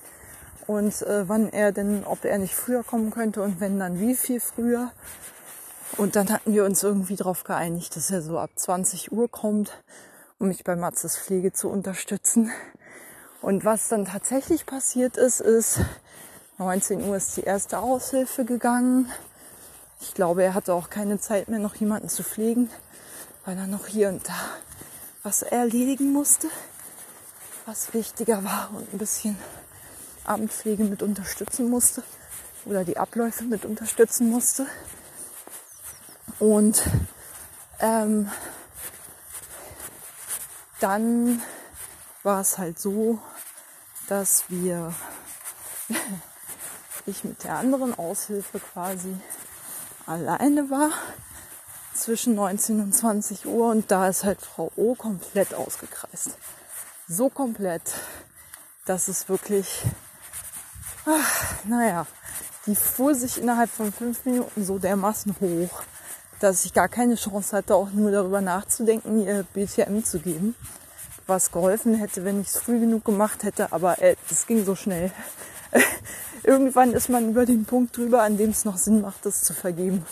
und 0.68 1.02
äh, 1.02 1.28
wann 1.28 1.52
er 1.52 1.72
denn, 1.72 2.04
ob 2.06 2.26
er 2.26 2.38
nicht 2.38 2.56
früher 2.56 2.84
kommen 2.84 3.12
könnte 3.12 3.42
und 3.42 3.60
wenn 3.60 3.80
dann 3.80 4.00
wie 4.00 4.16
viel 4.16 4.40
früher. 4.40 4.92
Und 5.98 6.16
dann 6.16 6.32
hatten 6.32 6.54
wir 6.54 6.66
uns 6.66 6.82
irgendwie 6.82 7.16
darauf 7.16 7.44
geeinigt, 7.44 7.96
dass 7.96 8.10
er 8.10 8.22
so 8.22 8.40
ab 8.40 8.52
20 8.56 9.12
Uhr 9.12 9.30
kommt, 9.30 9.72
um 10.40 10.48
mich 10.48 10.64
bei 10.64 10.76
Matzes 10.76 11.18
Pflege 11.18 11.54
zu 11.54 11.70
unterstützen. 11.70 12.52
Und 13.42 13.66
was 13.66 13.90
dann 13.90 14.06
tatsächlich 14.06 14.66
passiert 14.66 15.18
ist, 15.18 15.42
ist, 15.42 15.82
19 16.58 17.04
Uhr 17.04 17.18
ist 17.18 17.38
die 17.38 17.42
erste 17.44 17.80
Aushilfe 17.80 18.46
gegangen. 18.46 19.12
Ich 20.02 20.14
glaube, 20.14 20.44
er 20.44 20.54
hatte 20.54 20.74
auch 20.74 20.90
keine 20.90 21.20
Zeit 21.20 21.50
mehr, 21.50 21.60
noch 21.60 21.76
jemanden 21.76 22.10
zu 22.10 22.24
pflegen, 22.24 22.70
weil 23.46 23.58
er 23.58 23.68
noch 23.68 23.88
hier 23.88 24.10
und 24.10 24.28
da 24.28 24.36
was 25.24 25.42
erledigen 25.42 26.12
musste, 26.12 26.48
was 27.66 27.94
wichtiger 27.94 28.44
war 28.44 28.70
und 28.74 28.94
ein 28.94 28.98
bisschen 28.98 29.38
Abendpflege 30.26 30.84
mit 30.84 31.02
unterstützen 31.02 31.70
musste 31.70 32.04
oder 32.66 32.84
die 32.84 32.98
Abläufe 32.98 33.44
mit 33.44 33.66
unterstützen 33.66 34.30
musste. 34.30 34.68
Und 36.40 36.84
ähm, 37.80 38.30
dann 40.80 41.42
war 42.24 42.42
es 42.42 42.58
halt 42.58 42.80
so, 42.80 43.20
dass 44.08 44.46
wir, 44.50 44.94
ich 47.06 47.24
mit 47.24 47.44
der 47.44 47.56
anderen 47.56 47.98
Aushilfe 47.98 48.60
quasi 48.60 49.16
alleine 50.06 50.70
war 50.70 50.92
zwischen 51.94 52.36
19 52.36 52.82
und 52.82 52.94
20 52.94 53.46
Uhr 53.46 53.70
und 53.70 53.92
da 53.92 54.10
ist 54.10 54.24
halt 54.24 54.42
Frau 54.42 54.72
O 54.76 54.96
komplett 54.96 55.54
ausgekreist. 55.54 56.38
So 57.10 57.30
komplett, 57.30 57.82
dass 58.86 59.10
es 59.10 59.28
wirklich, 59.28 59.84
ach, 61.06 61.66
naja, 61.66 62.08
die 62.66 62.76
fuhr 62.76 63.14
sich 63.14 63.42
innerhalb 63.42 63.70
von 63.70 63.92
fünf 63.92 64.24
Minuten 64.24 64.64
so 64.64 64.80
dermaßen 64.80 65.36
hoch, 65.42 65.84
dass 66.40 66.64
ich 66.64 66.74
gar 66.74 66.88
keine 66.88 67.16
Chance 67.16 67.58
hatte, 67.58 67.76
auch 67.76 67.92
nur 67.92 68.12
darüber 68.12 68.40
nachzudenken, 68.40 69.26
ihr 69.26 69.44
BTM 69.54 70.06
zu 70.06 70.20
geben. 70.20 70.56
Was 71.28 71.52
geholfen 71.52 71.96
hätte, 71.96 72.24
wenn 72.24 72.40
ich 72.40 72.48
es 72.48 72.58
früh 72.58 72.80
genug 72.80 73.04
gemacht 73.04 73.44
hätte, 73.44 73.74
aber 73.74 74.02
äh, 74.02 74.16
das 74.30 74.48
ging 74.48 74.64
so 74.64 74.76
schnell. 74.76 75.12
Irgendwann 76.44 76.94
ist 76.94 77.10
man 77.10 77.32
über 77.32 77.46
den 77.46 77.66
Punkt 77.66 77.98
drüber, 77.98 78.24
an 78.24 78.38
dem 78.38 78.52
es 78.52 78.64
noch 78.64 78.78
Sinn 78.78 79.02
macht, 79.02 79.26
das 79.26 79.42
zu 79.42 79.54
vergeben. 79.54 80.06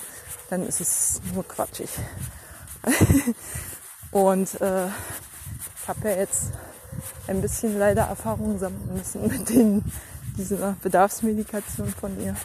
Dann 0.50 0.68
ist 0.68 0.82
es 0.82 1.22
nur 1.34 1.48
quatschig. 1.48 1.90
Und 4.12 4.60
äh, 4.60 4.88
ich 4.88 5.88
habe 5.88 6.10
ja 6.10 6.16
jetzt 6.18 6.52
ein 7.28 7.42
bisschen 7.42 7.78
leider 7.78 8.04
Erfahrung 8.04 8.60
sammeln 8.60 8.94
müssen 8.94 9.28
mit 9.28 9.50
den, 9.50 9.84
dieser 10.38 10.76
Bedarfsmedikation 10.82 11.88
von 11.88 12.20
ihr, 12.22 12.36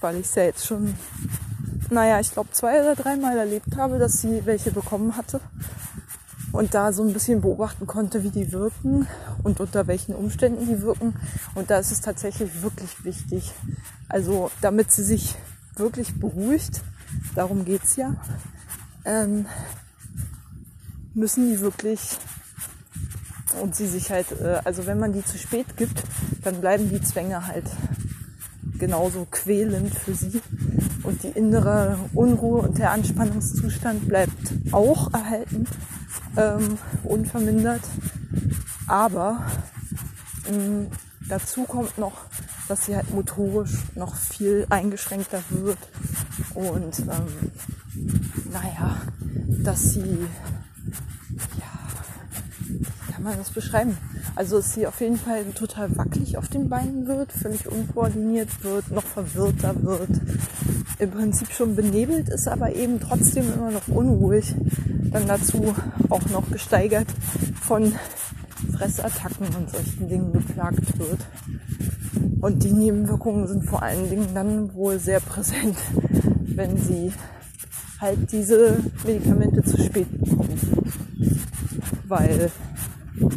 weil 0.00 0.16
ich 0.16 0.26
es 0.26 0.34
ja 0.34 0.44
jetzt 0.44 0.66
schon 0.66 0.94
naja, 1.90 2.20
ich 2.20 2.32
glaube 2.32 2.50
zwei 2.52 2.80
oder 2.80 2.94
dreimal 2.94 3.36
erlebt 3.38 3.76
habe, 3.76 3.98
dass 3.98 4.20
sie 4.20 4.44
welche 4.44 4.70
bekommen 4.70 5.16
hatte 5.16 5.40
und 6.52 6.74
da 6.74 6.92
so 6.92 7.02
ein 7.02 7.12
bisschen 7.12 7.40
beobachten 7.40 7.86
konnte, 7.86 8.22
wie 8.22 8.30
die 8.30 8.52
wirken 8.52 9.06
und 9.42 9.60
unter 9.60 9.86
welchen 9.86 10.14
Umständen 10.14 10.66
die 10.66 10.82
wirken. 10.82 11.14
Und 11.54 11.70
da 11.70 11.78
ist 11.78 11.92
es 11.92 12.00
tatsächlich 12.00 12.62
wirklich 12.62 13.04
wichtig. 13.04 13.52
Also 14.08 14.50
damit 14.60 14.90
sie 14.90 15.04
sich 15.04 15.34
wirklich 15.76 16.18
beruhigt, 16.18 16.82
darum 17.34 17.64
geht's 17.64 17.96
ja, 17.96 18.16
ähm, 19.04 19.46
müssen 21.14 21.48
die 21.48 21.60
wirklich 21.60 22.18
und 23.60 23.74
sie 23.74 23.86
sich 23.86 24.10
halt, 24.10 24.26
äh, 24.40 24.60
also 24.64 24.86
wenn 24.86 24.98
man 24.98 25.12
die 25.12 25.24
zu 25.24 25.38
spät 25.38 25.76
gibt, 25.76 26.02
dann 26.42 26.60
bleiben 26.60 26.88
die 26.90 27.02
Zwänge 27.02 27.46
halt 27.46 27.66
genauso 28.78 29.26
quälend 29.30 29.94
für 29.94 30.14
sie. 30.14 30.40
Und 31.02 31.22
die 31.22 31.28
innere 31.28 31.98
Unruhe 32.14 32.62
und 32.62 32.78
der 32.78 32.90
Anspannungszustand 32.90 34.08
bleibt 34.08 34.52
auch 34.72 35.12
erhalten, 35.12 35.66
ähm, 36.36 36.78
unvermindert. 37.04 37.82
Aber 38.88 39.44
ähm, 40.48 40.88
dazu 41.28 41.64
kommt 41.64 41.96
noch, 41.98 42.24
dass 42.68 42.86
sie 42.86 42.96
halt 42.96 43.12
motorisch 43.14 43.84
noch 43.94 44.14
viel 44.16 44.66
eingeschränkter 44.68 45.42
wird. 45.50 45.78
Und 46.54 46.98
ähm, 47.00 47.52
naja, 48.52 48.96
dass 49.62 49.92
sie, 49.92 50.26
man 53.26 53.38
das 53.38 53.50
beschreiben? 53.50 53.96
Also 54.34 54.56
dass 54.56 54.74
sie 54.74 54.86
auf 54.86 55.00
jeden 55.00 55.16
Fall 55.16 55.44
total 55.54 55.96
wackelig 55.96 56.38
auf 56.38 56.48
den 56.48 56.68
Beinen 56.68 57.06
wird, 57.06 57.32
völlig 57.32 57.66
unkoordiniert 57.66 58.48
wird, 58.62 58.90
noch 58.90 59.04
verwirrter 59.04 59.82
wird, 59.82 60.10
im 60.98 61.10
Prinzip 61.10 61.50
schon 61.52 61.76
benebelt 61.76 62.28
ist, 62.28 62.48
aber 62.48 62.74
eben 62.74 63.00
trotzdem 63.00 63.52
immer 63.52 63.70
noch 63.70 63.88
unruhig. 63.88 64.54
Dann 65.12 65.26
dazu 65.26 65.74
auch 66.08 66.28
noch 66.30 66.50
gesteigert 66.50 67.06
von 67.60 67.94
Fressattacken 68.76 69.46
und 69.58 69.70
solchen 69.70 70.08
Dingen 70.08 70.32
geplagt 70.32 70.98
wird. 70.98 71.20
Und 72.40 72.62
die 72.62 72.72
Nebenwirkungen 72.72 73.46
sind 73.46 73.64
vor 73.64 73.82
allen 73.82 74.08
Dingen 74.08 74.28
dann 74.34 74.74
wohl 74.74 74.98
sehr 74.98 75.20
präsent, 75.20 75.76
wenn 76.42 76.76
sie 76.78 77.12
halt 78.00 78.30
diese 78.32 78.78
Medikamente 79.06 79.62
zu 79.62 79.82
spät 79.82 80.06
bekommen. 80.20 80.58
Weil 82.08 82.50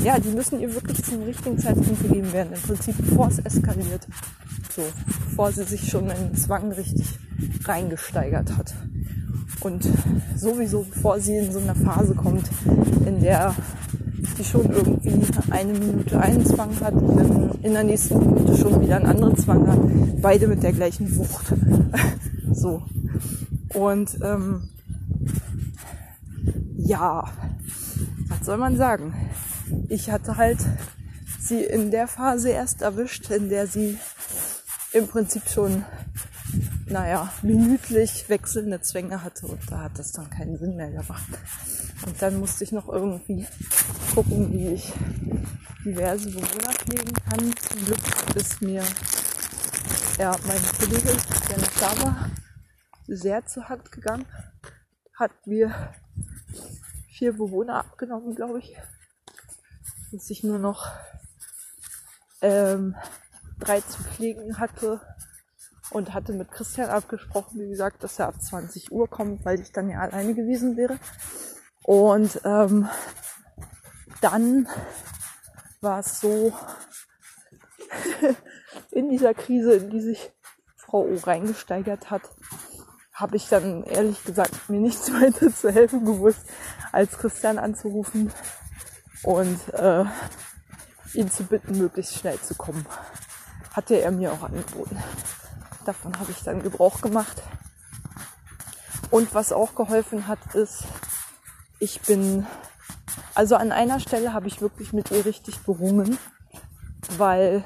ja, 0.10 0.18
die 0.18 0.30
müssen 0.30 0.60
ihr 0.60 0.74
wirklich 0.74 1.04
zum 1.04 1.22
richtigen 1.22 1.60
Zeitpunkt 1.60 2.02
gegeben 2.02 2.34
werden. 2.34 2.54
Im 2.54 2.62
Prinzip 2.62 2.96
bevor 2.98 3.28
es 3.28 3.38
eskaliert. 3.38 4.08
So, 4.76 4.82
bevor 5.30 5.52
sie 5.52 5.64
sich 5.66 5.88
schon 5.88 6.10
in 6.10 6.30
den 6.30 6.36
Zwang 6.36 6.72
richtig 6.72 7.20
reingesteigert 7.64 8.58
hat. 8.58 8.74
Und 9.60 9.88
sowieso 10.36 10.82
bevor 10.82 11.20
sie 11.20 11.38
in 11.38 11.52
so 11.52 11.60
eine 11.60 11.76
Phase 11.76 12.16
kommt, 12.16 12.50
in 13.06 13.22
der 13.22 13.54
sie 14.36 14.44
schon 14.44 14.72
irgendwie 14.72 15.22
eine 15.52 15.74
Minute 15.74 16.20
einen 16.20 16.44
Zwang 16.44 16.72
hat 16.82 16.94
und 16.96 17.16
dann 17.16 17.52
in 17.62 17.74
der 17.74 17.84
nächsten 17.84 18.18
Minute 18.18 18.58
schon 18.58 18.82
wieder 18.82 18.96
einen 18.96 19.06
anderen 19.06 19.38
Zwang 19.38 19.68
hat. 19.68 20.22
Beide 20.24 20.48
mit 20.48 20.64
der 20.64 20.74
gleichen 20.74 21.16
Wucht. 21.18 21.54
so. 22.52 22.82
Und 23.76 24.18
ähm, 24.24 24.70
ja, 26.78 27.26
was 28.28 28.44
soll 28.44 28.58
man 28.58 28.76
sagen? 28.76 29.14
Ich 29.90 30.10
hatte 30.10 30.38
halt 30.38 30.60
sie 31.40 31.64
in 31.64 31.92
der 31.92 32.08
Phase 32.08 32.50
erst 32.50 32.82
erwischt, 32.82 33.30
in 33.32 33.50
der 33.50 33.68
sie 33.68 33.98
im 34.94 35.08
Prinzip 35.08 35.48
schon, 35.48 35.86
naja, 36.88 37.32
minütlich 37.42 38.30
wechselnde 38.30 38.82
Zwänge 38.82 39.24
hatte 39.24 39.48
und 39.48 39.60
da 39.70 39.84
hat 39.84 39.98
das 39.98 40.12
dann 40.12 40.30
keinen 40.30 40.58
Sinn 40.58 40.76
mehr 40.76 40.92
gemacht. 40.92 41.30
Und 42.06 42.22
dann 42.22 42.40
musste 42.40 42.64
ich 42.64 42.72
noch 42.72 42.88
irgendwie 42.88 43.46
gucken, 44.14 44.52
wie 44.52 44.70
ich 44.70 44.94
diverse 45.86 46.30
Bewohner 46.30 46.74
pflegen 46.74 47.14
kann. 47.14 47.54
Zum 47.56 47.86
Glück 47.86 48.36
ist 48.36 48.62
mir 48.62 48.84
ja, 50.18 50.36
mein 50.46 50.62
Kollege, 50.78 51.16
der 51.50 51.58
noch 51.58 51.74
da 51.80 52.04
war, 52.04 52.30
sehr 53.08 53.46
zur 53.46 53.70
Hand 53.70 53.92
gegangen. 53.92 54.26
Hat 55.16 55.32
mir 55.46 55.74
vier 57.10 57.34
Bewohner 57.34 57.76
abgenommen, 57.76 58.36
glaube 58.36 58.60
ich 58.60 58.76
dass 60.12 60.30
ich 60.30 60.44
nur 60.44 60.60
noch 60.60 60.88
ähm, 62.42 62.96
drei 63.60 63.82
zu 63.82 64.02
pflegen 64.04 64.60
hatte 64.60 65.02
und 65.92 66.14
hatte 66.14 66.34
mit 66.34 66.52
Christian 66.52 66.90
abgesprochen, 66.90 67.60
wie 67.60 67.70
gesagt, 67.70 68.04
dass 68.04 68.20
er 68.20 68.28
ab 68.28 68.42
20 68.42 68.92
Uhr 68.92 69.08
kommt, 69.10 69.46
weil 69.46 69.60
ich 69.60 69.72
dann 69.72 69.90
ja 69.90 70.00
alleine 70.00 70.34
gewesen 70.34 70.78
wäre. 70.78 71.00
Und 71.84 72.42
ähm, 72.44 72.88
dann 74.22 74.68
war 75.82 76.00
es 76.00 76.20
so 76.20 76.54
in 78.92 79.10
dieser 79.10 79.34
Krise, 79.34 79.74
in 79.74 79.90
die 79.90 80.02
sich 80.02 80.32
Frau 80.76 81.06
O 81.06 81.16
reingesteigert 81.16 82.10
hat, 82.10 82.24
habe 83.14 83.36
ich 83.36 83.50
dann 83.50 83.84
ehrlich 83.84 84.24
gesagt 84.24 84.70
mir 84.70 84.80
nichts 84.80 85.12
weiter 85.22 85.54
zu 85.54 85.72
helfen 85.72 86.06
gewusst, 86.06 86.42
als 86.92 87.18
Christian 87.18 87.60
anzurufen 87.60 88.32
und 89.24 89.74
äh, 89.74 90.06
ihn 91.14 91.30
zu 91.30 91.44
bitten, 91.44 91.78
möglichst 91.78 92.16
schnell 92.16 92.40
zu 92.40 92.56
kommen. 92.56 92.86
Hatte 93.74 93.96
er 93.96 94.12
mir 94.12 94.32
auch 94.32 94.44
angeboten. 94.44 94.98
Davon 95.86 96.18
habe 96.20 96.32
ich 96.32 96.44
dann 96.44 96.62
Gebrauch 96.62 97.02
gemacht. 97.02 97.42
Und 99.12 99.34
was 99.34 99.52
auch 99.52 99.76
geholfen 99.76 100.28
hat, 100.28 100.40
ist, 100.54 100.84
ich 101.80 102.02
bin, 102.02 102.46
also 103.34 103.56
an 103.56 103.72
einer 103.72 104.00
Stelle 104.00 104.34
habe 104.34 104.48
ich 104.48 104.62
wirklich 104.62 104.94
mit 104.94 105.12
ihr 105.12 105.26
richtig 105.26 105.64
gerungen, 105.66 106.18
weil 107.18 107.64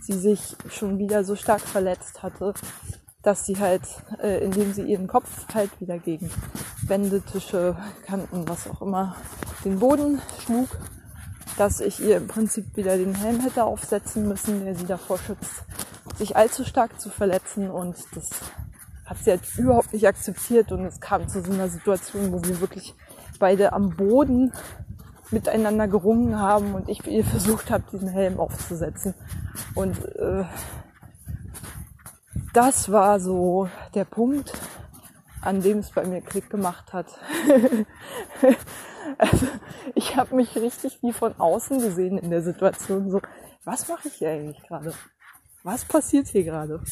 sie 0.00 0.18
sich 0.18 0.56
schon 0.70 0.98
wieder 0.98 1.24
so 1.24 1.36
stark 1.36 1.60
verletzt 1.60 2.22
hatte, 2.22 2.54
dass 3.22 3.46
sie 3.46 3.58
halt, 3.58 3.82
äh, 4.22 4.44
indem 4.44 4.72
sie 4.72 4.82
ihren 4.82 5.06
Kopf 5.06 5.28
halt 5.54 5.70
wieder 5.80 5.98
gegen 5.98 6.30
Wände, 6.88 7.20
Tische, 7.20 7.76
Kanten, 8.06 8.48
was 8.48 8.68
auch 8.68 8.82
immer, 8.82 9.16
den 9.64 9.78
Boden 9.78 10.20
schlug, 10.40 10.68
dass 11.56 11.80
ich 11.80 12.00
ihr 12.00 12.18
im 12.18 12.28
Prinzip 12.28 12.76
wieder 12.76 12.96
den 12.96 13.14
Helm 13.14 13.40
hätte 13.40 13.64
aufsetzen 13.64 14.28
müssen, 14.28 14.64
der 14.64 14.74
sie 14.74 14.86
davor 14.86 15.18
schützt, 15.18 15.64
sich 16.16 16.36
allzu 16.36 16.64
stark 16.64 17.00
zu 17.00 17.10
verletzen 17.10 17.70
und 17.70 17.96
das 18.14 18.30
hat 19.04 19.18
sie 19.18 19.30
halt 19.30 19.42
überhaupt 19.56 19.92
nicht 19.92 20.06
akzeptiert 20.06 20.70
und 20.70 20.84
es 20.84 21.00
kam 21.00 21.28
zu 21.28 21.42
so 21.42 21.52
einer 21.52 21.68
Situation, 21.68 22.32
wo 22.32 22.42
wir 22.44 22.60
wirklich 22.60 22.94
beide 23.38 23.72
am 23.72 23.96
Boden 23.96 24.52
miteinander 25.30 25.88
gerungen 25.88 26.38
haben 26.38 26.74
und 26.74 26.88
ich 26.88 27.06
ihr 27.06 27.24
versucht 27.24 27.70
habe, 27.70 27.84
diesen 27.92 28.08
Helm 28.08 28.38
aufzusetzen. 28.40 29.14
Und 29.74 29.96
äh, 30.16 30.44
das 32.52 32.90
war 32.90 33.20
so 33.20 33.68
der 33.94 34.04
Punkt, 34.04 34.52
an 35.42 35.62
dem 35.62 35.78
es 35.78 35.90
bei 35.90 36.04
mir 36.04 36.20
Klick 36.20 36.50
gemacht 36.50 36.92
hat. 36.92 37.06
also, 39.18 39.46
ich 39.94 40.16
habe 40.16 40.34
mich 40.34 40.56
richtig 40.56 40.98
wie 41.02 41.12
von 41.12 41.38
außen 41.38 41.80
gesehen 41.80 42.18
in 42.18 42.30
der 42.30 42.42
Situation. 42.42 43.10
So, 43.10 43.20
was 43.64 43.88
mache 43.88 44.08
ich 44.08 44.14
hier 44.14 44.30
eigentlich 44.30 44.62
gerade? 44.66 44.94
Was 45.62 45.84
passiert 45.84 46.28
hier 46.28 46.44
gerade? 46.44 46.82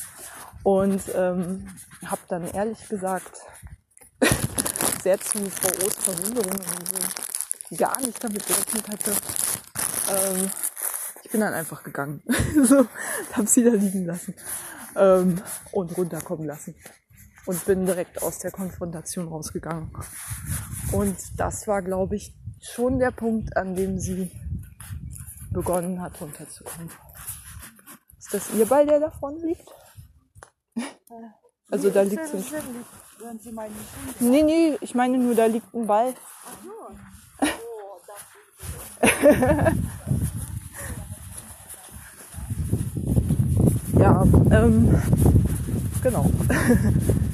Und 0.63 1.03
ähm, 1.15 1.69
habe 2.05 2.21
dann 2.29 2.51
ehrlich 2.53 2.89
gesagt 2.89 3.41
sehr 5.03 5.19
zu 5.21 5.39
Frau 5.51 5.87
O's 5.87 5.95
Verwunderung, 5.95 6.59
so, 6.91 7.77
gar 7.77 8.01
nicht 8.01 8.23
damit 8.23 8.47
gerechnet 8.47 8.89
hatte, 8.89 9.13
ähm, 10.11 10.51
ich 11.23 11.31
bin 11.31 11.41
dann 11.41 11.55
einfach 11.55 11.83
gegangen. 11.83 12.23
so, 12.63 12.87
habe 13.33 13.47
sie 13.47 13.65
da 13.65 13.71
liegen 13.71 14.07
lassen 14.07 14.35
ähm, 14.95 15.43
und 15.73 15.97
runterkommen 15.97 16.47
lassen. 16.47 16.75
Und 17.47 17.65
bin 17.65 17.87
direkt 17.87 18.23
aus 18.23 18.41
der 18.41 18.51
Konfrontation 18.51 19.29
rausgegangen. 19.29 19.91
Und 20.93 21.17
das 21.39 21.67
war, 21.69 21.81
glaube 21.81 22.17
ich, 22.17 22.35
schon 22.61 22.99
der 22.99 23.13
Punkt, 23.13 23.57
an 23.57 23.75
dem 23.75 23.99
sie 23.99 24.31
begonnen 25.51 26.03
hat, 26.03 26.21
runterzukommen. 26.21 26.91
Ist 28.19 28.35
das 28.35 28.53
ihr 28.55 28.67
Ball, 28.67 28.87
der 28.87 29.01
davon 29.01 29.39
liegt? 29.41 29.69
Also 31.71 31.91
da 31.91 32.03
liegt 32.03 32.27
sie. 32.27 32.45
Nee, 34.21 34.43
nee, 34.43 34.77
ich 34.81 34.95
meine 34.95 35.19
nur, 35.19 35.35
da 35.35 35.47
liegt 35.47 35.75
ein 35.75 35.87
Ball. 35.87 36.15
ja, 43.99 44.23
ähm, 44.51 45.03
genau. 46.03 46.31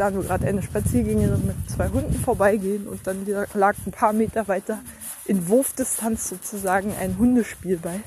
Sah 0.00 0.10
nur 0.10 0.22
gerade 0.22 0.46
eine 0.46 0.62
Spaziergängerin 0.62 1.46
mit 1.46 1.70
zwei 1.70 1.90
Hunden 1.90 2.18
vorbeigehen 2.18 2.88
und 2.88 3.06
dann 3.06 3.26
lag 3.52 3.76
ein 3.84 3.92
paar 3.92 4.14
Meter 4.14 4.48
weiter 4.48 4.80
in 5.26 5.46
Wurfdistanz 5.46 6.30
sozusagen 6.30 6.96
ein 6.96 7.18
Hundespielball. 7.18 8.00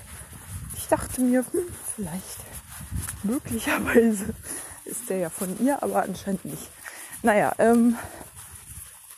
Ich 0.75 0.87
dachte 0.87 1.21
mir, 1.21 1.45
hm, 1.51 1.61
vielleicht, 1.95 2.39
möglicherweise 3.21 4.33
ist 4.85 5.07
der 5.07 5.17
ja 5.17 5.29
von 5.29 5.55
ihr, 5.63 5.83
aber 5.83 6.01
anscheinend 6.01 6.45
nicht. 6.45 6.67
Naja, 7.21 7.53
ähm, 7.59 7.95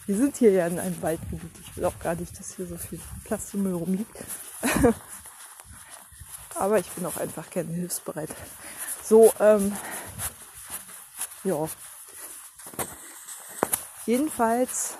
wir 0.06 0.18
sind 0.18 0.36
hier 0.36 0.52
ja 0.52 0.68
in 0.68 0.78
einem 0.78 1.02
Waldgebiet. 1.02 1.58
Ich 1.62 1.78
will 1.78 1.86
auch 1.86 2.00
gar 2.00 2.16
nicht, 2.16 2.38
dass 2.38 2.58
hier 2.58 2.68
so 2.68 2.76
viel 2.76 3.00
Plastikmüll 3.24 3.76
rumliegt. 3.76 4.18
aber 6.56 6.80
ich 6.80 6.90
bin 6.90 7.06
auch 7.06 7.16
einfach 7.16 7.50
gerne 7.52 7.72
hilfsbereit. 7.72 8.36
So, 9.02 9.32
ähm, 9.40 9.72
ja. 11.46 11.70
Jedenfalls, 14.06 14.94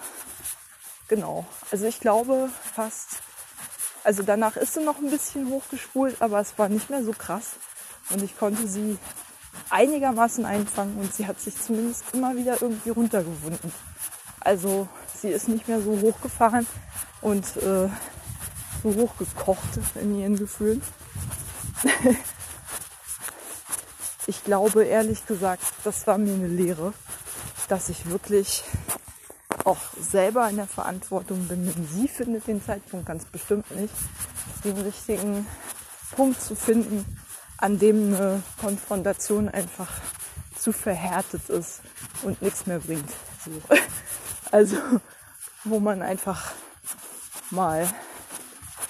genau. 1.08 1.46
Also 1.72 1.86
ich 1.86 2.00
glaube 2.00 2.50
fast, 2.74 3.22
also 4.04 4.24
danach 4.24 4.56
ist 4.56 4.74
sie 4.74 4.84
noch 4.84 4.98
ein 4.98 5.10
bisschen 5.10 5.50
hochgespult, 5.50 6.22
aber 6.22 6.40
es 6.40 6.58
war 6.58 6.70
nicht 6.70 6.90
mehr 6.90 7.04
so 7.04 7.12
krass. 7.12 7.52
Und 8.10 8.22
ich 8.22 8.38
konnte 8.38 8.68
sie 8.68 8.98
einigermaßen 9.70 10.46
einfangen 10.46 10.98
und 10.98 11.14
sie 11.14 11.28
hat 11.28 11.40
sich 11.40 11.60
zumindest 11.60 12.04
immer 12.14 12.36
wieder 12.36 12.62
irgendwie 12.62 12.92
runtergewunden. 12.92 13.72
Also 14.40 14.88
sie 15.20 15.30
ist 15.30 15.48
nicht 15.48 15.68
mehr 15.68 15.82
so 15.82 16.00
hochgefahren 16.02 16.68
und 17.22 17.46
äh, 17.58 17.90
so 18.84 18.96
hochgekocht 18.96 19.80
in 19.96 20.20
ihren 20.20 20.38
Gefühlen. 20.38 20.82
ich 24.28 24.44
glaube 24.44 24.84
ehrlich 24.84 25.26
gesagt, 25.26 25.64
das 25.84 26.06
war 26.06 26.18
mir 26.18 26.34
eine 26.34 26.48
Lehre, 26.48 26.94
dass 27.68 27.90
ich 27.90 28.10
wirklich 28.10 28.64
auch 29.66 29.78
selber 30.00 30.50
in 30.50 30.58
der 30.58 30.68
Verantwortung 30.68 31.48
bin, 31.48 31.66
denn 31.66 31.88
sie 31.88 32.08
findet 32.08 32.48
den 32.48 32.64
Zeitpunkt 32.64 33.06
ganz 33.06 33.26
bestimmt 33.26 33.70
nicht, 33.72 33.94
den 34.64 34.78
richtigen 34.78 35.46
Punkt 36.16 36.40
zu 36.42 36.56
finden, 36.56 37.06
an 37.58 37.80
dem 37.80 38.14
eine 38.14 38.44
Konfrontation 38.60 39.50
einfach 39.50 39.90
zu 40.58 40.72
verhärtet 40.72 41.50
ist 41.50 41.82
und 42.24 42.42
nichts 42.42 42.66
mehr 42.66 42.80
bringt. 42.80 43.10
So. 43.44 43.52
Also, 44.52 44.78
wo 45.66 45.80
man 45.80 46.04
einfach 46.04 46.52
mal 47.50 47.90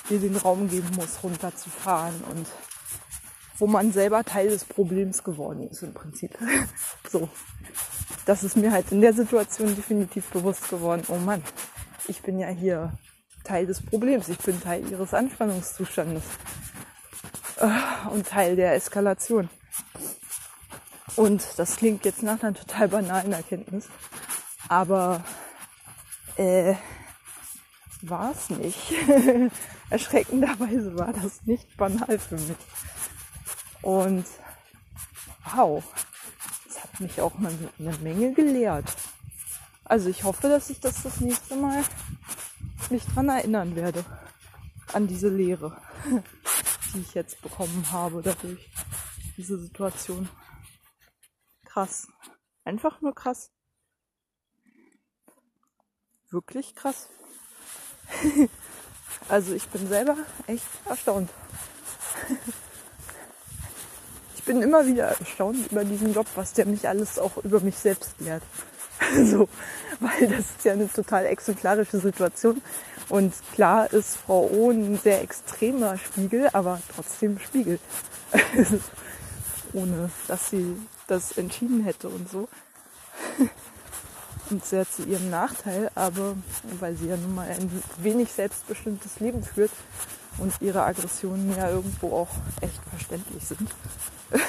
dir 0.10 0.20
den 0.20 0.36
Raum 0.36 0.70
geben 0.70 0.92
muss, 0.96 1.24
runterzufahren 1.24 2.24
und 2.30 2.46
wo 3.58 3.68
man 3.68 3.92
selber 3.92 4.24
Teil 4.24 4.50
des 4.50 4.66
Problems 4.66 5.24
geworden 5.24 5.70
ist 5.70 5.84
im 5.84 5.94
Prinzip. 5.94 6.38
So. 7.12 7.30
Das 8.26 8.44
ist 8.44 8.58
mir 8.58 8.72
halt 8.72 8.92
in 8.92 9.02
der 9.02 9.14
Situation 9.14 9.76
definitiv 9.76 10.26
bewusst 10.32 10.70
geworden. 10.70 11.04
Oh 11.08 11.18
Mann, 11.18 11.44
ich 12.08 12.22
bin 12.22 12.40
ja 12.40 12.48
hier 12.48 12.92
Teil 13.44 13.68
des 13.68 13.82
Problems. 13.82 14.28
Ich 14.28 14.40
bin 14.40 14.60
Teil 14.60 14.90
ihres 14.90 15.14
Anspannungszustandes. 15.14 16.24
Äh, 17.58 18.10
und 18.10 18.28
Teil 18.28 18.56
der 18.56 18.74
Eskalation. 18.74 19.50
Und 21.16 21.46
das 21.58 21.78
klingt 21.78 22.04
jetzt 22.04 22.24
nach 22.24 22.42
einer 22.44 22.54
total 22.54 22.90
banalen 22.90 23.32
Erkenntnis. 23.32 23.88
Aber 24.68 25.24
äh, 26.36 26.74
war 28.02 28.32
es 28.32 28.50
nicht. 28.50 28.94
Erschreckenderweise 29.90 30.98
war 30.98 31.14
das 31.14 31.44
nicht 31.46 31.78
banal 31.78 32.20
für 32.20 32.36
mich. 32.36 32.58
Und 33.86 34.26
wow, 35.54 35.84
das 36.66 36.84
hat 36.84 37.00
mich 37.00 37.22
auch 37.22 37.36
mal 37.36 37.54
eine 37.78 37.98
Menge 38.00 38.34
gelehrt. 38.34 38.92
Also 39.84 40.10
ich 40.10 40.24
hoffe, 40.24 40.50
dass 40.50 40.72
ich 40.72 40.80
das 40.80 41.04
das 41.04 41.22
nächste 41.22 41.56
Mal 41.56 41.84
mich 42.90 43.06
dran 43.06 43.30
erinnern 43.30 43.76
werde. 43.76 44.04
An 44.92 45.06
diese 45.06 45.30
Lehre 45.30 45.80
die 46.96 47.02
ich 47.02 47.14
jetzt 47.14 47.40
bekommen 47.44 47.86
habe 47.92 48.24
dadurch. 48.24 48.72
Diese 49.38 49.60
Situation. 49.60 50.28
Krass. 51.66 52.08
Einfach 52.64 53.02
nur 53.02 53.14
krass. 53.14 53.52
Wirklich 56.32 56.74
krass. 56.74 57.10
also 59.30 59.54
ich 59.54 59.68
bin 59.68 59.88
selber 59.88 60.18
echt 60.48 60.66
erstaunt. 60.86 61.30
ich 64.46 64.54
bin 64.54 64.62
immer 64.62 64.86
wieder 64.86 65.06
erstaunt 65.06 65.72
über 65.72 65.84
diesen 65.84 66.14
Job, 66.14 66.28
was 66.36 66.54
der 66.54 66.68
mich 66.68 66.88
alles 66.88 67.18
auch 67.18 67.44
über 67.44 67.62
mich 67.62 67.80
selbst 67.80 68.12
lehrt. 68.20 68.44
so, 69.26 69.50
weil 70.00 70.28
das 70.28 70.42
ist 70.42 70.66
ja 70.66 70.74
eine 70.74 70.88
total 70.88 71.26
exemplarische 71.26 71.98
Situation. 71.98 72.62
Und 73.10 73.34
klar 73.56 73.92
ist 73.92 74.18
Frau 74.18 74.48
O 74.54 74.70
ein 74.70 75.00
sehr 75.00 75.24
extremer 75.24 75.98
Spiegel, 75.98 76.48
aber 76.54 76.80
trotzdem 76.96 77.40
Spiegel. 77.40 77.80
Ohne 79.74 80.12
dass 80.28 80.52
sie 80.52 80.78
das 81.08 81.40
entschieden 81.40 81.84
hätte 81.84 82.08
und 82.08 82.30
so. 82.30 82.48
und 84.52 84.64
sehr 84.64 84.88
zu 84.88 85.06
ihrem 85.06 85.32
Nachteil, 85.32 85.90
aber 85.96 86.36
weil 86.80 86.96
sie 86.96 87.08
ja 87.08 87.18
nun 87.18 87.34
mal 87.34 87.50
ein 87.50 87.82
wenig 87.98 88.32
selbstbestimmtes 88.32 89.20
Leben 89.20 89.42
führt 89.42 89.72
und 90.38 90.54
ihre 90.62 90.84
Aggressionen 90.84 91.56
ja 91.56 91.70
irgendwo 91.70 92.12
auch 92.14 92.30
echt 92.62 92.80
verständlich 92.90 93.44
sind. 93.46 93.70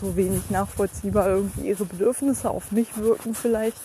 so 0.00 0.16
wenig 0.16 0.50
nachvollziehbar 0.50 1.28
irgendwie 1.28 1.68
ihre 1.68 1.84
Bedürfnisse 1.84 2.50
auf 2.50 2.72
mich 2.72 2.96
wirken 2.96 3.34
vielleicht 3.34 3.80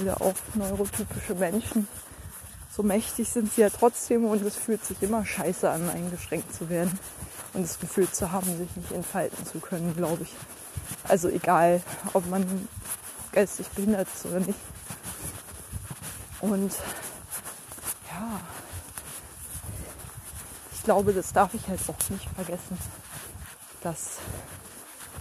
oder 0.00 0.20
auf 0.22 0.34
neurotypische 0.54 1.34
Menschen 1.34 1.86
so 2.80 2.86
mächtig 2.86 3.28
sind 3.28 3.52
sie 3.52 3.62
ja 3.62 3.68
trotzdem 3.68 4.24
und 4.24 4.42
es 4.42 4.56
fühlt 4.56 4.84
sich 4.84 5.02
immer 5.02 5.26
scheiße 5.26 5.68
an, 5.68 5.90
eingeschränkt 5.90 6.54
zu 6.54 6.70
werden 6.70 6.98
und 7.52 7.62
das 7.62 7.78
Gefühl 7.78 8.08
zu 8.10 8.30
haben, 8.32 8.46
sich 8.56 8.74
nicht 8.76 8.92
entfalten 8.92 9.44
zu 9.44 9.58
können, 9.58 9.94
glaube 9.94 10.22
ich. 10.22 10.34
Also 11.06 11.28
egal, 11.28 11.82
ob 12.12 12.26
man 12.30 12.68
geistig 13.32 13.68
behindert 13.70 14.08
ist 14.14 14.24
oder 14.24 14.40
nicht. 14.40 14.58
Und 16.40 16.72
ja, 18.08 18.40
ich 20.80 20.84
glaube, 20.84 21.12
das 21.12 21.34
darf 21.34 21.52
ich 21.52 21.68
halt 21.68 21.78
auch 21.88 22.10
nicht 22.10 22.26
vergessen, 22.34 22.78
dass 23.82 24.16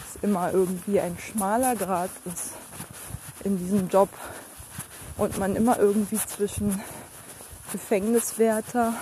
es 0.08 0.24
immer 0.24 0.54
irgendwie 0.54 1.02
ein 1.02 1.18
schmaler 1.20 1.76
Grad 1.76 2.12
ist 2.24 2.54
in 3.44 3.58
diesem 3.58 3.90
Job 3.90 4.08
und 5.18 5.38
man 5.38 5.58
immer 5.58 5.78
irgendwie 5.78 6.16
zwischen 6.16 6.82
Gefängniswärter, 7.74 8.94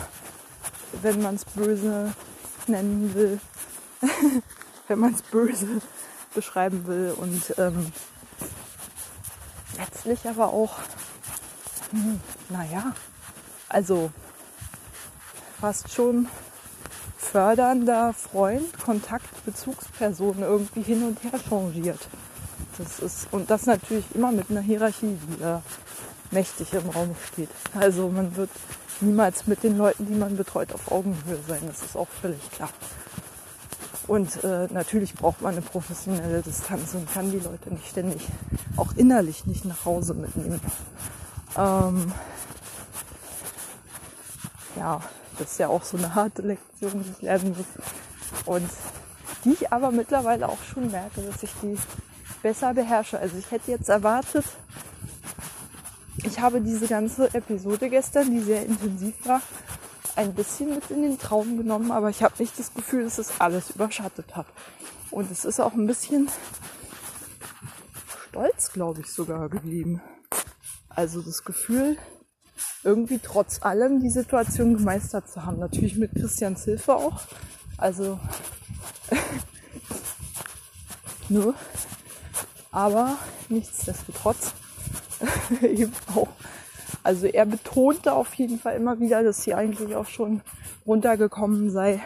wenn 1.03 1.21
man 1.21 1.35
es 1.35 1.45
böse 1.45 2.11
nennen 2.65 3.13
will, 3.13 3.39
wenn 4.87 4.97
man 4.97 5.13
es 5.13 5.21
böse 5.21 5.79
beschreiben 6.33 6.87
will 6.87 7.13
und 7.17 7.53
ähm, 7.59 7.91
letztlich 9.77 10.27
aber 10.27 10.47
auch, 10.47 10.73
hm, 11.91 12.19
naja, 12.49 12.93
also 13.69 14.09
fast 15.61 15.93
schon 15.93 16.27
fördernder 17.31 18.13
Freund, 18.13 18.77
Kontakt, 18.83 19.45
Bezugsperson 19.45 20.41
irgendwie 20.41 20.81
hin 20.81 21.03
und 21.03 21.23
her 21.23 21.39
changiert. 21.49 21.99
Das 22.77 22.99
ist, 22.99 23.27
und 23.31 23.49
das 23.49 23.65
natürlich 23.65 24.05
immer 24.15 24.31
mit 24.31 24.49
einer 24.49 24.61
Hierarchie, 24.61 25.17
die 25.29 25.39
da 25.39 25.61
mächtig 26.31 26.73
im 26.73 26.89
Raum 26.89 27.15
steht. 27.31 27.49
Also 27.79 28.09
man 28.09 28.35
wird 28.35 28.49
niemals 29.01 29.47
mit 29.47 29.63
den 29.63 29.77
Leuten, 29.77 30.05
die 30.05 30.15
man 30.15 30.37
betreut, 30.37 30.73
auf 30.73 30.91
Augenhöhe 30.91 31.39
sein. 31.47 31.61
Das 31.67 31.81
ist 31.81 31.95
auch 31.95 32.07
völlig 32.21 32.51
klar. 32.51 32.69
Und 34.07 34.43
äh, 34.43 34.67
natürlich 34.71 35.13
braucht 35.15 35.41
man 35.41 35.53
eine 35.53 35.61
professionelle 35.61 36.41
Distanz 36.41 36.93
und 36.93 37.11
kann 37.11 37.31
die 37.31 37.39
Leute 37.39 37.73
nicht 37.73 37.89
ständig, 37.89 38.21
auch 38.77 38.93
innerlich 38.95 39.45
nicht 39.45 39.65
nach 39.65 39.83
Hause 39.83 40.13
mitnehmen. 40.13 40.61
Ähm, 41.57 42.13
ja, 44.77 45.01
das 45.39 45.51
ist 45.51 45.59
ja 45.59 45.67
auch 45.67 45.83
so 45.83 45.97
eine 45.97 46.15
harte 46.15 46.41
Lektion, 46.41 47.03
die 47.03 47.11
ich 47.11 47.21
lernen 47.21 47.55
muss. 47.57 48.45
Und 48.45 48.69
die 49.43 49.53
ich 49.53 49.71
aber 49.71 49.91
mittlerweile 49.91 50.49
auch 50.49 50.61
schon 50.63 50.91
merke, 50.91 51.21
dass 51.21 51.43
ich 51.43 51.51
die 51.61 51.77
besser 52.41 52.73
beherrsche. 52.73 53.19
Also 53.19 53.37
ich 53.37 53.49
hätte 53.51 53.71
jetzt 53.71 53.89
erwartet, 53.89 54.45
ich 56.23 56.39
habe 56.39 56.61
diese 56.61 56.87
ganze 56.87 57.33
Episode 57.33 57.89
gestern, 57.89 58.31
die 58.31 58.41
sehr 58.41 58.65
intensiv 58.65 59.15
war, 59.25 59.41
ein 60.15 60.33
bisschen 60.33 60.73
mit 60.73 60.89
in 60.89 61.03
den 61.03 61.19
Traum 61.19 61.57
genommen, 61.57 61.91
aber 61.91 62.09
ich 62.09 62.23
habe 62.23 62.33
nicht 62.39 62.57
das 62.57 62.73
Gefühl, 62.73 63.03
dass 63.03 63.19
es 63.19 63.39
alles 63.39 63.69
überschattet 63.69 64.35
hat. 64.35 64.47
Und 65.11 65.31
es 65.31 65.45
ist 65.45 65.59
auch 65.59 65.73
ein 65.73 65.87
bisschen 65.87 66.27
stolz, 68.29 68.71
glaube 68.73 69.01
ich, 69.01 69.11
sogar 69.11 69.47
geblieben. 69.49 70.01
Also 70.89 71.21
das 71.21 71.43
Gefühl, 71.43 71.97
irgendwie 72.83 73.19
trotz 73.21 73.61
allem 73.61 73.99
die 73.99 74.09
Situation 74.09 74.75
gemeistert 74.75 75.29
zu 75.29 75.45
haben. 75.45 75.59
Natürlich 75.59 75.97
mit 75.97 76.13
Christians 76.13 76.63
Hilfe 76.63 76.95
auch. 76.95 77.21
Also, 77.77 78.19
nur. 81.29 81.53
Aber 82.71 83.17
nichtsdestotrotz 83.49 84.53
eben 85.61 85.93
auch. 86.15 86.29
Also 87.03 87.27
er 87.27 87.45
betonte 87.45 88.13
auf 88.13 88.33
jeden 88.35 88.59
Fall 88.59 88.75
immer 88.75 88.99
wieder, 88.99 89.23
dass 89.23 89.43
sie 89.43 89.53
eigentlich 89.53 89.95
auch 89.95 90.07
schon 90.07 90.41
runtergekommen 90.85 91.71
sei, 91.71 92.01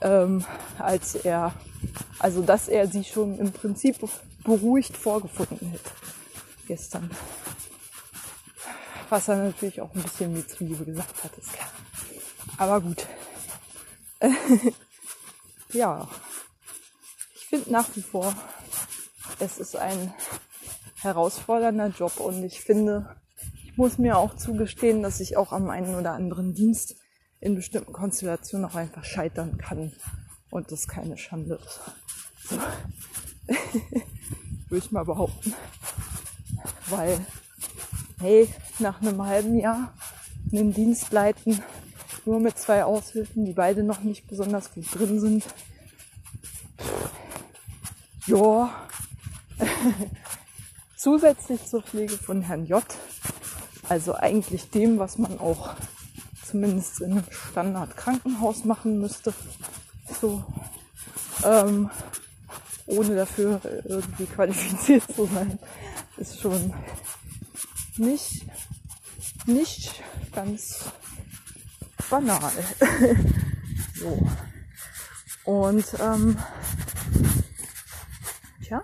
ähm, 0.00 0.44
als 0.78 1.14
er, 1.14 1.52
also 2.18 2.42
dass 2.42 2.68
er 2.68 2.86
sie 2.86 3.04
schon 3.04 3.38
im 3.38 3.52
Prinzip 3.52 3.96
beruhigt 4.44 4.96
vorgefunden 4.96 5.70
hätte 5.70 5.90
gestern. 6.66 7.10
Was 9.10 9.28
er 9.28 9.36
natürlich 9.36 9.80
auch 9.80 9.92
ein 9.94 10.02
bisschen 10.02 10.32
mit 10.32 10.48
Zwiebel 10.48 10.86
gesagt 10.86 11.24
hat, 11.24 11.36
ist 11.36 11.52
klar. 11.52 11.68
Aber 12.56 12.80
gut. 12.80 13.06
ja. 15.72 16.08
Ich 17.34 17.46
finde 17.46 17.72
nach 17.72 17.88
wie 17.96 18.02
vor, 18.02 18.32
es 19.40 19.58
ist 19.58 19.74
ein 19.74 20.14
herausfordernder 21.00 21.88
Job 21.88 22.20
und 22.20 22.44
ich 22.44 22.60
finde, 22.60 23.16
ich 23.64 23.76
muss 23.76 23.98
mir 23.98 24.16
auch 24.16 24.36
zugestehen, 24.36 25.02
dass 25.02 25.18
ich 25.18 25.36
auch 25.36 25.52
am 25.52 25.70
einen 25.70 25.96
oder 25.96 26.12
anderen 26.12 26.54
Dienst 26.54 26.94
in 27.40 27.56
bestimmten 27.56 27.92
Konstellationen 27.92 28.70
auch 28.70 28.76
einfach 28.76 29.04
scheitern 29.04 29.58
kann 29.58 29.92
und 30.50 30.70
das 30.70 30.86
keine 30.86 31.18
Schande 31.18 31.56
ist. 31.56 31.80
So. 32.48 32.58
Würde 34.68 34.84
ich 34.84 34.92
mal 34.92 35.04
behaupten. 35.04 35.54
Weil, 36.86 37.26
hey, 38.20 38.48
nach 38.78 39.00
einem 39.00 39.24
halben 39.24 39.58
Jahr 39.58 39.92
einen 40.52 40.72
Dienst 40.72 41.12
leiten, 41.12 41.62
nur 42.24 42.40
mit 42.40 42.58
zwei 42.58 42.84
Aushilfen, 42.84 43.44
die 43.44 43.52
beide 43.52 43.82
noch 43.82 44.00
nicht 44.00 44.26
besonders 44.28 44.72
gut 44.72 44.86
drin 44.94 45.20
sind. 45.20 45.44
Ja, 48.26 48.70
zusätzlich 50.96 51.64
zur 51.66 51.82
Pflege 51.82 52.16
von 52.16 52.42
Herrn 52.42 52.66
J, 52.66 52.82
also 53.88 54.14
eigentlich 54.14 54.70
dem, 54.70 54.98
was 54.98 55.18
man 55.18 55.38
auch 55.40 55.74
zumindest 56.46 57.00
in 57.00 57.12
einem 57.12 57.24
Standard-Krankenhaus 57.30 58.64
machen 58.64 59.00
müsste, 59.00 59.32
so, 60.20 60.44
ähm, 61.44 61.90
ohne 62.86 63.14
dafür 63.14 63.60
irgendwie 63.84 64.26
qualifiziert 64.26 65.04
zu 65.14 65.26
sein, 65.26 65.58
ist 66.16 66.40
schon 66.40 66.72
nicht, 68.00 68.46
nicht 69.46 70.02
ganz 70.32 70.84
banal. 72.08 72.52
so. 73.94 74.26
Und 75.44 75.84
ähm, 76.00 76.36
tja, 78.62 78.82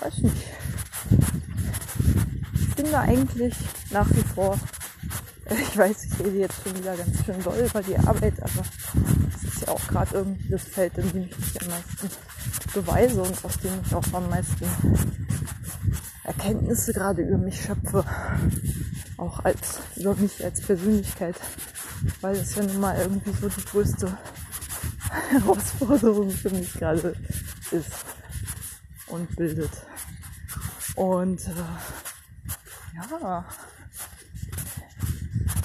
weiß 0.00 0.18
nicht 0.18 0.52
finde 2.82 2.98
eigentlich 2.98 3.54
nach 3.90 4.08
wie 4.10 4.22
vor, 4.34 4.58
ich 5.50 5.78
weiß, 5.78 6.04
ich 6.04 6.18
rede 6.18 6.38
jetzt 6.38 6.62
schon 6.62 6.76
wieder 6.76 6.96
ganz 6.96 7.24
schön 7.24 7.42
doll 7.42 7.58
über 7.58 7.82
die 7.82 7.96
Arbeit, 7.96 8.34
aber 8.42 8.64
es 9.36 9.54
ist 9.54 9.62
ja 9.62 9.68
auch 9.68 9.86
gerade 9.86 10.16
irgendwie 10.16 10.48
das 10.48 10.62
Feld, 10.64 10.98
in 10.98 11.12
dem 11.12 11.22
ich 11.24 11.38
mich 11.38 11.62
am 11.62 11.68
meisten 11.68 12.10
beweise 12.74 13.22
und 13.22 13.44
aus 13.44 13.58
dem 13.58 13.72
ich 13.86 13.94
auch 13.94 14.12
am 14.12 14.28
meisten 14.30 14.66
Erkenntnisse 16.24 16.92
gerade 16.92 17.22
über 17.22 17.38
mich 17.38 17.60
schöpfe. 17.60 18.04
Auch 19.16 19.40
als, 19.44 19.80
über 19.96 20.14
mich 20.14 20.44
als 20.44 20.60
Persönlichkeit, 20.60 21.36
weil 22.20 22.36
es 22.36 22.54
ja 22.54 22.62
nun 22.62 22.80
mal 22.80 22.98
irgendwie 22.98 23.32
so 23.32 23.48
die 23.48 23.64
größte 23.64 24.16
Herausforderung 25.30 26.30
für 26.30 26.50
mich 26.50 26.72
gerade 26.74 27.14
ist 27.70 28.04
und 29.08 29.34
bildet. 29.36 29.70
Und 30.96 31.40
äh, 31.46 31.52
ja. 32.94 33.44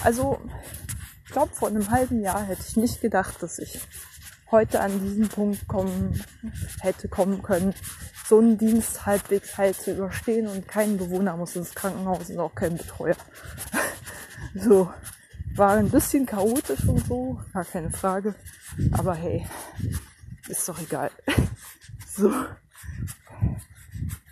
Also, 0.03 0.39
ich 1.25 1.31
glaube, 1.31 1.53
vor 1.53 1.67
einem 1.67 1.89
halben 1.89 2.21
Jahr 2.21 2.43
hätte 2.43 2.63
ich 2.67 2.77
nicht 2.77 3.01
gedacht, 3.01 3.41
dass 3.41 3.59
ich 3.59 3.81
heute 4.51 4.79
an 4.79 5.01
diesen 5.01 5.27
Punkt 5.27 5.67
kommen 5.67 6.23
hätte 6.79 7.09
kommen 7.09 7.41
können, 7.43 7.73
so 8.27 8.39
einen 8.39 8.57
Dienst 8.57 9.05
halbwegs 9.05 9.57
heil 9.57 9.73
zu 9.73 9.91
überstehen 9.91 10.47
und 10.47 10.67
kein 10.67 10.97
Bewohner 10.97 11.37
muss 11.37 11.55
ins 11.55 11.73
Krankenhaus 11.73 12.29
und 12.29 12.39
auch 12.39 12.53
kein 12.53 12.75
Betreuer. 12.75 13.15
so, 14.55 14.89
war 15.55 15.77
ein 15.77 15.89
bisschen 15.89 16.25
chaotisch 16.25 16.83
und 16.85 17.05
so, 17.07 17.39
gar 17.53 17.63
keine 17.63 17.89
Frage. 17.89 18.35
Aber 18.91 19.15
hey, 19.15 19.47
ist 20.49 20.67
doch 20.67 20.79
egal. 20.81 21.09
so, 22.07 22.33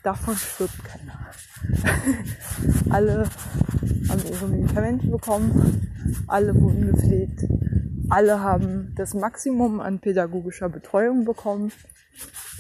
davon 0.04 0.36
stirbt 0.36 0.84
keiner. 0.84 1.32
alle 2.90 3.30
haben 4.10 4.22
ihre 4.30 4.48
Medikamente 4.48 5.08
bekommen, 5.08 6.26
alle 6.28 6.54
wurden 6.54 6.92
gepflegt, 6.92 7.46
alle 8.10 8.42
haben 8.42 8.94
das 8.96 9.14
Maximum 9.14 9.80
an 9.80 10.00
pädagogischer 10.00 10.70
Betreuung 10.70 11.26
bekommen, 11.26 11.72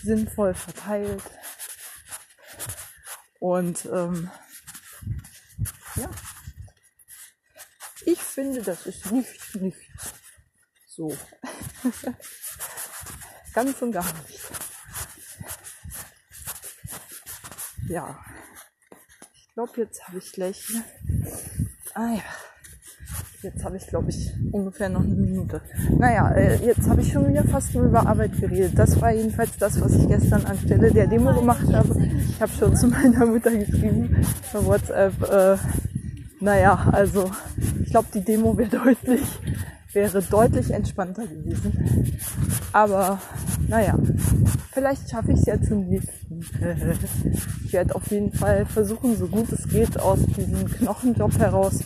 sinnvoll 0.02 0.54
verteilt. 0.54 1.24
Und 3.40 3.86
ähm, 3.86 4.32
ja, 5.96 6.10
ich 8.06 8.20
finde, 8.20 8.62
das 8.62 8.86
ist 8.86 9.12
nicht, 9.12 9.56
nicht 9.56 9.78
so. 10.88 11.16
Ganz 13.54 13.82
und 13.82 13.92
gar 13.92 14.12
nicht. 14.24 14.40
Ja 17.88 18.20
glaube, 19.56 19.82
jetzt 19.82 20.06
habe 20.08 20.18
ich 20.18 20.32
gleich. 20.34 20.68
Ah 21.94 22.14
ja. 22.14 22.24
Jetzt 23.46 23.64
habe 23.64 23.78
ich, 23.78 23.86
glaube 23.86 24.10
ich, 24.10 24.34
ungefähr 24.52 24.90
noch 24.90 25.04
eine 25.04 25.14
Minute. 25.14 25.62
Naja, 26.00 26.32
äh, 26.32 26.66
jetzt 26.66 26.90
habe 26.90 27.02
ich 27.02 27.12
schon 27.12 27.30
wieder 27.30 27.44
fast 27.44 27.76
nur 27.76 27.84
über 27.84 28.08
Arbeit 28.08 28.32
geredet. 28.42 28.72
Das 28.76 29.00
war 29.00 29.12
jedenfalls 29.12 29.56
das, 29.60 29.80
was 29.80 29.94
ich 29.94 30.08
gestern 30.08 30.44
anstelle 30.46 30.92
der 30.92 31.06
Demo 31.06 31.32
gemacht 31.32 31.72
habe. 31.72 31.96
Ich 32.28 32.42
habe 32.42 32.52
schon 32.52 32.76
zu 32.76 32.88
meiner 32.88 33.24
Mutter 33.28 33.52
geschrieben 33.52 34.26
per 34.52 34.66
WhatsApp. 34.66 35.32
Äh, 35.32 35.58
naja, 36.40 36.90
also 36.92 37.30
ich 37.84 37.92
glaube, 37.92 38.08
die 38.16 38.22
Demo 38.22 38.58
wäre 38.58 38.70
deutlich, 38.84 39.22
wäre 39.96 40.22
deutlich 40.22 40.72
entspannter 40.72 41.26
gewesen. 41.26 41.72
Aber 42.74 43.20
naja, 43.68 43.98
vielleicht 44.74 45.10
schaffe 45.10 45.32
ich 45.32 45.40
es 45.40 45.46
ja 45.46 45.62
zum 45.62 45.88
nächsten. 45.88 46.42
ich 47.66 47.74
werde 47.74 47.96
auf 47.96 48.12
jeden 48.12 48.32
Fall 48.34 48.66
versuchen, 48.66 49.16
so 49.16 49.28
gut 49.28 49.52
es 49.52 49.68
geht, 49.68 50.00
aus 50.00 50.20
diesem 50.38 50.66
Knochenjob 50.66 51.40
heraus 51.40 51.80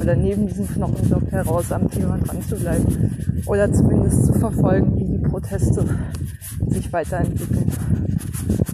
oder 0.00 0.14
neben 0.14 0.46
diesem 0.46 0.68
Knochenjob 0.68 1.30
heraus 1.32 1.72
am 1.72 1.90
Thema 1.90 2.18
dran 2.18 2.40
zu 2.42 2.56
bleiben. 2.56 3.42
Oder 3.46 3.72
zumindest 3.72 4.26
zu 4.26 4.32
verfolgen, 4.34 4.96
wie 4.96 5.18
die 5.18 5.28
Proteste 5.28 5.84
sich 6.68 6.92
weiterentwickeln. 6.92 7.70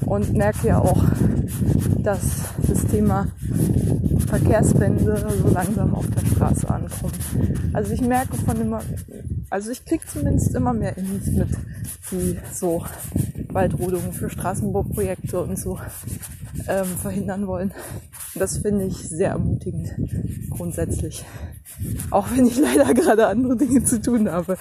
Und 0.05 0.35
merke 0.35 0.69
ja 0.69 0.79
auch, 0.79 1.03
dass 2.03 2.21
das 2.69 2.87
Thema 2.87 3.27
Verkehrswende 4.33 5.27
so 5.43 5.49
langsam 5.53 5.95
auf 5.95 6.07
der 6.09 6.25
Straße 6.25 6.67
ankommt. 6.71 7.19
Also 7.75 7.93
ich 7.93 8.01
merke 8.01 8.35
von 8.39 8.59
immer 8.59 8.81
Also 9.51 9.71
ich 9.71 9.85
kriege 9.85 10.07
zumindest 10.07 10.55
immer 10.55 10.73
mehr 10.73 10.97
Indies 10.97 11.27
mit, 11.27 11.49
die 12.11 12.39
so 12.51 12.83
Waldrodungen 13.49 14.15
für 14.15 14.31
Straßenbauprojekte 14.31 15.39
und 15.39 15.59
so 15.59 15.79
ähm, 16.67 16.87
verhindern 16.87 17.47
wollen. 17.47 17.75
Das 18.35 18.57
finde 18.57 18.87
ich 18.87 18.97
sehr 18.97 19.33
ermutigend, 19.33 19.93
grundsätzlich. 20.49 21.27
Auch 22.11 22.29
wenn 22.35 22.47
ich 22.47 22.59
leider 22.77 22.95
gerade 22.95 23.27
andere 23.27 23.59
Dinge 23.59 23.85
zu 23.85 24.01
tun 24.01 24.31
habe. 24.31 24.57